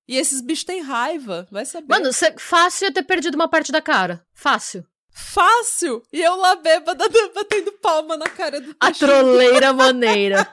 E 0.08 0.16
esses 0.16 0.40
bichos 0.40 0.64
têm 0.64 0.82
raiva, 0.82 1.46
vai 1.50 1.64
saber. 1.64 1.86
Mano, 1.88 2.12
cê, 2.12 2.34
fácil 2.36 2.86
ia 2.86 2.92
ter 2.92 3.04
perdido 3.04 3.36
uma 3.36 3.48
parte 3.48 3.70
da 3.70 3.80
cara. 3.80 4.26
Fácil. 4.34 4.84
Fácil! 5.14 6.02
E 6.12 6.20
eu 6.20 6.34
lá 6.36 6.56
bêbada 6.56 7.04
batendo 7.34 7.70
palma 7.72 8.16
na 8.16 8.28
cara 8.28 8.60
do 8.60 8.74
A 8.80 8.90
troleira 8.92 9.72
maneira. 9.74 10.48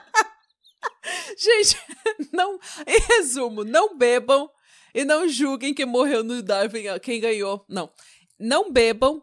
Gente, 1.36 1.76
não. 2.32 2.58
Em 2.86 3.00
resumo, 3.00 3.64
não 3.64 3.96
bebam 3.96 4.50
e 4.94 5.04
não 5.04 5.28
julguem 5.28 5.74
quem 5.74 5.86
morreu 5.86 6.22
no 6.22 6.42
Darwin, 6.42 6.84
quem 7.02 7.20
ganhou. 7.20 7.64
Não. 7.68 7.90
Não 8.38 8.72
bebam 8.72 9.22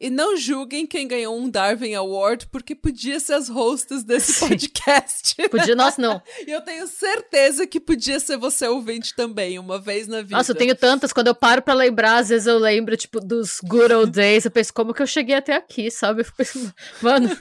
e 0.00 0.10
não 0.10 0.36
julguem 0.36 0.86
quem 0.86 1.08
ganhou 1.08 1.36
um 1.36 1.50
Darwin 1.50 1.94
Award, 1.94 2.46
porque 2.52 2.72
podia 2.74 3.18
ser 3.18 3.34
as 3.34 3.48
hosts 3.48 4.04
desse 4.04 4.32
Sim. 4.38 4.48
podcast. 4.48 5.34
Podia, 5.50 5.74
nossa, 5.74 6.00
não. 6.00 6.22
E 6.46 6.50
eu 6.50 6.60
tenho 6.60 6.86
certeza 6.86 7.66
que 7.66 7.80
podia 7.80 8.20
ser 8.20 8.36
você 8.36 8.68
ouvinte 8.68 9.14
também, 9.16 9.58
uma 9.58 9.78
vez 9.80 10.06
na 10.06 10.22
vida. 10.22 10.36
Nossa, 10.36 10.52
eu 10.52 10.56
tenho 10.56 10.76
tantas. 10.76 11.12
Quando 11.12 11.26
eu 11.26 11.34
paro 11.34 11.62
pra 11.62 11.74
lembrar, 11.74 12.18
às 12.18 12.28
vezes 12.28 12.46
eu 12.46 12.58
lembro, 12.58 12.96
tipo, 12.96 13.18
dos 13.20 13.58
good 13.64 13.92
old 13.92 14.12
days. 14.12 14.44
Eu 14.44 14.50
penso, 14.50 14.72
como 14.72 14.94
que 14.94 15.02
eu 15.02 15.06
cheguei 15.06 15.34
até 15.34 15.56
aqui, 15.56 15.90
sabe? 15.90 16.22
Eu 16.22 16.32
pensando, 16.36 16.72
mano. 17.02 17.36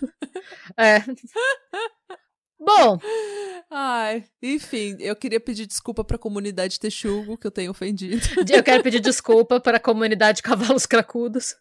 É. 0.75 1.03
Bom. 2.59 2.99
Ai, 3.69 4.23
enfim, 4.41 4.95
eu 4.99 5.15
queria 5.15 5.39
pedir 5.39 5.65
desculpa 5.65 6.03
para 6.03 6.15
a 6.15 6.19
comunidade 6.19 6.79
Texugo, 6.79 7.37
que 7.37 7.45
eu 7.45 7.51
tenho 7.51 7.71
ofendido. 7.71 8.17
Eu 8.49 8.63
quero 8.63 8.81
pedir 8.81 8.99
desculpa 8.99 9.59
para 9.59 9.77
a 9.77 9.79
comunidade 9.79 10.41
Cavalos 10.41 10.85
Cracudos. 10.85 11.55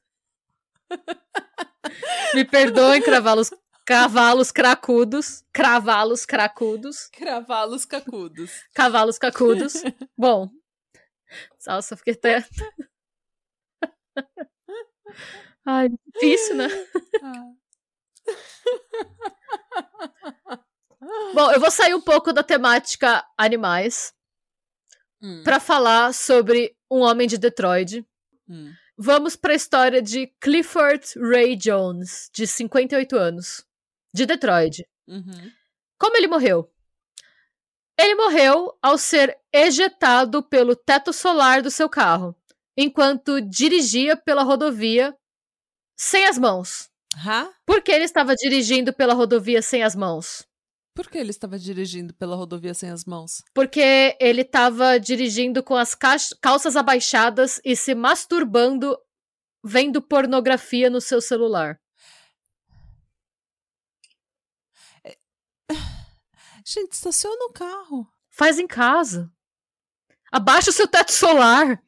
Me 2.34 2.44
perdoem, 2.44 3.02
cavalos, 3.02 3.50
cavalos 3.84 4.52
cracudos. 4.52 5.44
Cravalos 5.52 6.24
cracudos. 6.24 7.08
Cravalos 7.12 7.84
cacudos. 7.84 8.50
Cavalos 8.74 9.18
cacudos. 9.18 9.74
Bom. 10.16 10.50
Nossa, 11.66 11.96
fiquei 11.96 12.14
até. 12.14 12.44
Ai, 15.64 15.88
difícil, 16.14 16.56
né? 16.56 16.68
Ah. 17.22 17.52
Bom, 21.34 21.52
eu 21.52 21.60
vou 21.60 21.70
sair 21.70 21.94
um 21.94 22.00
pouco 22.00 22.32
da 22.32 22.42
temática 22.42 23.24
animais 23.36 24.12
hum. 25.22 25.42
para 25.44 25.60
falar 25.60 26.12
sobre 26.12 26.76
um 26.90 27.00
homem 27.00 27.28
de 27.28 27.38
Detroit. 27.38 28.04
Hum. 28.48 28.72
Vamos 28.98 29.36
para 29.36 29.52
a 29.52 29.56
história 29.56 30.00
de 30.00 30.26
Clifford 30.40 31.06
Ray 31.18 31.54
Jones, 31.54 32.30
de 32.32 32.46
58 32.46 33.16
anos, 33.16 33.64
de 34.14 34.24
Detroit. 34.24 34.86
Uhum. 35.06 35.52
Como 35.98 36.16
ele 36.16 36.26
morreu? 36.26 36.72
Ele 37.98 38.14
morreu 38.14 38.76
ao 38.82 38.96
ser 38.96 39.38
ejetado 39.52 40.42
pelo 40.42 40.74
teto 40.74 41.12
solar 41.12 41.60
do 41.60 41.70
seu 41.70 41.88
carro, 41.88 42.34
enquanto 42.76 43.40
dirigia 43.40 44.16
pela 44.16 44.42
rodovia 44.42 45.14
sem 45.94 46.26
as 46.26 46.38
mãos. 46.38 46.90
Huh? 47.16 47.52
Por 47.64 47.82
que 47.82 47.92
ele 47.92 48.04
estava 48.04 48.34
dirigindo 48.34 48.92
pela 48.92 49.14
rodovia 49.14 49.60
sem 49.60 49.82
as 49.82 49.94
mãos? 49.94 50.46
Por 50.96 51.10
que 51.10 51.18
ele 51.18 51.30
estava 51.30 51.58
dirigindo 51.58 52.14
pela 52.14 52.34
rodovia 52.34 52.72
sem 52.72 52.88
as 52.88 53.04
mãos? 53.04 53.44
Porque 53.52 54.16
ele 54.18 54.40
estava 54.40 54.98
dirigindo 54.98 55.62
com 55.62 55.76
as 55.76 55.94
calças 56.40 56.74
abaixadas 56.74 57.60
e 57.62 57.76
se 57.76 57.94
masturbando 57.94 58.98
vendo 59.62 60.00
pornografia 60.00 60.88
no 60.88 60.98
seu 60.98 61.20
celular. 61.20 61.78
É... 65.04 65.18
Gente, 66.64 66.92
estaciona 66.92 67.44
o 67.44 67.52
carro. 67.52 68.10
Faz 68.30 68.58
em 68.58 68.66
casa. 68.66 69.30
Abaixa 70.32 70.70
o 70.70 70.72
seu 70.72 70.88
teto 70.88 71.12
solar. 71.12 71.78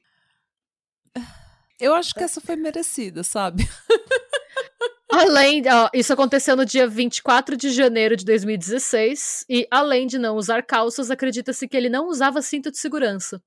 Eu 1.81 1.95
acho 1.95 2.13
que 2.13 2.23
essa 2.23 2.43
foi 2.43 2.57
merecida, 2.57 3.25
sabe? 3.25 3.67
Além, 5.11 5.63
ó, 5.67 5.89
isso 5.95 6.13
aconteceu 6.13 6.55
no 6.55 6.67
dia 6.67 6.87
24 6.87 7.57
de 7.57 7.71
janeiro 7.71 8.15
de 8.15 8.25
2016, 8.27 9.47
e 9.49 9.67
além 9.71 10.07
de 10.07 10.19
não 10.19 10.37
usar 10.37 10.63
calças, 10.63 11.11
acredita-se 11.11 11.67
que 11.67 11.77
ele 11.77 11.89
não 11.89 12.09
usava 12.09 12.43
cinto 12.43 12.71
de 12.71 12.79
segurança, 12.79 13.43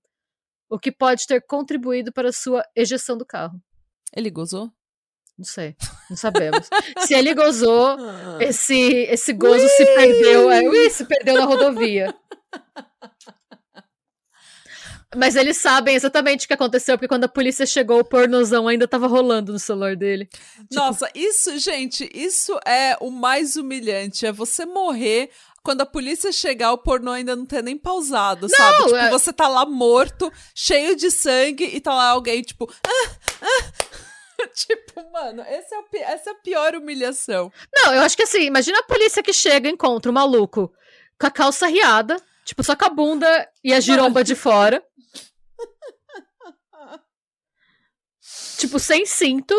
o 0.67 0.79
que 0.79 0.91
pode 0.91 1.27
ter 1.27 1.41
contribuído 1.41 2.11
para 2.11 2.31
sua 2.31 2.63
ejeção 2.75 3.15
do 3.15 3.25
carro. 3.25 3.61
Ele 4.15 4.31
gozou? 4.31 4.71
Não 5.37 5.45
sei, 5.45 5.75
não 6.09 6.17
sabemos. 6.17 6.67
se 7.05 7.13
ele 7.13 7.33
gozou, 7.35 7.97
esse, 8.39 8.79
esse 9.09 9.31
gozo 9.31 9.63
Ui! 9.63 9.69
se 9.69 9.85
perdeu, 9.85 10.51
é, 10.51 10.61
ui, 10.61 10.89
se 10.89 11.05
perdeu 11.05 11.35
na 11.35 11.45
rodovia. 11.45 12.13
Mas 15.15 15.35
eles 15.35 15.57
sabem 15.57 15.95
exatamente 15.95 16.45
o 16.45 16.47
que 16.47 16.53
aconteceu, 16.53 16.97
porque 16.97 17.07
quando 17.07 17.25
a 17.25 17.29
polícia 17.29 17.65
chegou, 17.65 17.99
o 17.99 18.05
pornozão 18.05 18.67
ainda 18.67 18.87
tava 18.87 19.07
rolando 19.07 19.51
no 19.51 19.59
celular 19.59 19.95
dele. 19.95 20.25
Tipo... 20.25 20.75
Nossa, 20.75 21.09
isso, 21.13 21.57
gente, 21.59 22.09
isso 22.13 22.57
é 22.65 22.95
o 23.01 23.11
mais 23.11 23.57
humilhante. 23.57 24.25
É 24.25 24.31
você 24.31 24.65
morrer 24.65 25.29
quando 25.63 25.81
a 25.81 25.85
polícia 25.85 26.31
chegar, 26.31 26.71
o 26.71 26.77
pornô 26.77 27.11
ainda 27.11 27.35
não 27.35 27.45
ter 27.45 27.61
nem 27.61 27.77
pausado, 27.77 28.47
não, 28.49 28.57
sabe? 28.57 28.83
Tipo, 28.85 28.95
é... 28.95 29.09
você 29.09 29.31
tá 29.31 29.47
lá 29.47 29.65
morto, 29.65 30.31
cheio 30.55 30.95
de 30.95 31.11
sangue, 31.11 31.65
e 31.65 31.79
tá 31.79 31.93
lá 31.93 32.09
alguém, 32.09 32.41
tipo. 32.41 32.71
Ah, 32.83 33.11
ah. 33.41 34.47
tipo, 34.55 35.11
mano, 35.11 35.41
é 35.43 35.59
o, 35.59 35.97
essa 35.97 36.29
é 36.29 36.33
a 36.33 36.35
pior 36.35 36.75
humilhação. 36.75 37.51
Não, 37.73 37.93
eu 37.93 38.01
acho 38.01 38.15
que 38.15 38.23
assim, 38.23 38.41
imagina 38.41 38.79
a 38.79 38.83
polícia 38.83 39.21
que 39.21 39.33
chega 39.33 39.69
e 39.69 39.71
encontra 39.71 40.09
o 40.09 40.13
maluco 40.13 40.71
com 41.19 41.27
a 41.27 41.31
calça 41.31 41.67
riada, 41.67 42.17
tipo, 42.43 42.63
só 42.63 42.75
com 42.75 42.85
a 42.85 42.89
bunda 42.89 43.47
e 43.63 43.73
a 43.73 43.79
giromba 43.79 44.23
de 44.23 44.33
fora. 44.33 44.83
Tipo, 48.57 48.79
sem 48.79 49.05
cinto. 49.05 49.53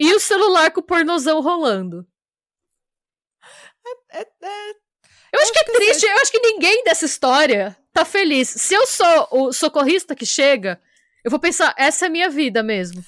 E 0.00 0.14
o 0.14 0.20
celular 0.20 0.70
com 0.70 0.80
o 0.80 0.82
pornozão 0.84 1.40
rolando. 1.40 2.06
É, 4.12 4.20
é, 4.20 4.26
é... 4.42 4.70
Eu 5.32 5.40
acho 5.40 5.52
que 5.52 5.58
é 5.58 5.64
triste, 5.64 6.06
eu 6.06 6.16
acho 6.16 6.32
que 6.32 6.40
ninguém 6.40 6.82
dessa 6.84 7.04
história 7.04 7.76
tá 7.92 8.04
feliz. 8.04 8.48
Se 8.48 8.74
eu 8.74 8.86
sou 8.86 9.28
o 9.30 9.52
socorrista 9.52 10.14
que 10.14 10.24
chega, 10.24 10.80
eu 11.22 11.30
vou 11.30 11.38
pensar, 11.38 11.74
essa 11.76 12.06
é 12.06 12.08
a 12.08 12.10
minha 12.10 12.30
vida 12.30 12.62
mesmo. 12.62 13.04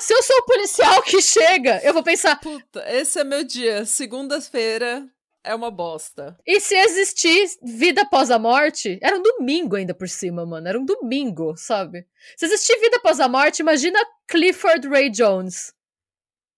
Se 0.00 0.12
eu 0.12 0.22
sou 0.22 0.36
o 0.38 0.46
policial 0.46 1.02
que 1.02 1.20
chega, 1.20 1.80
eu 1.82 1.92
vou 1.92 2.02
pensar. 2.02 2.40
Puta, 2.40 2.84
esse 2.90 3.18
é 3.18 3.24
meu 3.24 3.44
dia. 3.44 3.84
Segunda-feira 3.84 5.06
é 5.44 5.54
uma 5.54 5.70
bosta. 5.70 6.36
E 6.46 6.58
se 6.58 6.74
existir 6.74 7.46
vida 7.62 8.02
após 8.02 8.30
a 8.30 8.38
morte, 8.38 8.98
era 9.02 9.16
um 9.16 9.22
domingo 9.22 9.76
ainda 9.76 9.94
por 9.94 10.08
cima, 10.08 10.44
mano. 10.46 10.66
Era 10.66 10.80
um 10.80 10.84
domingo, 10.84 11.54
sabe? 11.56 12.06
Se 12.36 12.46
existir 12.46 12.76
vida 12.80 12.96
após 12.96 13.20
a 13.20 13.28
morte, 13.28 13.60
imagina 13.60 13.98
Clifford 14.26 14.88
Ray 14.88 15.10
Jones. 15.10 15.72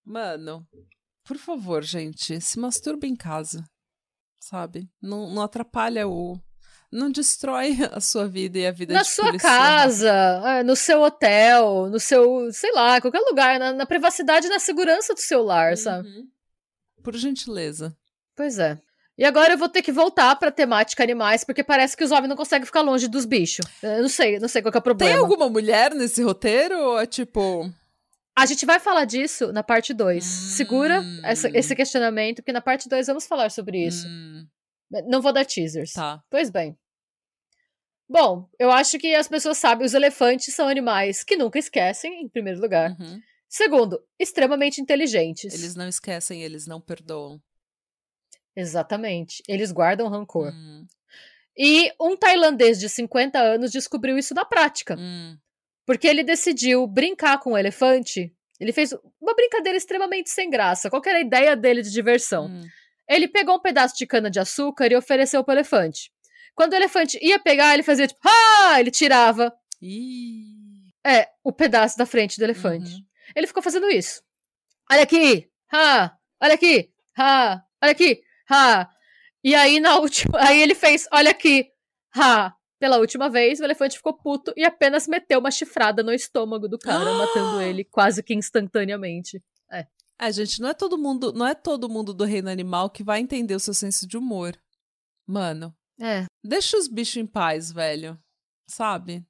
Mano, 0.05 0.67
por 1.25 1.37
favor, 1.37 1.83
gente, 1.83 2.41
se 2.41 2.59
masturbe 2.59 3.09
em 3.09 3.17
casa. 3.17 3.65
Sabe? 4.39 4.89
Não, 5.03 5.29
não 5.29 5.43
atrapalha 5.43 6.07
o. 6.07 6.41
Não 6.93 7.11
destrói 7.11 7.77
a 7.91 8.01
sua 8.01 8.29
vida 8.29 8.59
e 8.59 8.67
a 8.67 8.71
vida 8.71 8.95
na 8.95 9.03
de 9.03 9.09
sua 9.09 9.27
policial. 9.27 9.53
casa, 9.53 10.13
é, 10.47 10.63
no 10.63 10.77
seu 10.77 11.03
hotel, 11.03 11.89
no 11.91 11.99
seu, 11.99 12.53
sei 12.53 12.71
lá, 12.73 13.01
qualquer 13.01 13.19
lugar, 13.19 13.59
na, 13.59 13.73
na 13.73 13.85
privacidade 13.85 14.47
e 14.47 14.51
na 14.51 14.61
segurança 14.61 15.13
do 15.13 15.21
seu 15.21 15.43
lar, 15.43 15.73
uhum. 15.73 15.77
sabe? 15.77 16.09
Por 17.03 17.17
gentileza. 17.17 17.97
Pois 18.37 18.59
é. 18.59 18.79
E 19.19 19.25
agora 19.25 19.55
eu 19.55 19.59
vou 19.59 19.69
ter 19.69 19.81
que 19.81 19.91
voltar 19.91 20.37
pra 20.37 20.51
temática 20.51 21.03
animais, 21.03 21.43
porque 21.43 21.65
parece 21.65 21.97
que 21.97 22.05
os 22.05 22.11
homens 22.11 22.29
não 22.29 22.37
conseguem 22.37 22.67
ficar 22.67 22.83
longe 22.83 23.09
dos 23.09 23.25
bichos. 23.25 23.65
Eu 23.83 24.03
não 24.03 24.09
sei, 24.11 24.39
não 24.39 24.49
sei 24.49 24.61
qual 24.61 24.73
é 24.75 24.79
o 24.79 24.83
problema. 24.83 25.13
Tem 25.13 25.21
alguma 25.21 25.49
mulher 25.49 25.95
nesse 25.95 26.23
roteiro 26.23 26.79
ou 26.79 27.01
é 27.01 27.07
tipo. 27.07 27.73
A 28.39 28.45
gente 28.45 28.67
vai 28.67 28.79
falar 28.79 29.07
disso 29.07 29.51
na 29.53 29.63
parte 29.63 29.95
2. 29.95 30.23
Hum. 30.23 30.29
Segura 30.29 31.03
essa, 31.25 31.49
esse 31.57 31.75
questionamento, 31.75 32.37
porque 32.37 32.53
na 32.53 32.61
parte 32.61 32.91
2 32.91 33.07
vamos 33.07 33.27
falar 33.27 33.51
sobre 33.51 33.87
isso. 33.87 34.07
Hum. 34.07 34.47
Não 35.09 35.23
vou 35.23 35.33
dar 35.33 35.47
teasers. 35.47 35.93
Tá. 35.93 36.23
Pois 36.31 36.51
bem. 36.51 36.77
Bom, 38.09 38.49
eu 38.59 38.71
acho 38.71 38.99
que 38.99 39.15
as 39.15 39.27
pessoas 39.27 39.57
sabem, 39.59 39.85
os 39.85 39.95
elefantes 39.95 40.55
são 40.55 40.69
animais 40.69 41.25
que 41.25 41.37
nunca 41.37 41.59
esquecem, 41.59 42.23
em 42.23 42.29
primeiro 42.29 42.61
lugar. 42.61 42.91
Uhum. 42.91 43.21
Segundo, 43.49 44.01
extremamente 44.19 44.81
inteligentes. 44.81 45.55
Eles 45.55 45.75
não 45.75 45.89
esquecem, 45.89 46.43
eles 46.43 46.67
não 46.67 46.81
perdoam. 46.81 47.41
Exatamente. 48.57 49.43
Eles 49.47 49.71
guardam 49.71 50.09
rancor. 50.09 50.53
Hum. 50.53 50.87
E 51.57 51.93
um 52.01 52.17
tailandês 52.17 52.79
de 52.79 52.89
50 52.89 53.39
anos 53.39 53.71
descobriu 53.71 54.19
isso 54.19 54.35
na 54.35 54.45
prática. 54.45 54.97
Hum. 54.99 55.37
Porque 55.87 56.07
ele 56.07 56.25
decidiu 56.25 56.87
brincar 56.87 57.39
com 57.39 57.53
o 57.53 57.59
elefante. 57.59 58.35
Ele 58.59 58.73
fez 58.73 58.93
uma 59.21 59.35
brincadeira 59.35 59.77
extremamente 59.77 60.31
sem 60.31 60.51
graça. 60.51 60.91
Qual 60.91 61.03
era 61.07 61.19
a 61.19 61.21
ideia 61.21 61.55
dele 61.55 61.83
de 61.83 61.91
diversão? 61.91 62.47
Hum. 62.47 62.67
Ele 63.09 63.29
pegou 63.29 63.57
um 63.57 63.61
pedaço 63.61 63.97
de 63.97 64.07
cana 64.07 64.31
de 64.31 64.41
açúcar 64.41 64.91
e 64.91 64.97
ofereceu 64.97 65.45
pro 65.45 65.55
elefante. 65.55 66.11
Quando 66.55 66.73
o 66.73 66.77
elefante 66.77 67.19
ia 67.23 67.39
pegar, 67.39 67.75
ele 67.75 67.83
fazia 67.83 68.07
tipo, 68.09 68.21
ah! 68.27 68.81
Ele 68.81 68.91
tirava. 68.91 69.53
Ih. 69.81 70.91
É, 71.07 71.29
o 71.45 71.53
pedaço 71.53 71.97
da 71.97 72.07
frente 72.07 72.39
do 72.39 72.45
elefante. 72.45 72.95
Uhum. 72.95 73.05
Ele 73.37 73.47
ficou 73.47 73.63
fazendo 73.63 73.89
isso. 73.89 74.23
Olha 74.91 75.03
aqui! 75.03 75.49
Ha! 75.73 76.17
Olha 76.43 76.55
aqui! 76.55 76.91
Ha! 77.17 77.63
Olha 77.83 77.93
aqui! 77.93 78.23
Ha! 78.51 78.89
E 79.43 79.55
aí 79.55 79.81
na 79.81 79.97
última. 79.99 80.39
Aí 80.41 80.61
ele 80.61 80.75
fez, 80.75 81.07
olha 81.13 81.31
aqui! 81.31 81.71
Ha! 82.15 82.55
Pela 82.79 82.99
última 82.99 83.31
vez, 83.31 83.59
o 83.59 83.65
elefante 83.65 83.97
ficou 83.97 84.13
puto 84.13 84.53
e 84.57 84.65
apenas 84.65 85.09
meteu 85.09 85.39
uma 85.39 85.51
chifrada 85.51 86.03
no 86.03 86.13
estômago 86.13 86.69
do 86.69 86.79
cara, 86.79 87.13
matando 87.17 87.63
ele 87.63 87.85
quase 87.85 88.23
que 88.23 88.35
instantaneamente. 88.35 89.43
É. 89.71 89.87
É, 90.19 90.33
gente, 90.33 90.61
não 90.61 90.69
é 90.69 90.75
todo 90.75 90.99
mundo, 90.99 91.33
não 91.33 91.47
é 91.47 91.55
todo 91.55 91.89
mundo 91.89 92.13
do 92.13 92.25
reino 92.25 92.51
animal 92.51 92.91
que 92.91 93.03
vai 93.03 93.21
entender 93.21 93.55
o 93.55 93.61
seu 93.61 93.73
senso 93.73 94.07
de 94.07 94.17
humor. 94.17 94.57
Mano. 95.27 95.75
É. 96.01 96.25
Deixa 96.45 96.77
os 96.77 96.87
bichos 96.87 97.17
em 97.17 97.27
paz, 97.27 97.73
velho. 97.73 98.19
Sabe? 98.69 99.25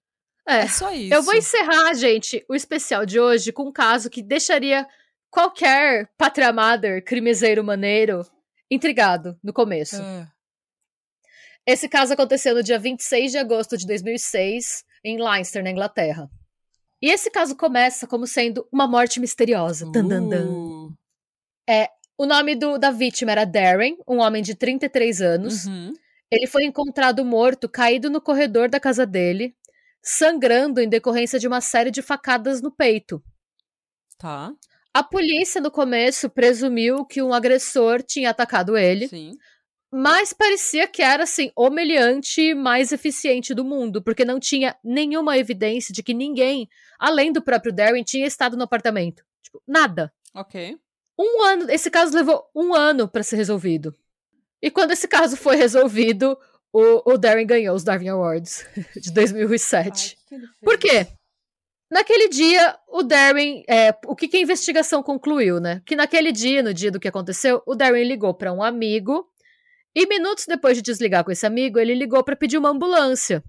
É. 0.47 0.61
é 0.61 0.69
só 0.69 0.93
isso. 0.93 1.15
Eu 1.15 1.23
vou 1.23 1.35
encerrar, 1.35 1.95
gente, 1.95 2.45
o 2.49 2.55
especial 2.55 3.07
de 3.07 3.21
hoje 3.21 3.53
com 3.53 3.69
um 3.69 3.73
caso 3.73 4.11
que 4.11 4.23
deixaria 4.23 4.87
qualquer 5.31 6.11
patria 6.17 6.53
mother, 6.53 7.05
crimezeiro 7.05 7.63
maneiro, 7.63 8.25
intrigado 8.71 9.39
no 9.43 9.53
começo. 9.53 9.97
É. 10.01 10.29
Esse 11.67 11.89
caso 11.89 12.13
aconteceu 12.13 12.55
no 12.55 12.63
dia 12.63 12.79
26 12.79 13.33
de 13.33 13.39
agosto 13.39 13.77
de 13.77 13.87
2006, 13.87 14.85
em 15.05 15.19
Leinster, 15.21 15.63
na 15.65 15.71
Inglaterra. 15.71 16.31
E 17.03 17.11
esse 17.11 17.31
caso 17.31 17.57
começa 17.57 18.07
como 18.07 18.27
sendo 18.27 18.67
uma 18.73 18.87
morte 18.87 19.21
misteriosa. 19.21 19.87
Uh. 19.87 20.95
É, 21.69 21.89
o 22.17 22.25
nome 22.25 22.55
do, 22.55 22.79
da 22.79 22.91
vítima 22.91 23.33
era 23.33 23.45
Darren, 23.45 23.97
um 24.09 24.19
homem 24.19 24.43
de 24.43 24.55
33 24.55 25.21
anos. 25.21 25.67
Uhum. 25.67 25.93
Ele 26.31 26.47
foi 26.47 26.65
encontrado 26.65 27.25
morto, 27.25 27.69
caído 27.69 28.09
no 28.09 28.21
corredor 28.21 28.69
da 28.69 28.81
casa 28.81 29.05
dele, 29.05 29.55
sangrando 30.03 30.81
em 30.81 30.89
decorrência 30.89 31.39
de 31.39 31.47
uma 31.47 31.61
série 31.61 31.91
de 31.91 32.01
facadas 32.01 32.63
no 32.63 32.71
peito. 32.71 33.23
Tá. 34.19 34.53
A 34.97 35.03
polícia, 35.03 35.61
no 35.61 35.71
começo, 35.71 36.31
presumiu 36.31 37.05
que 37.05 37.21
um 37.21 37.35
agressor 37.35 38.03
tinha 38.03 38.31
atacado 38.31 38.79
ele. 38.79 39.07
Sim. 39.09 39.37
Mas 39.93 40.33
parecia 40.33 40.89
que 40.89 41.03
era, 41.03 41.25
assim, 41.25 41.53
o 41.55 41.69
meliante 41.69 42.55
mais 42.55 42.93
eficiente 42.93 43.53
do 43.53 43.63
mundo, 43.63 44.01
porque 44.01 44.25
não 44.25 44.41
tinha 44.41 44.75
nenhuma 44.83 45.37
evidência 45.37 45.93
de 45.93 46.03
que 46.03 46.15
ninguém, 46.15 46.67
além 46.99 47.31
do 47.31 47.43
próprio 47.43 47.75
Darren, 47.75 48.03
tinha 48.03 48.27
estado 48.27 48.57
no 48.57 48.63
apartamento. 48.63 49.23
Tipo, 49.43 49.63
nada. 49.69 50.11
Ok. 50.35 50.79
Um 51.19 51.43
ano. 51.43 51.71
Esse 51.71 51.91
caso 51.91 52.17
levou 52.17 52.49
um 52.55 52.75
ano 52.75 53.07
para 53.07 53.23
ser 53.23 53.37
resolvido. 53.37 53.95
E 54.63 54.71
quando 54.71 54.93
esse 54.93 55.07
caso 55.07 55.37
foi 55.37 55.57
resolvido, 55.57 56.39
o, 56.73 57.13
o 57.13 57.19
Darren 57.19 57.47
ganhou 57.47 57.77
os 57.77 57.85
Darwin 57.85 58.09
Awards 58.09 58.67
de 58.97 59.13
2007. 59.13 60.17
Ai, 60.33 60.39
Por 60.63 60.79
quê? 60.79 61.07
Naquele 61.91 62.29
dia, 62.29 62.77
o 62.89 63.03
Darren. 63.03 63.63
É, 63.69 63.95
o 64.07 64.17
que, 64.17 64.29
que 64.29 64.37
a 64.37 64.41
investigação 64.41 65.03
concluiu, 65.03 65.61
né? 65.61 65.83
Que 65.87 65.95
naquele 65.95 66.33
dia, 66.33 66.63
no 66.63 66.75
dia 66.75 66.91
do 66.91 66.99
que 66.99 67.09
aconteceu, 67.09 67.63
o 67.65 67.75
Darren 67.75 68.05
ligou 68.05 68.35
para 68.35 68.53
um 68.53 68.63
amigo 68.63 69.29
e 69.99 70.07
minutos 70.07 70.45
depois 70.47 70.77
de 70.77 70.83
desligar 70.83 71.25
com 71.25 71.31
esse 71.31 71.47
amigo, 71.47 71.79
ele 71.79 71.95
ligou 71.95 72.23
para 72.23 72.37
pedir 72.37 72.59
uma 72.59 72.69
ambulância. 72.69 73.43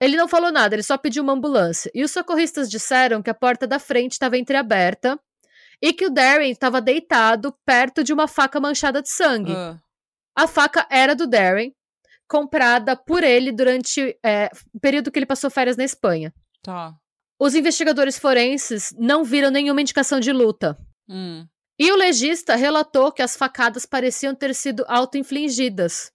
Ele 0.00 0.16
não 0.16 0.26
falou 0.26 0.50
nada, 0.50 0.74
ele 0.74 0.82
só 0.82 0.98
pediu 0.98 1.22
uma 1.22 1.34
ambulância. 1.34 1.88
E 1.94 2.02
os 2.02 2.10
socorristas 2.10 2.68
disseram 2.68 3.22
que 3.22 3.30
a 3.30 3.34
porta 3.34 3.64
da 3.64 3.78
frente 3.78 4.12
estava 4.12 4.36
entreaberta 4.36 5.16
e 5.80 5.92
que 5.92 6.04
o 6.04 6.10
Darren 6.10 6.50
estava 6.50 6.80
deitado 6.80 7.54
perto 7.64 8.02
de 8.02 8.12
uma 8.12 8.26
faca 8.26 8.58
manchada 8.58 9.00
de 9.00 9.08
sangue. 9.08 9.52
Uh. 9.52 9.78
A 10.34 10.48
faca 10.48 10.84
era 10.90 11.14
do 11.14 11.28
Darren, 11.28 11.72
comprada 12.26 12.96
por 12.96 13.22
ele 13.22 13.52
durante 13.52 14.18
é, 14.20 14.50
o 14.74 14.80
período 14.80 15.12
que 15.12 15.18
ele 15.20 15.26
passou 15.26 15.48
férias 15.48 15.76
na 15.76 15.84
Espanha. 15.84 16.34
Tá. 16.62 16.94
Os 17.38 17.54
investigadores 17.54 18.18
forenses 18.18 18.94
não 18.98 19.24
viram 19.24 19.50
nenhuma 19.50 19.80
indicação 19.80 20.18
de 20.18 20.32
luta. 20.32 20.76
Hum. 21.08 21.46
E 21.78 21.92
o 21.92 21.96
legista 21.96 22.56
relatou 22.56 23.12
que 23.12 23.22
as 23.22 23.36
facadas 23.36 23.86
pareciam 23.86 24.34
ter 24.34 24.54
sido 24.54 24.84
auto-infligidas. 24.88 26.12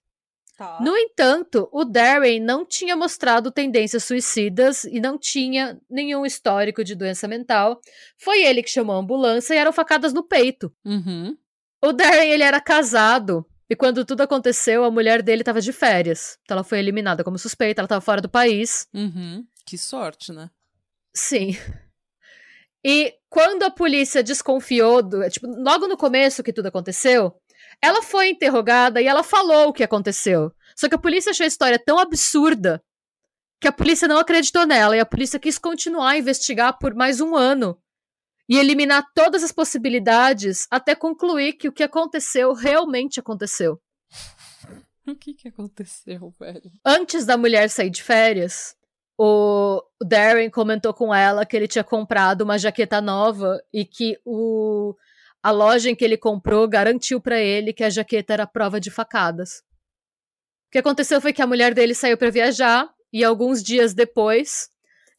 Tá. 0.56 0.78
No 0.80 0.96
entanto, 0.96 1.68
o 1.72 1.84
Darren 1.84 2.38
não 2.38 2.64
tinha 2.64 2.94
mostrado 2.94 3.50
tendências 3.50 4.04
suicidas 4.04 4.84
e 4.84 5.00
não 5.00 5.18
tinha 5.18 5.80
nenhum 5.90 6.24
histórico 6.24 6.84
de 6.84 6.94
doença 6.94 7.26
mental. 7.26 7.80
Foi 8.16 8.44
ele 8.44 8.62
que 8.62 8.70
chamou 8.70 8.94
a 8.94 8.98
ambulância 8.98 9.54
e 9.54 9.56
eram 9.56 9.72
facadas 9.72 10.12
no 10.12 10.22
peito. 10.22 10.72
Uhum. 10.84 11.36
O 11.82 11.92
Darren 11.92 12.30
ele 12.30 12.44
era 12.44 12.60
casado 12.60 13.44
e 13.68 13.74
quando 13.74 14.04
tudo 14.04 14.20
aconteceu, 14.20 14.84
a 14.84 14.90
mulher 14.90 15.22
dele 15.22 15.42
estava 15.42 15.60
de 15.60 15.72
férias. 15.72 16.38
Então 16.42 16.56
ela 16.56 16.64
foi 16.64 16.78
eliminada 16.78 17.24
como 17.24 17.38
suspeita, 17.38 17.80
ela 17.80 17.86
estava 17.86 18.00
fora 18.00 18.20
do 18.20 18.28
país. 18.28 18.86
Uhum. 18.94 19.44
Que 19.64 19.78
sorte, 19.78 20.32
né? 20.32 20.50
Sim. 21.14 21.56
E 22.84 23.14
quando 23.30 23.62
a 23.62 23.70
polícia 23.70 24.22
desconfiou, 24.22 25.02
do, 25.02 25.28
tipo, 25.30 25.46
logo 25.46 25.88
no 25.88 25.96
começo 25.96 26.42
que 26.42 26.52
tudo 26.52 26.66
aconteceu, 26.66 27.34
ela 27.80 28.02
foi 28.02 28.28
interrogada 28.28 29.00
e 29.00 29.06
ela 29.06 29.22
falou 29.22 29.68
o 29.68 29.72
que 29.72 29.82
aconteceu. 29.82 30.52
Só 30.76 30.88
que 30.88 30.94
a 30.94 30.98
polícia 30.98 31.30
achou 31.30 31.44
a 31.44 31.48
história 31.48 31.78
tão 31.78 31.98
absurda 31.98 32.82
que 33.60 33.68
a 33.68 33.72
polícia 33.72 34.06
não 34.06 34.18
acreditou 34.18 34.66
nela 34.66 34.96
e 34.96 35.00
a 35.00 35.06
polícia 35.06 35.38
quis 35.38 35.58
continuar 35.58 36.10
a 36.10 36.18
investigar 36.18 36.78
por 36.78 36.94
mais 36.94 37.20
um 37.20 37.34
ano 37.34 37.80
e 38.48 38.58
eliminar 38.58 39.04
todas 39.14 39.42
as 39.42 39.52
possibilidades 39.52 40.66
até 40.70 40.94
concluir 40.94 41.54
que 41.54 41.68
o 41.68 41.72
que 41.72 41.82
aconteceu 41.82 42.52
realmente 42.52 43.18
aconteceu. 43.18 43.80
O 45.06 45.14
que 45.14 45.34
que 45.34 45.48
aconteceu, 45.48 46.32
velho? 46.38 46.70
Antes 46.84 47.24
da 47.24 47.36
mulher 47.36 47.70
sair 47.70 47.90
de 47.90 48.02
férias, 48.02 48.76
o 49.18 49.82
Darren 50.02 50.50
comentou 50.50 50.92
com 50.92 51.14
ela 51.14 51.46
que 51.46 51.56
ele 51.56 51.68
tinha 51.68 51.84
comprado 51.84 52.42
uma 52.42 52.58
jaqueta 52.58 53.00
nova 53.00 53.62
e 53.72 53.84
que 53.84 54.18
o 54.24 54.94
a 55.42 55.50
loja 55.50 55.90
em 55.90 55.94
que 55.94 56.04
ele 56.04 56.16
comprou 56.16 56.66
garantiu 56.66 57.20
para 57.20 57.38
ele 57.38 57.74
que 57.74 57.84
a 57.84 57.90
jaqueta 57.90 58.32
era 58.32 58.46
prova 58.46 58.80
de 58.80 58.90
facadas. 58.90 59.58
O 60.68 60.70
que 60.72 60.78
aconteceu 60.78 61.20
foi 61.20 61.34
que 61.34 61.42
a 61.42 61.46
mulher 61.46 61.74
dele 61.74 61.94
saiu 61.94 62.16
para 62.16 62.30
viajar 62.30 62.88
e 63.12 63.22
alguns 63.22 63.62
dias 63.62 63.92
depois 63.92 64.70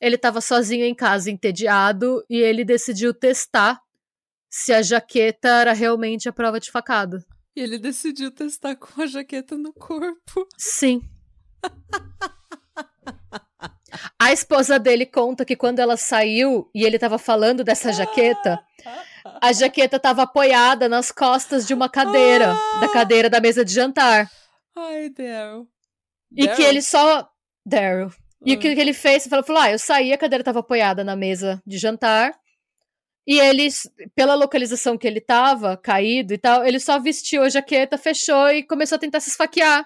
ele 0.02 0.16
estava 0.16 0.42
sozinho 0.42 0.84
em 0.84 0.94
casa, 0.94 1.32
entediado, 1.32 2.24
e 2.30 2.38
ele 2.38 2.66
decidiu 2.66 3.14
testar 3.14 3.80
se 4.50 4.74
a 4.74 4.82
jaqueta 4.82 5.48
era 5.48 5.74
realmente 5.74 6.28
a 6.28 6.34
prova 6.34 6.60
de 6.60 6.72
facada. 6.72 7.24
E 7.56 7.62
ele 7.62 7.78
decidiu 7.78 8.32
testar 8.32 8.76
com 8.76 9.02
a 9.02 9.06
jaqueta 9.06 9.58
no 9.58 9.72
corpo. 9.74 10.48
Sim. 10.58 11.02
A 14.20 14.32
esposa 14.32 14.80
dele 14.80 15.06
conta 15.06 15.46
que 15.46 15.56
quando 15.56 15.80
ela 15.80 15.98
saiu 15.98 16.70
e 16.74 16.84
ele 16.84 16.98
estava 16.98 17.18
falando 17.18 17.64
dessa 17.64 17.92
jaqueta, 17.92 18.60
a 19.42 19.52
jaqueta 19.52 19.98
estava 19.98 20.24
apoiada 20.24 20.88
nas 20.88 21.12
costas 21.12 21.66
de 21.66 21.74
uma 21.74 21.90
cadeira, 21.90 22.56
da 22.80 22.90
cadeira 22.90 23.30
da 23.30 23.40
mesa 23.40 23.66
de 23.66 23.74
jantar. 23.74 24.30
Ai, 24.76 25.10
Daryl. 25.10 25.68
E 26.36 26.48
que 26.50 26.62
ele 26.62 26.82
só. 26.82 27.30
Daryl. 27.66 28.12
E 28.46 28.54
o 28.54 28.60
que, 28.60 28.76
que 28.76 28.82
ele 28.82 28.94
fez? 28.94 29.24
Ele 29.24 29.30
falou, 29.30 29.46
falou: 29.46 29.62
ah, 29.62 29.72
eu 29.72 29.80
saí, 29.80 30.14
a 30.14 30.18
cadeira 30.18 30.42
estava 30.42 30.60
apoiada 30.60 31.04
na 31.04 31.16
mesa 31.16 31.62
de 31.66 31.78
jantar. 31.78 32.38
E 33.28 33.40
ele, 33.40 33.68
pela 34.14 34.36
localização 34.36 34.98
que 34.98 35.08
ele 35.08 35.20
tava, 35.20 35.76
caído 35.76 36.34
e 36.34 36.38
tal, 36.38 36.64
ele 36.64 36.80
só 36.80 37.00
vestiu 37.00 37.42
a 37.42 37.50
jaqueta, 37.50 37.98
fechou 37.98 38.50
e 38.50 38.62
começou 38.62 38.98
a 38.98 39.00
tentar 39.00 39.20
se 39.20 39.30
esfaquear. 39.30 39.84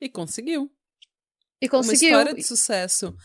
E 0.00 0.08
conseguiu. 0.08 0.70
E 1.64 1.68
conseguiu. 1.68 2.10
Uma 2.10 2.20
história 2.20 2.34
de 2.34 2.42
sucesso. 2.42 3.16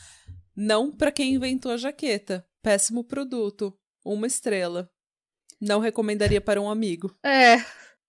Não 0.55 0.91
para 0.91 1.11
quem 1.11 1.33
inventou 1.33 1.71
a 1.71 1.77
jaqueta. 1.77 2.45
Péssimo 2.61 3.03
produto. 3.03 3.77
Uma 4.05 4.27
estrela. 4.27 4.89
Não 5.59 5.81
recomendaria 5.81 6.39
para 6.39 6.61
um 6.61 6.69
amigo. 6.69 7.13
É. 7.21 7.57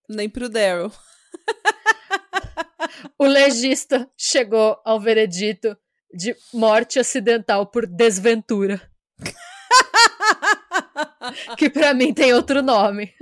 Nem 0.09 0.28
pro 0.28 0.49
Daryl. 0.49 0.93
o 3.18 3.26
legista 3.26 4.09
chegou 4.16 4.81
ao 4.85 5.01
veredito 5.01 5.76
de 6.14 6.37
morte 6.53 7.01
acidental 7.01 7.66
por 7.66 7.87
desventura. 7.87 8.81
que 11.59 11.68
para 11.68 11.93
mim 11.93 12.14
tem 12.14 12.33
outro 12.33 12.62
nome. 12.62 13.12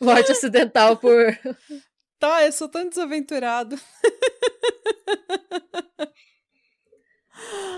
Morte 0.00 0.32
acidental 0.32 0.96
por. 0.96 1.38
Tá, 2.18 2.44
eu 2.44 2.52
sou 2.52 2.68
tão 2.68 2.88
desaventurado. 2.88 3.78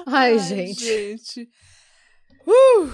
Ai, 0.06 0.32
Ai 0.32 0.38
gente. 0.38 0.84
gente. 0.84 1.48
Uh! 2.46 2.90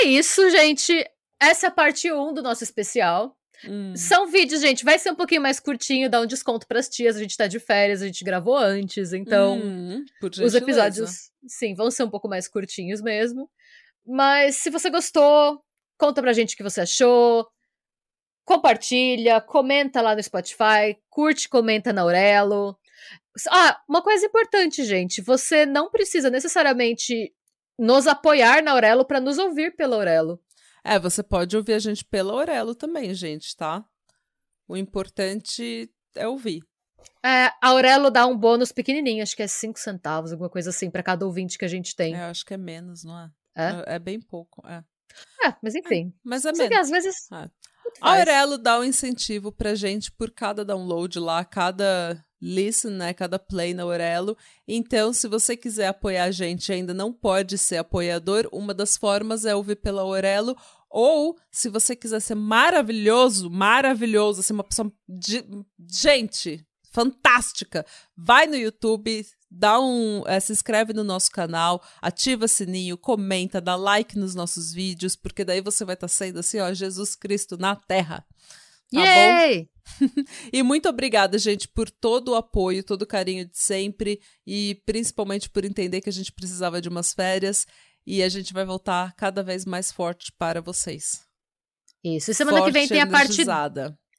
É 0.00 0.04
isso, 0.06 0.48
gente. 0.50 1.04
Essa 1.40 1.66
é 1.66 1.68
a 1.68 1.72
parte 1.72 2.10
1 2.12 2.34
do 2.34 2.42
nosso 2.42 2.62
especial. 2.64 3.36
Hum. 3.64 3.94
São 3.96 4.26
vídeos, 4.28 4.60
gente. 4.60 4.84
Vai 4.84 4.98
ser 4.98 5.10
um 5.10 5.14
pouquinho 5.14 5.42
mais 5.42 5.58
curtinho, 5.58 6.10
dá 6.10 6.20
um 6.20 6.26
desconto 6.26 6.66
pras 6.66 6.88
tias. 6.88 7.16
A 7.16 7.20
gente 7.20 7.36
tá 7.36 7.46
de 7.46 7.58
férias, 7.58 8.02
a 8.02 8.06
gente 8.06 8.24
gravou 8.24 8.56
antes, 8.56 9.12
então. 9.12 9.58
Hum, 9.58 10.04
os 10.22 10.54
episódios, 10.54 11.30
sim, 11.46 11.74
vão 11.74 11.90
ser 11.90 12.04
um 12.04 12.10
pouco 12.10 12.28
mais 12.28 12.46
curtinhos 12.46 13.00
mesmo. 13.00 13.50
Mas 14.06 14.56
se 14.56 14.70
você 14.70 14.88
gostou, 14.90 15.60
conta 15.98 16.22
pra 16.22 16.32
gente 16.32 16.54
o 16.54 16.56
que 16.56 16.62
você 16.62 16.82
achou. 16.82 17.46
Compartilha, 18.44 19.40
comenta 19.40 20.00
lá 20.00 20.14
no 20.14 20.22
Spotify, 20.22 20.96
curte, 21.10 21.48
comenta 21.48 21.92
na 21.92 22.02
Aurelo. 22.02 22.78
Ah, 23.48 23.80
uma 23.88 24.02
coisa 24.02 24.26
importante, 24.26 24.84
gente. 24.84 25.22
Você 25.22 25.64
não 25.66 25.90
precisa 25.90 26.30
necessariamente 26.30 27.32
nos 27.78 28.06
apoiar 28.06 28.62
na 28.62 28.72
Aurelo 28.72 29.04
para 29.04 29.20
nos 29.20 29.38
ouvir 29.38 29.76
pela 29.76 29.96
Aurelo. 29.96 30.40
É, 30.84 30.98
você 30.98 31.22
pode 31.22 31.56
ouvir 31.56 31.74
a 31.74 31.78
gente 31.78 32.04
pela 32.04 32.32
Aurelo 32.32 32.74
também, 32.74 33.12
gente, 33.14 33.54
tá? 33.56 33.84
O 34.66 34.76
importante 34.76 35.90
é 36.16 36.26
ouvir. 36.26 36.62
É, 37.24 37.46
a 37.62 37.68
Aurelo 37.68 38.10
dá 38.10 38.26
um 38.26 38.36
bônus 38.36 38.72
pequenininho, 38.72 39.22
acho 39.22 39.36
que 39.36 39.42
é 39.42 39.46
5 39.46 39.78
centavos, 39.78 40.32
alguma 40.32 40.48
coisa 40.48 40.70
assim, 40.70 40.90
para 40.90 41.02
cada 41.02 41.26
ouvinte 41.26 41.58
que 41.58 41.64
a 41.64 41.68
gente 41.68 41.94
tem. 41.94 42.14
É, 42.14 42.24
acho 42.24 42.44
que 42.44 42.54
é 42.54 42.56
menos, 42.56 43.04
não 43.04 43.18
é? 43.18 43.30
É, 43.56 43.64
é, 43.64 43.94
é 43.96 43.98
bem 43.98 44.20
pouco, 44.20 44.66
é. 44.66 44.84
É, 45.44 45.54
mas 45.62 45.74
enfim. 45.74 46.08
É, 46.08 46.20
mas 46.24 46.44
é 46.44 46.52
menos. 46.52 46.68
que 46.68 46.74
às 46.74 46.90
vezes. 46.90 47.30
É. 47.32 47.50
A 48.00 48.18
Aurelo 48.18 48.58
dá 48.58 48.78
um 48.78 48.84
incentivo 48.84 49.50
pra 49.50 49.74
gente 49.74 50.12
por 50.12 50.30
cada 50.30 50.64
download 50.64 51.18
lá, 51.18 51.44
cada 51.44 52.24
listen, 52.40 52.92
né? 52.92 53.12
Cada 53.12 53.38
play 53.38 53.74
na 53.74 53.82
Aurelo. 53.82 54.36
Então, 54.66 55.12
se 55.12 55.28
você 55.28 55.56
quiser 55.56 55.88
apoiar 55.88 56.24
a 56.24 56.30
gente 56.30 56.72
ainda 56.72 56.94
não 56.94 57.12
pode 57.12 57.58
ser 57.58 57.78
apoiador, 57.78 58.48
uma 58.52 58.72
das 58.74 58.96
formas 58.96 59.44
é 59.44 59.54
ouvir 59.54 59.76
pela 59.76 60.02
Aurelo. 60.02 60.56
Ou, 60.90 61.36
se 61.50 61.68
você 61.68 61.94
quiser 61.94 62.20
ser 62.20 62.34
maravilhoso, 62.34 63.50
maravilhoso, 63.50 64.40
assim, 64.40 64.54
uma 64.54 64.64
pessoa 64.64 64.90
de 65.06 65.44
gente 65.86 66.64
fantástica, 66.90 67.84
vai 68.16 68.46
no 68.46 68.56
YouTube, 68.56 69.24
dá 69.50 69.78
um, 69.78 70.24
é, 70.26 70.40
se 70.40 70.52
inscreve 70.52 70.92
no 70.92 71.04
nosso 71.04 71.30
canal, 71.30 71.82
ativa 72.00 72.48
sininho, 72.48 72.96
comenta, 72.96 73.60
dá 73.60 73.76
like 73.76 74.18
nos 74.18 74.34
nossos 74.34 74.72
vídeos, 74.72 75.14
porque 75.14 75.44
daí 75.44 75.60
você 75.60 75.84
vai 75.84 75.94
estar 75.94 76.08
tá 76.08 76.12
sendo 76.12 76.40
assim, 76.40 76.58
ó, 76.58 76.72
Jesus 76.72 77.14
Cristo 77.14 77.56
na 77.56 77.76
Terra. 77.76 78.24
Tá 78.92 79.04
Yay! 79.04 79.64
bom? 79.64 79.68
e 80.52 80.62
muito 80.62 80.88
obrigada, 80.88 81.38
gente, 81.38 81.68
por 81.68 81.90
todo 81.90 82.30
o 82.30 82.34
apoio, 82.34 82.82
todo 82.82 83.02
o 83.02 83.06
carinho 83.06 83.44
de 83.44 83.58
sempre 83.58 84.20
e 84.46 84.80
principalmente 84.86 85.48
por 85.48 85.64
entender 85.64 86.00
que 86.00 86.08
a 86.08 86.12
gente 86.12 86.32
precisava 86.32 86.80
de 86.80 86.88
umas 86.88 87.12
férias 87.12 87.66
e 88.06 88.22
a 88.22 88.28
gente 88.28 88.52
vai 88.52 88.64
voltar 88.64 89.14
cada 89.14 89.42
vez 89.42 89.64
mais 89.64 89.92
forte 89.92 90.32
para 90.38 90.60
vocês. 90.60 91.26
Isso. 92.02 92.30
E 92.30 92.34
semana 92.34 92.58
forte 92.58 92.72
que 92.72 92.78
vem 92.78 92.88
tem 92.88 93.00
a 93.00 93.06
parte. 93.06 93.44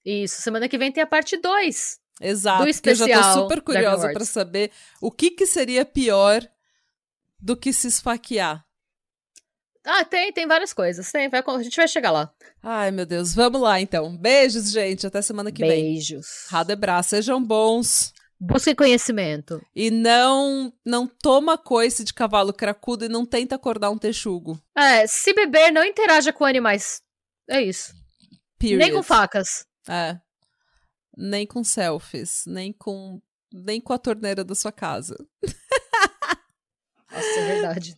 Isso. 0.06 0.42
Semana 0.42 0.68
que 0.68 0.78
vem 0.78 0.92
tem 0.92 1.04
a 1.04 1.08
parte 1.08 1.38
2. 1.38 2.00
Exato. 2.22 2.66
Do 2.66 2.74
porque 2.74 2.90
eu 2.90 2.96
já 2.96 3.06
especial 3.06 3.34
super 3.34 3.62
curiosa 3.62 4.12
para 4.12 4.26
saber 4.26 4.72
o 5.02 5.12
que, 5.12 5.32
que 5.32 5.46
seria 5.46 5.86
pior 5.86 6.46
do 7.40 7.56
que 7.56 7.72
se 7.72 7.88
esfaquear. 7.88 8.66
Ah, 9.86 10.04
tem, 10.04 10.32
tem 10.32 10.48
várias 10.48 10.74
coisas. 10.74 11.12
Tem, 11.12 11.30
vai, 11.30 11.44
a 11.46 11.64
gente 11.64 11.76
vai 11.76 11.88
chegar 11.88 12.12
lá. 12.12 12.32
Ai, 12.62 12.92
meu 12.92 13.06
Deus. 13.06 13.34
Vamos 13.34 13.62
lá, 13.62 13.80
então. 13.80 14.16
Beijos, 14.18 14.72
gente. 14.72 15.08
Até 15.08 15.22
semana 15.22 15.52
que 15.52 15.62
vem. 15.62 15.70
Beijos. 15.70 16.48
Radebra, 16.50 17.02
sejam 17.02 17.44
bons. 17.44 18.14
Busque 18.42 18.74
conhecimento. 18.74 19.62
E 19.76 19.92
não 19.92 20.72
não 20.86 21.06
toma 21.06 21.58
coice 21.58 22.06
de 22.06 22.14
cavalo 22.14 22.54
cracudo 22.54 23.04
e 23.04 23.10
não 23.10 23.26
tenta 23.26 23.56
acordar 23.56 23.90
um 23.90 23.98
texugo. 23.98 24.58
É, 24.78 25.06
se 25.08 25.34
beber, 25.34 25.72
não 25.72 25.84
interaja 25.84 26.32
com 26.32 26.46
animais. 26.46 27.02
É 27.50 27.62
isso. 27.62 27.94
Period. 28.58 28.80
Nem 28.80 28.94
com 28.94 29.04
facas. 29.04 29.66
É. 29.90 30.18
Nem 31.18 31.46
com 31.46 31.64
selfies, 31.66 32.44
nem 32.48 32.72
com 32.72 33.22
nem 33.52 33.82
com 33.82 33.92
a 33.92 33.98
torneira 33.98 34.44
da 34.44 34.56
sua 34.56 34.72
casa. 34.72 35.18
Nossa, 37.12 37.40
é 37.40 37.46
verdade. 37.46 37.98